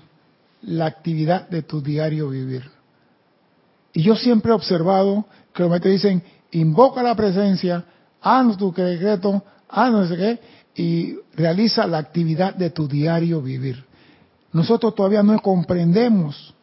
La 0.64 0.88
actividad 0.88 1.48
de 1.50 1.62
tu 1.62 1.82
diario 1.82 2.30
vivir. 2.30 2.64
Y 3.94 4.02
yo 4.02 4.16
siempre 4.16 4.52
he 4.52 4.56
observado 4.56 5.26
que 5.54 5.62
los 5.62 5.70
maestros 5.70 5.94
dicen, 5.94 6.24
invoca 6.52 7.04
la 7.04 7.16
presencia, 7.16 7.86
haz 8.22 8.58
tu 8.58 8.74
decreto, 8.74 9.44
haz 9.70 9.92
no 9.92 10.08
sé 10.08 10.18
qué, 10.18 10.40
y 10.78 11.18
realiza 11.34 11.88
la 11.88 11.98
actividad 11.98 12.54
de 12.54 12.70
tu 12.70 12.88
diario 12.88 13.42
vivir. 13.42 13.84
Nosotros 14.54 14.94
todavía 14.94 15.24
no 15.24 15.40
comprendemos 15.40 16.54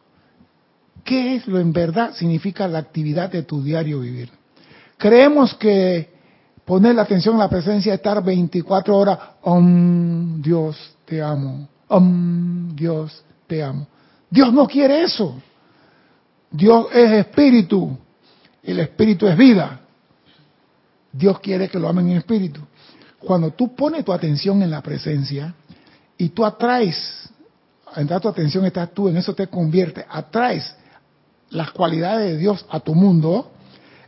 qué 1.03 1.35
es 1.35 1.47
lo 1.47 1.59
en 1.59 1.73
verdad 1.73 2.13
significa 2.15 2.65
la 2.67 2.79
actividad 2.79 3.29
de 3.29 3.43
tu 3.43 3.61
diario 3.61 3.99
vivir. 3.99 4.31
Creemos 4.97 5.53
que 5.55 6.09
poner 6.63 6.95
la 6.95 7.01
atención 7.01 7.35
en 7.35 7.39
la 7.39 7.49
presencia 7.49 7.93
es 7.93 7.99
estar 7.99 8.23
24 8.23 8.97
horas, 8.97 9.19
om 9.41 10.41
Dios 10.41 10.77
te 11.03 11.21
amo, 11.21 11.67
om 11.89 12.73
Dios 12.73 13.21
te 13.47 13.61
amo. 13.61 13.85
Dios 14.29 14.53
no 14.53 14.65
quiere 14.65 15.03
eso. 15.03 15.35
Dios 16.49 16.87
es 16.93 17.11
espíritu, 17.11 17.97
el 18.63 18.79
espíritu 18.79 19.27
es 19.27 19.37
vida. 19.37 19.81
Dios 21.11 21.37
quiere 21.41 21.67
que 21.67 21.79
lo 21.79 21.89
amen 21.89 22.11
en 22.11 22.17
espíritu. 22.17 22.61
Cuando 23.19 23.51
tú 23.51 23.75
pones 23.75 24.05
tu 24.05 24.13
atención 24.13 24.61
en 24.61 24.71
la 24.71 24.81
presencia 24.81 25.53
y 26.17 26.29
tú 26.29 26.45
atraes, 26.45 27.29
entrar 27.95 28.21
tu 28.21 28.29
atención 28.29 28.65
estás 28.65 28.91
tú, 28.93 29.07
en 29.09 29.17
eso 29.17 29.33
te 29.33 29.47
convierte, 29.47 30.05
atraes 30.09 30.75
las 31.49 31.71
cualidades 31.71 32.31
de 32.31 32.37
Dios 32.37 32.65
a 32.69 32.79
tu 32.79 32.93
mundo, 32.93 33.51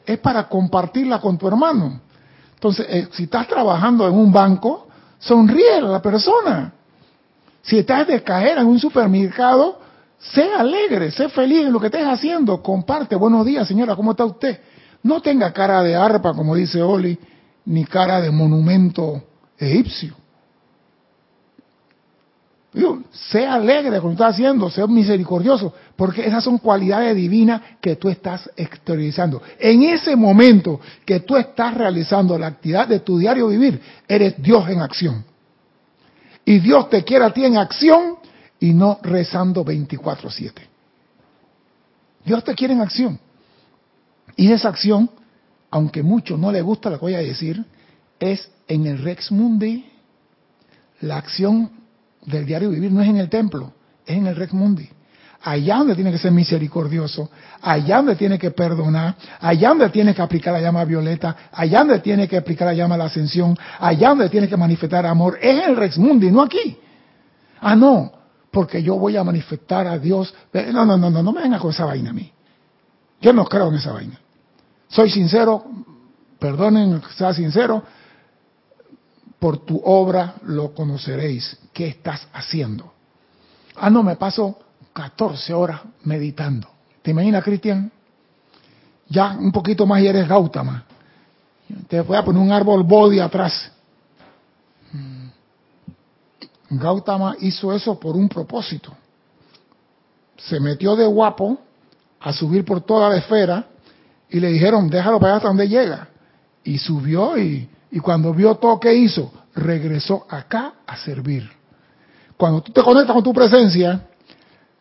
es 0.06 0.20
para 0.20 0.48
compartirla 0.48 1.20
con 1.20 1.38
tu 1.38 1.48
hermano. 1.48 2.02
Entonces, 2.54 2.86
eh, 2.90 3.08
si 3.12 3.24
estás 3.24 3.48
trabajando 3.48 4.08
en 4.08 4.14
un 4.14 4.32
banco, 4.32 4.88
sonríe 5.20 5.76
a 5.76 5.82
la 5.82 6.02
persona. 6.02 6.74
Si 7.62 7.78
estás 7.78 8.08
de 8.08 8.24
cajera 8.24 8.62
en 8.62 8.68
un 8.68 8.80
supermercado, 8.80 9.80
sé 10.20 10.54
alegre, 10.54 11.12
sé 11.12 11.30
feliz 11.30 11.66
en 11.66 11.74
lo 11.74 11.80
que 11.80 11.88
estés 11.88 12.06
haciendo, 12.06 12.64
comparte. 12.64 13.16
Buenos 13.16 13.46
días, 13.46 13.68
señora, 13.68 13.96
¿cómo 13.96 14.12
está 14.12 14.26
usted? 14.26 14.60
No 15.04 15.22
tenga 15.22 15.54
cara 15.54 15.84
de 15.84 15.96
arpa, 15.96 16.34
como 16.34 16.56
dice 16.56 16.82
Oli, 16.82 17.20
ni 17.68 17.86
cara 17.86 18.22
de 18.22 18.32
monumento 18.32 19.22
egipcio. 19.58 20.16
Sé 23.12 23.46
alegre 23.46 24.00
con 24.00 24.12
lo 24.12 24.16
que 24.18 24.24
estás 24.24 24.36
haciendo, 24.36 24.70
sé 24.70 24.86
misericordioso, 24.88 25.74
porque 25.96 26.26
esas 26.26 26.44
son 26.44 26.60
cualidades 26.60 27.16
divinas 27.16 27.62
que 27.82 27.96
tú 27.96 28.08
estás 28.08 28.50
exteriorizando. 28.56 29.42
En 29.60 29.84
ese 29.84 30.16
momento 30.16 30.80
que 31.04 31.22
tú 31.22 31.36
estás 31.36 31.74
realizando 31.74 32.38
la 32.38 32.48
actividad 32.48 32.88
de 32.88 33.00
tu 33.00 33.18
diario 33.18 33.48
vivir, 33.48 33.82
eres 34.08 34.42
Dios 34.42 34.70
en 34.70 34.82
acción. 34.82 35.26
Y 36.46 36.60
Dios 36.60 36.90
te 36.90 37.04
quiere 37.04 37.26
a 37.26 37.34
ti 37.34 37.44
en 37.44 37.58
acción 37.58 38.18
y 38.60 38.74
no 38.74 39.00
rezando 39.02 39.66
24/7. 39.66 40.62
Dios 42.24 42.44
te 42.44 42.54
quiere 42.54 42.76
en 42.76 42.82
acción. 42.82 43.20
Y 44.36 44.52
esa 44.52 44.70
acción, 44.70 45.10
aunque 45.70 46.04
mucho 46.04 46.38
no 46.38 46.52
le 46.52 46.62
gusta 46.62 46.90
lo 46.90 46.98
que 46.98 47.06
voy 47.06 47.16
a 47.16 47.20
decir, 47.20 47.64
es 48.20 48.50
en 48.68 48.88
el 48.88 49.00
Rex 49.00 49.32
Mundi. 49.32 49.86
La 51.02 51.18
acción 51.18 51.70
del 52.26 52.46
diario 52.46 52.70
vivir 52.70 52.92
no 52.92 53.02
es 53.02 53.10
en 53.10 53.18
el 53.18 53.30
templo, 53.30 53.74
es 54.06 54.18
en 54.18 54.28
el 54.28 54.36
Rex 54.36 54.54
Mundi. 54.54 54.90
Allá 55.44 55.78
donde 55.78 55.96
tiene 55.96 56.12
que 56.12 56.18
ser 56.18 56.32
misericordioso, 56.32 57.30
allá 57.62 57.98
donde 57.98 58.16
tiene 58.16 58.40
que 58.40 58.52
perdonar, 58.52 59.16
allá 59.40 59.70
donde 59.70 59.90
tiene 59.90 60.16
que 60.16 60.22
aplicar 60.22 60.54
la 60.54 60.62
llama 60.62 60.84
violeta, 60.84 61.36
allá 61.52 61.80
donde 61.80 62.00
tiene 62.00 62.28
que 62.28 62.38
aplicar 62.38 62.68
la 62.68 62.74
llama 62.74 62.96
a 62.96 62.98
la 62.98 63.06
ascensión, 63.06 63.58
allá 63.80 64.10
donde 64.10 64.30
tiene 64.30 64.50
que 64.50 64.58
manifestar 64.58 65.06
amor, 65.06 65.38
es 65.40 65.64
en 65.64 65.70
el 65.70 65.76
Rex 65.78 65.98
Mundi, 66.00 66.32
no 66.32 66.42
aquí. 66.42 66.78
Ah, 67.62 67.76
no, 67.76 68.12
porque 68.52 68.82
yo 68.82 68.96
voy 68.98 69.16
a 69.16 69.24
manifestar 69.24 69.88
a 69.88 70.00
Dios. 70.00 70.34
No, 70.52 70.86
no, 70.86 70.98
no, 70.98 71.10
no, 71.10 71.22
no 71.22 71.32
me 71.32 71.42
venga 71.42 71.60
con 71.60 71.72
esa 71.72 71.86
vaina 71.86 72.10
a 72.10 72.14
mí. 72.14 72.32
Yo 73.22 73.34
no 73.34 73.46
creo 73.46 73.70
en 73.70 73.76
esa 73.76 73.92
vaina. 73.92 74.20
Soy 74.90 75.10
sincero, 75.10 75.66
perdonen 76.40 77.02
sea 77.16 77.34
sincero, 77.34 77.84
por 79.40 79.60
tu 79.66 79.82
obra 79.84 80.36
lo 80.44 80.74
conoceréis. 80.74 81.58
¿Qué 81.74 81.88
estás 81.88 82.28
haciendo? 82.34 82.94
Ah, 83.76 83.90
no, 83.90 84.02
me 84.02 84.16
paso 84.16 84.58
14 84.94 85.54
horas 85.54 85.82
meditando. 86.04 86.68
¿Te 87.02 87.12
imaginas, 87.12 87.44
Cristian? 87.44 87.92
Ya 89.10 89.38
un 89.38 89.52
poquito 89.52 89.86
más 89.86 90.02
y 90.02 90.08
eres 90.08 90.28
Gautama. 90.28 90.84
Te 91.88 92.02
voy 92.02 92.18
a 92.18 92.24
poner 92.24 92.42
un 92.42 92.52
árbol 92.52 92.84
body 92.84 93.20
atrás. 93.20 93.72
Gautama 96.70 97.36
hizo 97.40 97.74
eso 97.74 98.00
por 98.00 98.16
un 98.16 98.28
propósito. 98.28 98.96
Se 100.38 100.60
metió 100.60 100.96
de 100.96 101.06
guapo 101.06 101.60
a 102.20 102.34
subir 102.34 102.66
por 102.66 102.82
toda 102.82 103.10
la 103.10 103.18
esfera 103.18 103.68
y 104.30 104.40
le 104.40 104.50
dijeron, 104.50 104.90
déjalo 104.90 105.20
para 105.20 105.34
allá 105.34 105.38
hasta 105.38 105.48
donde 105.48 105.68
llega. 105.68 106.10
Y 106.64 106.78
subió 106.78 107.38
y, 107.38 107.70
y 107.92 108.00
cuando 108.00 108.34
vio 108.34 108.56
todo 108.56 108.80
que 108.80 108.94
hizo, 108.94 109.32
regresó 109.56 110.26
acá 110.30 110.74
a 110.86 110.98
servir. 110.98 111.50
Cuando 112.36 112.62
tú 112.62 112.72
te 112.72 112.84
conectas 112.84 113.14
con 113.14 113.24
tu 113.24 113.34
presencia, 113.34 114.02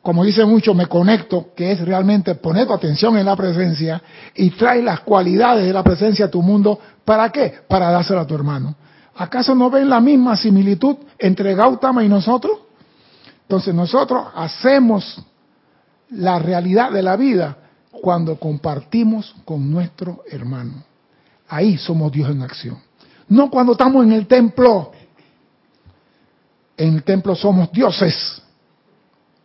como 0.03 0.25
dice 0.25 0.45
mucho, 0.45 0.75
me 0.75 0.87
conecto, 0.87 1.49
que 1.57 1.73
es 1.73 1.81
realmente 1.81 2.35
poner 2.37 2.67
tu 2.67 2.73
atención 2.73 3.17
en 3.17 3.27
la 3.27 3.35
presencia 3.35 4.01
y 4.35 4.51
trae 4.51 4.83
las 4.83 5.01
cualidades 5.01 5.67
de 5.67 5.73
la 5.73 5.83
presencia 5.83 6.27
a 6.27 6.31
tu 6.31 6.43
mundo. 6.43 6.79
¿Para 7.05 7.31
qué? 7.31 7.55
Para 7.67 7.91
dárselo 7.91 8.21
a 8.21 8.27
tu 8.27 8.35
hermano. 8.35 8.77
¿Acaso 9.17 9.55
no 9.55 9.71
ven 9.71 9.89
la 9.89 10.01
misma 10.01 10.37
similitud 10.37 10.97
entre 11.19 11.55
Gautama 11.55 12.05
y 12.05 12.09
nosotros? 12.09 12.59
Entonces 13.43 13.75
nosotros 13.75 14.27
hacemos 14.35 15.21
la 16.11 16.39
realidad 16.39 16.93
de 16.93 17.03
la 17.03 17.17
vida 17.17 17.57
cuando 18.01 18.39
compartimos 18.39 19.35
con 19.45 19.71
nuestro 19.71 20.25
hermano. 20.31 20.85
Ahí 21.49 21.77
somos 21.77 22.11
Dios 22.13 22.31
en 22.31 22.43
acción. 22.43 22.79
No 23.29 23.51
cuando 23.51 23.73
estamos 23.73 24.05
en 24.05 24.13
el 24.13 24.27
templo. 24.27 24.93
En 26.77 26.95
el 26.95 27.03
templo 27.03 27.35
somos 27.35 27.71
dioses. 27.73 28.43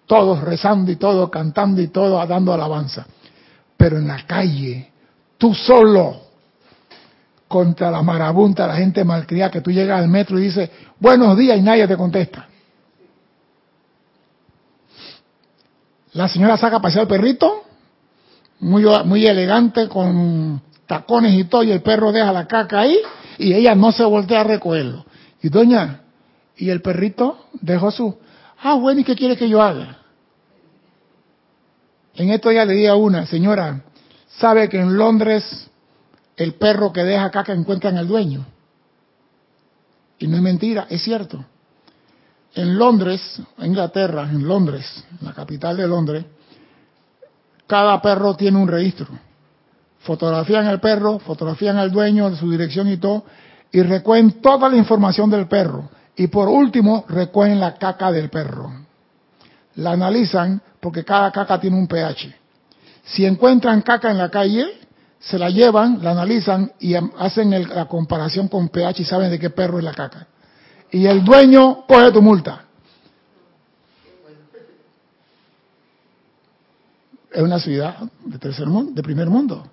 Todos 0.06 0.42
rezando 0.42 0.92
y 0.92 0.98
todos 0.98 1.30
cantando 1.30 1.82
y 1.82 1.88
todos 1.88 2.28
dando 2.28 2.54
alabanza. 2.54 3.06
Pero 3.78 3.98
en 3.98 4.08
la 4.08 4.26
calle, 4.26 4.92
tú 5.38 5.54
solo, 5.54 6.32
contra 7.52 7.92
la 7.92 8.02
marabunta, 8.02 8.66
la 8.66 8.76
gente 8.76 9.04
malcriada, 9.04 9.52
que 9.52 9.62
tú 9.62 9.72
llegas 9.72 10.00
al 10.00 10.08
metro 10.08 10.40
y 10.40 10.44
dices, 10.44 10.70
buenos 11.00 11.38
días 11.38 11.58
y 11.58 11.62
nadie 11.62 11.86
te 11.86 11.98
contesta. 11.98 12.48
La 16.14 16.28
señora 16.30 16.58
saca 16.58 16.78
a 16.78 16.82
pasear 16.82 17.02
al 17.02 17.08
perrito, 17.08 17.64
muy, 18.62 18.86
muy 19.06 19.26
elegante, 19.26 19.90
con 19.90 20.62
tacones 20.88 21.34
y 21.34 21.44
todo, 21.46 21.64
y 21.64 21.72
el 21.72 21.82
perro 21.82 22.12
deja 22.12 22.32
la 22.32 22.48
caca 22.48 22.82
ahí, 22.82 22.98
y 23.38 23.54
ella 23.54 23.76
no 23.76 23.92
se 23.92 24.04
voltea 24.04 24.42
a 24.42 24.44
recogerlo. 24.44 25.06
Y 25.42 25.50
doña, 25.50 26.02
y 26.56 26.70
el 26.70 26.82
perrito 26.82 27.48
dejó 27.54 27.92
su, 27.92 28.18
ah, 28.62 28.76
bueno, 28.76 29.02
¿y 29.02 29.04
qué 29.04 29.16
quiere 29.16 29.36
que 29.36 29.50
yo 29.50 29.62
haga? 29.62 29.98
En 32.16 32.30
esto 32.30 32.52
ya 32.52 32.66
le 32.66 32.74
di 32.74 32.86
a 32.86 32.96
una, 32.96 33.26
señora, 33.26 33.82
¿sabe 34.28 34.70
que 34.70 34.80
en 34.80 34.96
Londres 34.96 35.70
el 36.38 36.54
perro 36.54 36.94
que 36.94 37.04
deja 37.04 37.32
caca 37.32 37.54
encuentra 37.54 37.90
en 37.90 37.98
el 37.98 38.08
dueño? 38.08 38.46
Y 40.20 40.28
no 40.28 40.36
es 40.36 40.42
mentira, 40.44 40.86
es 40.90 41.02
cierto. 41.02 41.44
En 42.54 42.78
Londres, 42.78 43.42
Inglaterra, 43.60 44.30
en 44.30 44.48
Londres, 44.48 45.04
la 45.22 45.34
capital 45.34 45.78
de 45.78 45.88
Londres, 45.88 46.26
cada 47.72 48.02
perro 48.02 48.36
tiene 48.36 48.58
un 48.58 48.68
registro. 48.68 49.08
Fotografían 50.00 50.68
al 50.68 50.82
perro, 50.82 51.20
fotografían 51.20 51.78
al 51.78 51.90
dueño, 51.90 52.36
su 52.36 52.52
dirección 52.52 52.90
y 52.90 52.98
todo, 52.98 53.24
y 53.72 53.82
recogen 53.82 54.42
toda 54.42 54.68
la 54.68 54.76
información 54.76 55.30
del 55.30 55.48
perro. 55.48 55.90
Y 56.18 56.28
por 56.28 56.50
último, 56.50 57.06
recogen 57.08 57.62
la 57.62 57.76
caca 57.76 58.12
del 58.12 58.30
perro. 58.30 58.70
La 59.76 59.92
analizan 59.92 60.62
porque 60.82 61.06
cada 61.06 61.32
caca 61.32 61.62
tiene 61.62 61.78
un 61.78 61.88
pH. 61.88 62.36
Si 63.06 63.26
encuentran 63.26 63.84
caca 63.84 64.12
en 64.12 64.18
la 64.18 64.28
calle, 64.28 64.66
se 65.22 65.40
la 65.40 65.50
llevan, 65.50 66.04
la 66.04 66.12
analizan 66.12 66.74
y 66.78 66.96
hacen 66.96 67.70
la 67.70 67.86
comparación 67.86 68.50
con 68.50 68.68
pH 68.68 69.00
y 69.00 69.06
saben 69.06 69.32
de 69.32 69.40
qué 69.40 69.50
perro 69.50 69.78
es 69.78 69.86
la 69.86 69.94
caca. 69.94 70.28
Y 70.92 71.06
el 71.06 71.24
dueño 71.24 71.86
coge 71.88 72.12
tu 72.12 72.22
multa. 72.22 72.66
Es 77.32 77.42
una 77.42 77.60
ciudad 77.60 77.98
de 78.26 78.38
tercer 78.38 78.68
mundo, 78.68 78.92
de 78.92 79.02
primer 79.02 79.30
mundo. 79.30 79.66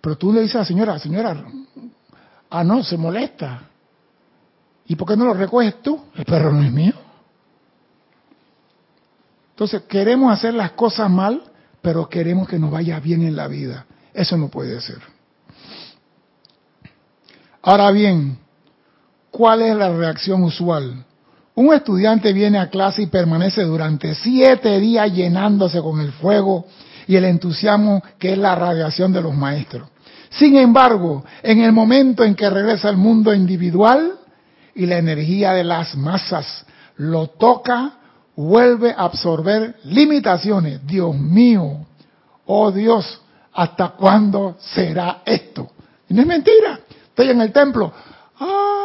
Pero 0.00 0.18
tú 0.18 0.32
le 0.32 0.40
dices 0.42 0.56
a 0.56 0.58
la 0.58 0.64
señora, 0.64 0.98
señora, 0.98 1.44
ah 2.50 2.64
no, 2.64 2.82
se 2.82 2.96
molesta. 2.96 3.62
¿Y 4.86 4.96
por 4.96 5.08
qué 5.08 5.16
no 5.16 5.24
lo 5.24 5.34
recoges 5.34 5.80
tú? 5.82 5.98
El 6.14 6.24
perro 6.24 6.52
no 6.52 6.62
es 6.62 6.72
mío. 6.72 6.94
Entonces 9.50 9.82
queremos 9.82 10.32
hacer 10.32 10.52
las 10.52 10.72
cosas 10.72 11.08
mal, 11.08 11.42
pero 11.80 12.08
queremos 12.08 12.48
que 12.48 12.58
nos 12.58 12.72
vaya 12.72 12.98
bien 12.98 13.22
en 13.22 13.36
la 13.36 13.46
vida. 13.46 13.86
Eso 14.12 14.36
no 14.36 14.48
puede 14.48 14.80
ser. 14.80 14.98
Ahora 17.62 17.90
bien, 17.92 18.36
¿cuál 19.30 19.62
es 19.62 19.76
la 19.76 19.96
reacción 19.96 20.42
usual? 20.42 21.04
Un 21.56 21.72
estudiante 21.72 22.32
viene 22.32 22.58
a 22.58 22.68
clase 22.68 23.02
y 23.02 23.06
permanece 23.06 23.62
durante 23.62 24.14
siete 24.14 24.80
días 24.80 25.12
llenándose 25.12 25.80
con 25.80 26.00
el 26.00 26.12
fuego 26.12 26.66
y 27.06 27.14
el 27.16 27.24
entusiasmo 27.24 28.02
que 28.18 28.32
es 28.32 28.38
la 28.38 28.56
radiación 28.56 29.12
de 29.12 29.22
los 29.22 29.34
maestros. 29.34 29.88
Sin 30.30 30.56
embargo, 30.56 31.24
en 31.42 31.60
el 31.60 31.70
momento 31.70 32.24
en 32.24 32.34
que 32.34 32.50
regresa 32.50 32.88
al 32.88 32.96
mundo 32.96 33.32
individual 33.32 34.18
y 34.74 34.86
la 34.86 34.98
energía 34.98 35.52
de 35.52 35.62
las 35.62 35.94
masas 35.96 36.66
lo 36.96 37.28
toca, 37.28 37.98
vuelve 38.34 38.90
a 38.90 39.04
absorber 39.04 39.76
limitaciones. 39.84 40.84
Dios 40.84 41.14
mío, 41.16 41.86
oh 42.46 42.72
Dios, 42.72 43.20
¿hasta 43.52 43.90
cuándo 43.90 44.56
será 44.58 45.22
esto? 45.24 45.70
Y 46.08 46.14
no 46.14 46.22
es 46.22 46.26
mentira. 46.26 46.80
Estoy 47.10 47.30
en 47.30 47.40
el 47.40 47.52
templo. 47.52 47.92
¡Ah, 48.40 48.83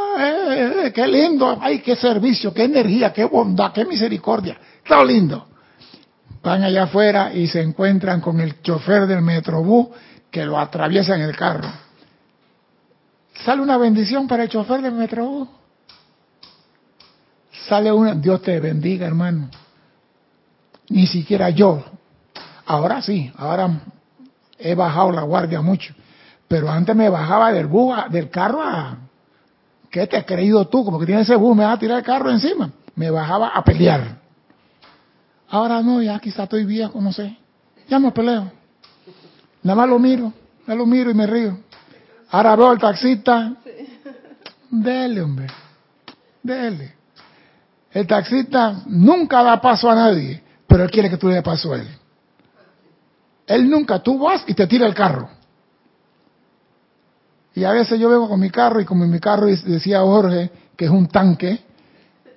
eh, 0.51 0.93
qué 0.93 1.07
lindo! 1.07 1.57
¡Ay, 1.61 1.79
qué 1.79 1.95
servicio, 1.95 2.53
qué 2.53 2.63
energía, 2.63 3.13
qué 3.13 3.25
bondad, 3.25 3.71
qué 3.71 3.85
misericordia! 3.85 4.57
Está 4.83 5.03
lindo. 5.03 5.47
Van 6.41 6.63
allá 6.63 6.83
afuera 6.83 7.33
y 7.33 7.47
se 7.47 7.61
encuentran 7.61 8.21
con 8.21 8.39
el 8.39 8.61
chofer 8.61 9.07
del 9.07 9.21
Metrobús 9.21 9.87
que 10.31 10.45
lo 10.45 10.57
atraviesa 10.57 11.15
en 11.15 11.21
el 11.21 11.35
carro. 11.35 11.69
Sale 13.43 13.61
una 13.61 13.77
bendición 13.77 14.27
para 14.27 14.43
el 14.43 14.49
chofer 14.49 14.81
del 14.81 14.93
Metrobús 14.93 15.47
sale 17.69 17.91
una, 17.91 18.15
Dios 18.15 18.41
te 18.41 18.59
bendiga, 18.59 19.05
hermano. 19.05 19.49
Ni 20.89 21.05
siquiera 21.05 21.51
yo. 21.51 21.83
Ahora 22.65 23.01
sí, 23.01 23.31
ahora 23.37 23.81
he 24.57 24.73
bajado 24.75 25.11
la 25.11 25.21
guardia 25.21 25.61
mucho. 25.61 25.93
Pero 26.47 26.69
antes 26.69 26.95
me 26.95 27.09
bajaba 27.09 27.53
del 27.53 27.67
bus, 27.67 27.95
del 28.09 28.29
carro 28.29 28.61
a... 28.63 28.97
¿Qué 29.89 30.05
te 30.07 30.17
has 30.17 30.25
creído 30.25 30.67
tú? 30.67 30.85
Como 30.85 30.99
que 30.99 31.05
tienes 31.05 31.27
ese 31.27 31.35
bus, 31.35 31.55
me 31.55 31.63
vas 31.63 31.75
a 31.75 31.79
tirar 31.79 31.97
el 31.97 32.03
carro 32.03 32.29
encima. 32.29 32.71
Me 32.95 33.09
bajaba 33.09 33.49
a 33.49 33.63
pelear. 33.63 34.19
Ahora 35.49 35.81
no, 35.81 36.01
ya 36.01 36.19
quizá 36.19 36.43
estoy 36.43 36.65
viejo, 36.65 37.01
no 37.01 37.11
sé. 37.11 37.37
Ya 37.87 37.97
no 37.97 38.13
peleo. 38.13 38.51
Nada 39.63 39.75
más 39.75 39.89
lo 39.89 39.99
miro, 39.99 40.31
me 40.67 40.75
lo 40.75 40.85
miro 40.85 41.09
y 41.09 41.13
me 41.13 41.25
río. 41.25 41.57
Ahora 42.29 42.55
veo 42.55 42.69
al 42.69 42.77
taxista. 42.77 43.53
Dele, 44.69 45.21
hombre. 45.21 45.47
Dele. 46.43 46.93
El 47.91 48.05
taxista 48.05 48.83
nunca 48.85 49.41
da 49.41 49.59
paso 49.59 49.89
a 49.89 49.95
nadie, 49.95 50.43
pero 50.67 50.83
él 50.83 50.91
quiere 50.91 51.09
que 51.09 51.17
tú 51.17 51.27
le 51.27 51.35
des 51.35 51.43
paso 51.43 51.73
a 51.73 51.77
él. 51.77 51.87
Él 53.47 53.67
nunca, 53.67 53.97
tú 53.99 54.19
vas 54.19 54.43
y 54.45 54.53
te 54.53 54.67
tira 54.67 54.85
el 54.85 54.93
carro. 54.93 55.27
Y 57.59 57.65
a 57.65 57.73
veces 57.73 57.99
yo 57.99 58.07
vengo 58.07 58.29
con 58.29 58.39
mi 58.39 58.49
carro 58.49 58.79
y 58.79 58.85
como 58.85 59.03
en 59.03 59.11
mi 59.11 59.19
carro 59.19 59.47
decía 59.47 59.99
Jorge 59.99 60.49
que 60.77 60.85
es 60.85 60.91
un 60.91 61.09
tanque, 61.09 61.59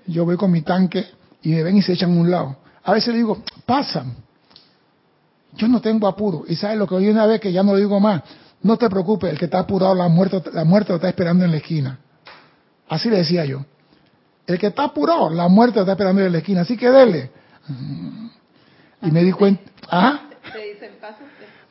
yo 0.09 0.25
voy 0.25 0.37
con 0.37 0.51
mi 0.51 0.63
tanque 0.63 1.07
y 1.43 1.51
me 1.51 1.63
ven 1.63 1.77
y 1.77 1.83
se 1.83 1.93
echan 1.93 2.11
a 2.11 2.21
un 2.21 2.29
lado. 2.29 2.57
A 2.83 2.93
veces 2.93 3.11
le 3.11 3.19
digo, 3.19 3.41
pasan. 3.65 4.17
Yo 5.53 5.69
no 5.69 5.81
tengo 5.81 6.09
apuro. 6.09 6.43
Y 6.49 6.57
sabes 6.57 6.77
lo 6.77 6.89
que 6.89 6.97
oí 6.97 7.09
una 7.09 7.25
vez 7.27 7.41
que 7.41 7.53
ya 7.53 7.63
no 7.63 7.71
lo 7.71 7.79
digo 7.79 8.01
más. 8.01 8.23
No 8.63 8.77
te 8.77 8.91
preocupes, 8.91 9.31
el 9.31 9.39
que 9.39 9.45
está 9.45 9.61
apurado, 9.61 9.95
la 9.95 10.09
muerte, 10.09 10.43
la 10.53 10.65
muerte 10.65 10.89
lo 10.91 10.97
está 10.97 11.09
esperando 11.09 11.45
en 11.45 11.53
la 11.53 11.59
esquina. 11.59 12.01
Así 12.89 13.09
le 13.09 13.19
decía 13.19 13.45
yo. 13.45 13.65
El 14.45 14.59
que 14.59 14.67
está 14.67 14.83
apurado, 14.83 15.31
la 15.31 15.47
muerte 15.47 15.79
está 15.79 15.93
esperando 15.93 16.21
en 16.21 16.33
la 16.33 16.39
esquina, 16.39 16.63
así 16.63 16.77
que 16.77 16.91
dele. 16.91 17.31
Y 19.03 19.11
me 19.13 19.23
di 19.23 19.31
cuenta, 19.31 19.71
¿ah? 19.89 20.21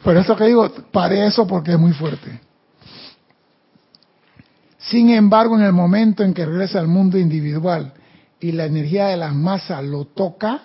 Por 0.01 0.15
eso 0.15 0.37
que 0.37 0.45
digo, 0.45 0.71
paré 0.89 1.25
eso 1.25 1.45
porque 1.45 1.73
es 1.73 1.77
muy 1.77 1.91
fuerte. 1.91 2.39
Sin 4.89 5.09
embargo, 5.09 5.55
en 5.55 5.63
el 5.63 5.73
momento 5.73 6.23
en 6.23 6.33
que 6.33 6.45
regresa 6.45 6.79
al 6.79 6.87
mundo 6.87 7.17
individual 7.17 7.93
y 8.39 8.51
la 8.51 8.65
energía 8.65 9.07
de 9.07 9.17
las 9.17 9.33
masas 9.33 9.83
lo 9.83 10.05
toca, 10.05 10.61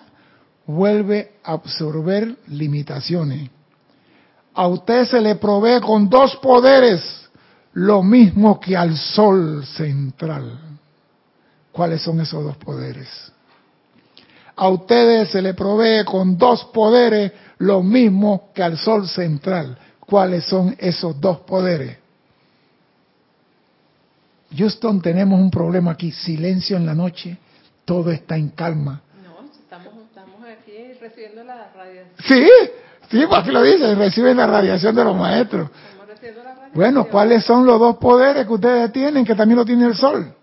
vuelve 0.65 1.33
a 1.43 1.53
absorber 1.53 2.35
limitaciones. 2.47 3.49
A 4.53 4.67
usted 4.67 5.05
se 5.05 5.21
le 5.21 5.35
provee 5.35 5.79
con 5.81 6.09
dos 6.09 6.35
poderes, 6.37 7.29
lo 7.73 8.01
mismo 8.01 8.59
que 8.59 8.75
al 8.75 8.97
sol 8.97 9.63
central. 9.65 10.59
¿Cuáles 11.71 12.01
son 12.01 12.19
esos 12.19 12.43
dos 12.43 12.57
poderes? 12.57 13.07
A 14.55 14.69
ustedes 14.69 15.29
se 15.29 15.43
le 15.43 15.53
provee 15.53 16.03
con 16.03 16.35
dos 16.35 16.65
poderes 16.73 17.31
lo 17.59 17.83
mismo 17.83 18.49
que 18.53 18.63
al 18.63 18.77
Sol 18.77 19.07
central. 19.07 19.77
¿Cuáles 19.99 20.45
son 20.45 20.75
esos 20.79 21.19
dos 21.21 21.39
poderes? 21.41 21.97
Houston, 24.55 25.01
tenemos 25.01 25.39
un 25.39 25.51
problema 25.51 25.91
aquí. 25.91 26.11
Silencio 26.11 26.77
en 26.77 26.85
la 26.85 26.93
noche, 26.93 27.37
todo 27.85 28.11
está 28.11 28.37
en 28.37 28.49
calma. 28.49 29.01
No, 29.23 29.49
estamos, 29.51 29.93
aquí 30.15 30.93
recibiendo 31.01 31.43
la 31.43 31.71
radiación. 31.73 32.15
Sí, 32.19 32.47
sí, 33.09 33.25
pues 33.27 33.41
aquí 33.41 33.51
lo 33.51 33.61
dice, 33.61 33.95
reciben 33.95 34.37
la 34.37 34.47
radiación 34.47 34.95
de 34.95 35.03
los 35.03 35.15
maestros. 35.15 35.69
Bueno, 36.73 37.05
¿cuáles 37.05 37.43
son 37.43 37.65
los 37.65 37.79
dos 37.79 37.97
poderes 37.97 38.45
que 38.45 38.53
ustedes 38.53 38.91
tienen 38.91 39.25
que 39.25 39.35
también 39.35 39.57
lo 39.57 39.65
tiene 39.65 39.85
el 39.85 39.95
Sol? 39.95 40.33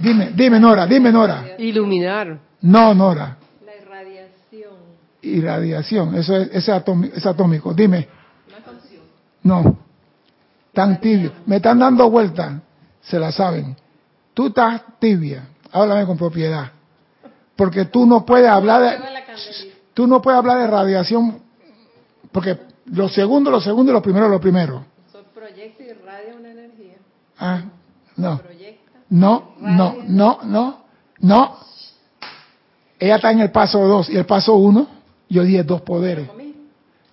Dime, 0.00 0.32
dime 0.34 0.58
Nora, 0.58 0.86
dime 0.86 1.12
Nora. 1.12 1.54
Iluminar. 1.58 2.38
No, 2.62 2.94
Nora. 2.94 3.36
La 3.64 3.76
irradiación. 3.76 4.72
Irradiación, 5.22 6.14
eso 6.16 6.36
es, 6.36 6.48
es, 6.52 6.68
atómico, 6.68 7.16
es 7.16 7.24
atómico. 7.24 7.72
Dime. 7.72 8.08
No. 9.42 9.83
Tan 10.74 11.00
tibio. 11.00 11.32
Me 11.46 11.56
están 11.56 11.78
dando 11.78 12.10
vuelta. 12.10 12.60
Se 13.00 13.18
la 13.18 13.32
saben. 13.32 13.76
Tú 14.34 14.48
estás 14.48 14.82
tibia. 14.98 15.48
Háblame 15.72 16.06
con 16.06 16.16
propiedad. 16.16 16.70
Porque 17.56 17.84
tú 17.86 18.04
no 18.06 18.24
puedes 18.26 18.48
hablar 18.48 18.82
de... 18.82 19.14
Tú 19.94 20.06
no 20.06 20.20
puedes 20.20 20.38
hablar 20.38 20.58
de 20.58 20.66
radiación 20.66 21.44
porque 22.34 22.58
lo 22.86 23.08
segundo, 23.08 23.48
lo 23.48 23.60
segundo 23.60 23.92
y 23.92 23.94
lo 23.94 24.02
primero, 24.02 24.28
lo 24.28 24.40
primero. 24.40 24.84
Proyecta 25.32 25.84
y 25.84 25.86
irradia 25.86 26.34
una 26.36 26.50
energía. 26.50 26.96
Ah, 27.38 27.62
no. 28.16 28.40
No, 29.08 29.54
no, 29.60 29.96
no, 30.08 30.38
no, 30.42 30.84
no. 31.20 31.56
Ella 32.98 33.16
está 33.16 33.30
en 33.30 33.38
el 33.38 33.52
paso 33.52 33.78
2 33.86 34.10
y 34.10 34.16
el 34.16 34.26
paso 34.26 34.56
1, 34.56 34.88
yo 35.28 35.44
dije 35.44 35.62
dos 35.62 35.82
poderes. 35.82 36.28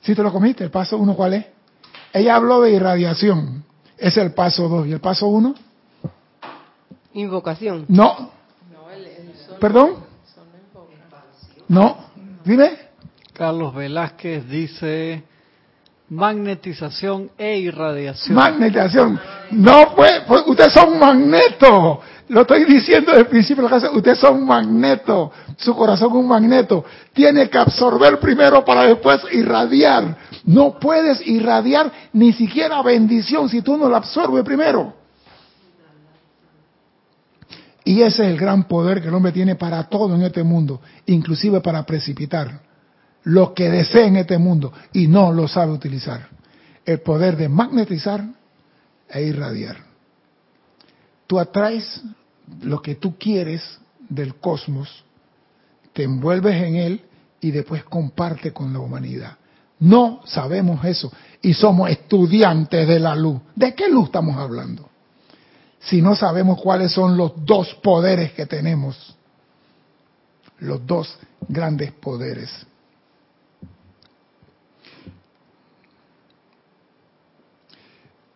¿Sí 0.01 0.15
te 0.15 0.23
lo 0.23 0.31
comiste? 0.31 0.63
¿El 0.63 0.71
paso 0.71 0.97
1 0.97 1.13
cuál 1.13 1.35
es? 1.35 1.45
Ella 2.13 2.35
habló 2.35 2.61
de 2.61 2.71
irradiación. 2.71 3.63
Es 3.97 4.17
el 4.17 4.33
paso 4.33 4.67
2. 4.67 4.87
¿Y 4.87 4.93
el 4.93 4.99
paso 4.99 5.27
1? 5.27 5.55
Invocación. 7.13 7.85
No. 7.87 8.31
¿Perdón? 9.59 9.95
No, 11.67 11.97
dime. 12.43 12.71
Carlos 13.31 13.73
Velázquez 13.73 14.47
dice 14.49 15.23
magnetización 16.09 17.31
e 17.37 17.57
irradiación. 17.59 18.35
Magnetización. 18.35 19.19
No, 19.51 19.95
pues, 19.95 20.23
pues 20.27 20.43
ustedes 20.47 20.73
son 20.73 20.99
magnetos. 20.99 21.99
Lo 22.31 22.43
estoy 22.43 22.63
diciendo 22.63 23.11
desde 23.11 23.23
el 23.23 23.27
principio 23.27 23.61
de 23.61 23.69
la 23.69 23.77
clase. 23.77 23.93
Ustedes 23.93 24.19
son 24.19 24.45
magnetos. 24.45 25.31
Su 25.57 25.75
corazón 25.75 26.11
es 26.11 26.15
un 26.15 26.27
magneto. 26.29 26.85
Tiene 27.11 27.49
que 27.49 27.57
absorber 27.57 28.21
primero 28.21 28.63
para 28.63 28.83
después 28.83 29.19
irradiar. 29.33 30.17
No 30.45 30.79
puedes 30.79 31.27
irradiar 31.27 31.91
ni 32.13 32.31
siquiera 32.31 32.81
bendición 32.83 33.49
si 33.49 33.61
tú 33.61 33.75
no 33.75 33.89
la 33.89 33.97
absorbes 33.97 34.45
primero. 34.45 34.93
Y 37.83 38.01
ese 38.01 38.23
es 38.23 38.31
el 38.31 38.37
gran 38.37 38.63
poder 38.63 39.01
que 39.01 39.09
el 39.09 39.13
hombre 39.13 39.33
tiene 39.33 39.55
para 39.55 39.83
todo 39.89 40.15
en 40.15 40.21
este 40.21 40.43
mundo, 40.43 40.79
inclusive 41.07 41.59
para 41.59 41.83
precipitar 41.83 42.61
lo 43.23 43.53
que 43.53 43.69
desea 43.69 44.05
en 44.05 44.15
este 44.15 44.37
mundo 44.37 44.71
y 44.93 45.07
no 45.07 45.33
lo 45.33 45.49
sabe 45.49 45.73
utilizar. 45.73 46.29
El 46.85 47.01
poder 47.01 47.35
de 47.35 47.49
magnetizar 47.49 48.23
e 49.09 49.21
irradiar. 49.21 49.83
Tú 51.27 51.37
atraes 51.37 52.01
lo 52.61 52.81
que 52.81 52.95
tú 52.95 53.17
quieres 53.17 53.61
del 54.09 54.35
cosmos, 54.35 55.03
te 55.93 56.03
envuelves 56.03 56.55
en 56.61 56.75
él 56.75 57.01
y 57.39 57.51
después 57.51 57.83
comparte 57.83 58.51
con 58.51 58.71
la 58.73 58.79
humanidad. 58.79 59.37
No 59.79 60.21
sabemos 60.25 60.85
eso 60.85 61.11
y 61.41 61.53
somos 61.53 61.89
estudiantes 61.89 62.87
de 62.87 62.99
la 62.99 63.15
luz. 63.15 63.41
¿De 63.55 63.73
qué 63.73 63.89
luz 63.89 64.05
estamos 64.05 64.37
hablando? 64.37 64.89
Si 65.79 66.01
no 66.01 66.15
sabemos 66.15 66.61
cuáles 66.61 66.91
son 66.91 67.17
los 67.17 67.33
dos 67.43 67.73
poderes 67.81 68.33
que 68.33 68.45
tenemos, 68.45 69.15
los 70.59 70.85
dos 70.85 71.17
grandes 71.47 71.91
poderes. 71.91 72.49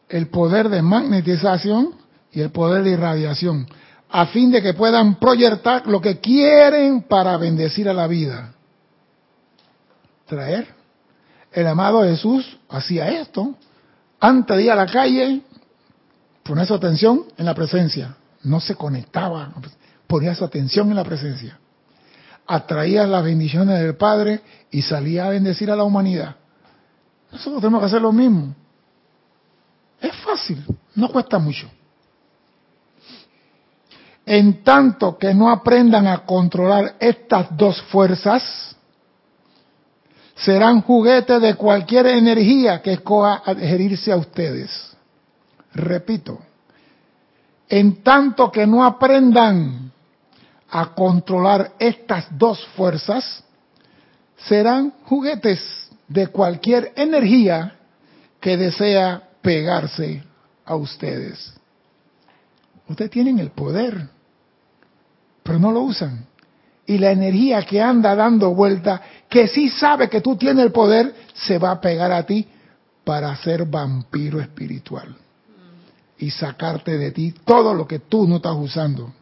El 0.10 0.28
poder 0.28 0.70
de 0.70 0.82
magnetización 0.82 1.94
y 2.32 2.42
el 2.42 2.50
poder 2.50 2.84
de 2.84 2.92
irradiación, 2.92 3.68
a 4.10 4.26
fin 4.28 4.52
de 4.52 4.62
que 4.62 4.74
puedan 4.74 5.16
proyectar 5.16 5.88
lo 5.88 6.00
que 6.02 6.20
quieren 6.20 7.04
para 7.04 7.38
bendecir 7.38 7.90
a 7.90 7.94
la 7.94 8.08
vida. 8.08 8.54
Traer 10.26 10.68
el 11.56 11.68
amado 11.68 12.04
Jesús 12.04 12.58
hacía 12.70 13.08
esto. 13.22 13.56
Antes 14.20 14.58
de 14.58 14.64
ir 14.64 14.72
a 14.72 14.76
la 14.76 14.88
calle, 14.88 15.42
ponía 16.44 16.66
su 16.66 16.74
atención 16.74 17.26
en 17.38 17.46
la 17.46 17.56
presencia. 17.56 18.16
No 18.44 18.60
se 18.60 18.76
conectaba, 18.76 19.54
ponía 20.06 20.36
su 20.36 20.44
atención 20.44 20.90
en 20.90 20.98
la 20.98 21.04
presencia. 21.04 21.58
Atraía 22.46 23.08
las 23.08 23.24
bendiciones 23.24 23.80
del 23.80 23.96
Padre 23.96 24.42
y 24.70 24.82
salía 24.82 25.28
a 25.28 25.30
bendecir 25.30 25.72
a 25.72 25.76
la 25.76 25.84
humanidad. 25.84 26.36
Nosotros 27.32 27.62
tenemos 27.62 27.80
que 27.80 27.88
hacer 27.88 28.02
lo 28.02 28.12
mismo. 28.12 28.54
Es 30.02 30.16
fácil, 30.18 30.64
no 30.94 31.10
cuesta 31.10 31.40
mucho. 31.40 31.70
En 34.26 34.64
tanto 34.64 35.18
que 35.18 35.34
no 35.34 35.50
aprendan 35.52 36.08
a 36.08 36.26
controlar 36.26 36.96
estas 37.00 37.56
dos 37.56 37.82
fuerzas, 37.84 38.76
serán 40.36 40.82
juguetes 40.82 41.42
de 41.42 41.56
cualquier 41.56 42.08
energía 42.08 42.82
que 42.82 42.94
escoja 42.94 43.42
adherirse 43.46 44.12
a 44.12 44.18
ustedes. 44.18 44.96
Repito, 45.74 46.40
en 47.70 48.04
tanto 48.04 48.52
que 48.52 48.66
no 48.66 48.84
aprendan 48.84 49.92
a 50.70 50.94
controlar 50.94 51.74
estas 51.80 52.26
dos 52.38 52.66
fuerzas, 52.76 53.44
serán 54.38 54.94
juguetes 55.06 55.62
de 56.08 56.28
cualquier 56.28 56.94
energía 56.96 57.76
que 58.40 58.58
desea 58.58 59.30
pegarse 59.42 60.24
a 60.66 60.76
ustedes. 60.76 61.54
Ustedes 62.88 63.12
tienen 63.12 63.40
el 63.40 63.52
poder, 63.52 64.10
pero 65.46 65.60
no 65.60 65.72
lo 65.72 65.82
usan 65.82 66.26
y 66.88 66.98
la 66.98 67.12
energía 67.12 67.62
que 67.64 67.82
anda 67.82 68.16
dando 68.16 68.54
vuelta, 68.54 69.02
que 69.30 69.48
sí 69.48 69.70
sabe 69.70 70.10
que 70.10 70.22
tú 70.22 70.36
tienes 70.36 70.66
el 70.66 70.72
poder, 70.72 71.14
se 71.34 71.60
va 71.60 71.72
a 71.72 71.82
pegar 71.82 72.12
a 72.12 72.24
ti 72.24 72.48
para 73.04 73.36
ser 73.36 73.66
vampiro 73.66 74.40
espiritual 74.40 75.16
y 76.18 76.32
sacarte 76.32 76.98
de 76.98 77.12
ti 77.12 77.34
todo 77.44 77.74
lo 77.74 77.88
que 77.88 78.00
tú 78.00 78.28
no 78.28 78.38
estás 78.38 78.56
usando. 78.56 79.14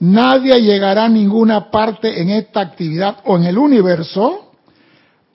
Nadie 0.00 0.60
llegará 0.60 1.04
a 1.04 1.08
ninguna 1.08 1.70
parte 1.70 2.20
en 2.20 2.30
esta 2.30 2.60
actividad 2.60 3.18
o 3.24 3.36
en 3.36 3.44
el 3.44 3.58
universo 3.58 4.52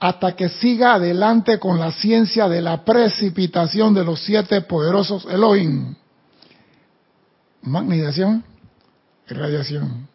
hasta 0.00 0.36
que 0.36 0.48
siga 0.48 0.94
adelante 0.94 1.58
con 1.58 1.78
la 1.78 1.92
ciencia 1.92 2.48
de 2.48 2.60
la 2.60 2.84
precipitación 2.84 3.94
de 3.94 4.04
los 4.04 4.20
siete 4.20 4.60
poderosos 4.60 5.26
Elohim 5.30 5.94
magnetización 7.62 8.44
y 9.28 9.34
radiación. 9.34 10.08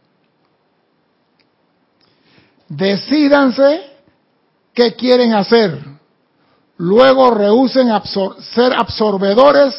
Decídanse 2.67 3.81
qué 4.73 4.93
quieren 4.93 5.33
hacer. 5.33 5.79
Luego 6.77 7.31
rehúsen 7.31 7.89
ser 8.55 8.73
absorbedores 8.73 9.75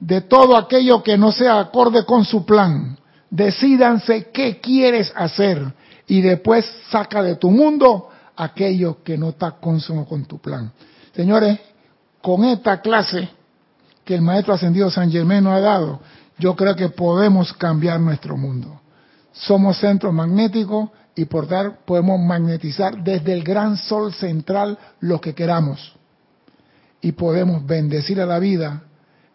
de 0.00 0.22
todo 0.22 0.56
aquello 0.56 1.02
que 1.02 1.18
no 1.18 1.32
sea 1.32 1.58
acorde 1.60 2.04
con 2.04 2.24
su 2.24 2.46
plan. 2.46 2.98
Decídanse 3.30 4.30
qué 4.32 4.60
quieres 4.60 5.12
hacer 5.14 5.74
y 6.06 6.22
después 6.22 6.64
saca 6.90 7.22
de 7.22 7.36
tu 7.36 7.50
mundo 7.50 8.08
aquello 8.36 9.02
que 9.02 9.18
no 9.18 9.30
está 9.30 9.52
consumo 9.52 10.06
con 10.06 10.24
tu 10.24 10.38
plan. 10.38 10.72
Señores, 11.14 11.58
con 12.22 12.44
esta 12.44 12.80
clase 12.80 13.28
que 14.04 14.14
el 14.14 14.22
Maestro 14.22 14.54
Ascendido 14.54 14.90
San 14.90 15.10
Germán 15.10 15.44
nos 15.44 15.54
ha 15.54 15.60
dado, 15.60 16.00
yo 16.38 16.54
creo 16.54 16.76
que 16.76 16.88
podemos 16.90 17.52
cambiar 17.52 18.00
nuestro 18.00 18.36
mundo. 18.36 18.80
Somos 19.32 19.78
centro 19.78 20.12
magnético 20.12 20.92
y 21.14 21.24
por 21.24 21.48
dar 21.48 21.84
podemos 21.84 22.20
magnetizar 22.20 23.02
desde 23.02 23.32
el 23.32 23.42
gran 23.42 23.76
sol 23.76 24.12
central 24.12 24.78
lo 25.00 25.20
que 25.20 25.34
queramos. 25.34 25.94
Y 27.00 27.12
podemos 27.12 27.64
bendecir 27.66 28.20
a 28.20 28.26
la 28.26 28.38
vida 28.38 28.82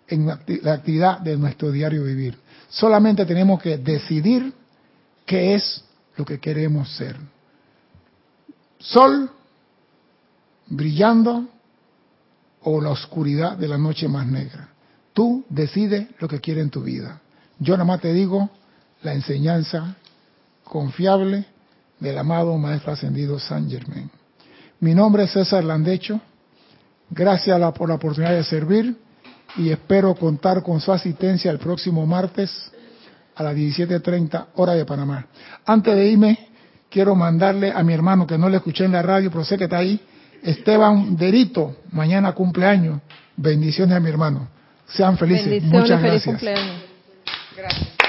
en 0.08 0.28
la 0.28 0.74
actividad 0.74 1.20
de 1.20 1.38
nuestro 1.38 1.72
diario 1.72 2.04
vivir. 2.04 2.38
Solamente 2.70 3.26
tenemos 3.26 3.62
que 3.62 3.78
decidir 3.78 4.54
qué 5.26 5.56
es 5.56 5.84
lo 6.18 6.26
que 6.26 6.40
queremos 6.40 6.94
ser. 6.96 7.16
Sol 8.80 9.30
brillando 10.68 11.48
o 12.64 12.82
la 12.82 12.90
oscuridad 12.90 13.58
de 13.58 13.68
la 13.68 13.78
noche 13.78 14.08
más 14.08 14.26
negra. 14.26 14.73
Tú 15.14 15.46
decides 15.50 16.08
lo 16.20 16.28
que 16.28 16.40
quieres 16.40 16.64
en 16.64 16.70
tu 16.70 16.82
vida. 16.82 17.22
Yo 17.60 17.74
nada 17.76 17.86
más 17.86 18.02
te 18.02 18.14
digo 18.14 18.50
la 19.04 19.14
enseñanza 19.14 19.96
confiable 20.64 21.46
del 22.00 22.18
amado 22.18 22.58
Maestro 22.58 22.94
Ascendido 22.94 23.40
San 23.40 23.70
Germain. 23.70 24.10
Mi 24.80 24.94
nombre 24.94 25.24
es 25.24 25.32
César 25.32 25.64
Landecho. 25.64 26.20
Gracias 27.10 27.60
por 27.74 27.90
la 27.90 27.96
oportunidad 27.96 28.34
de 28.34 28.44
servir 28.44 28.98
y 29.56 29.70
espero 29.70 30.16
contar 30.16 30.64
con 30.64 30.82
su 30.82 30.92
asistencia 30.92 31.52
el 31.52 31.60
próximo 31.60 32.06
martes 32.06 32.72
a 33.36 33.44
las 33.44 33.56
17.30 33.56 34.48
hora 34.56 34.74
de 34.74 34.86
Panamá. 34.86 35.28
Antes 35.66 35.96
de 35.96 36.08
irme, 36.08 36.50
quiero 36.90 37.16
mandarle 37.16 37.72
a 37.72 37.84
mi 37.84 37.94
hermano 37.94 38.26
que 38.26 38.38
no 38.38 38.50
le 38.50 38.58
escuché 38.58 38.86
en 38.86 38.94
la 38.94 39.02
radio, 39.02 39.30
pero 39.32 39.44
sé 39.44 39.58
que 39.58 39.66
está 39.66 39.78
ahí, 39.78 40.00
Esteban 40.42 41.16
Derito, 41.16 41.78
mañana 41.92 42.34
cumpleaños. 42.34 43.00
Bendiciones 43.38 43.96
a 43.96 44.00
mi 44.00 44.10
hermano. 44.10 44.48
Sean 44.96 45.18
felices. 45.18 45.64
Muchas 45.64 45.88
feliz 45.88 46.02
gracias. 46.02 46.24
Cumpleaños. 46.26 46.76
Gracias. 47.56 48.03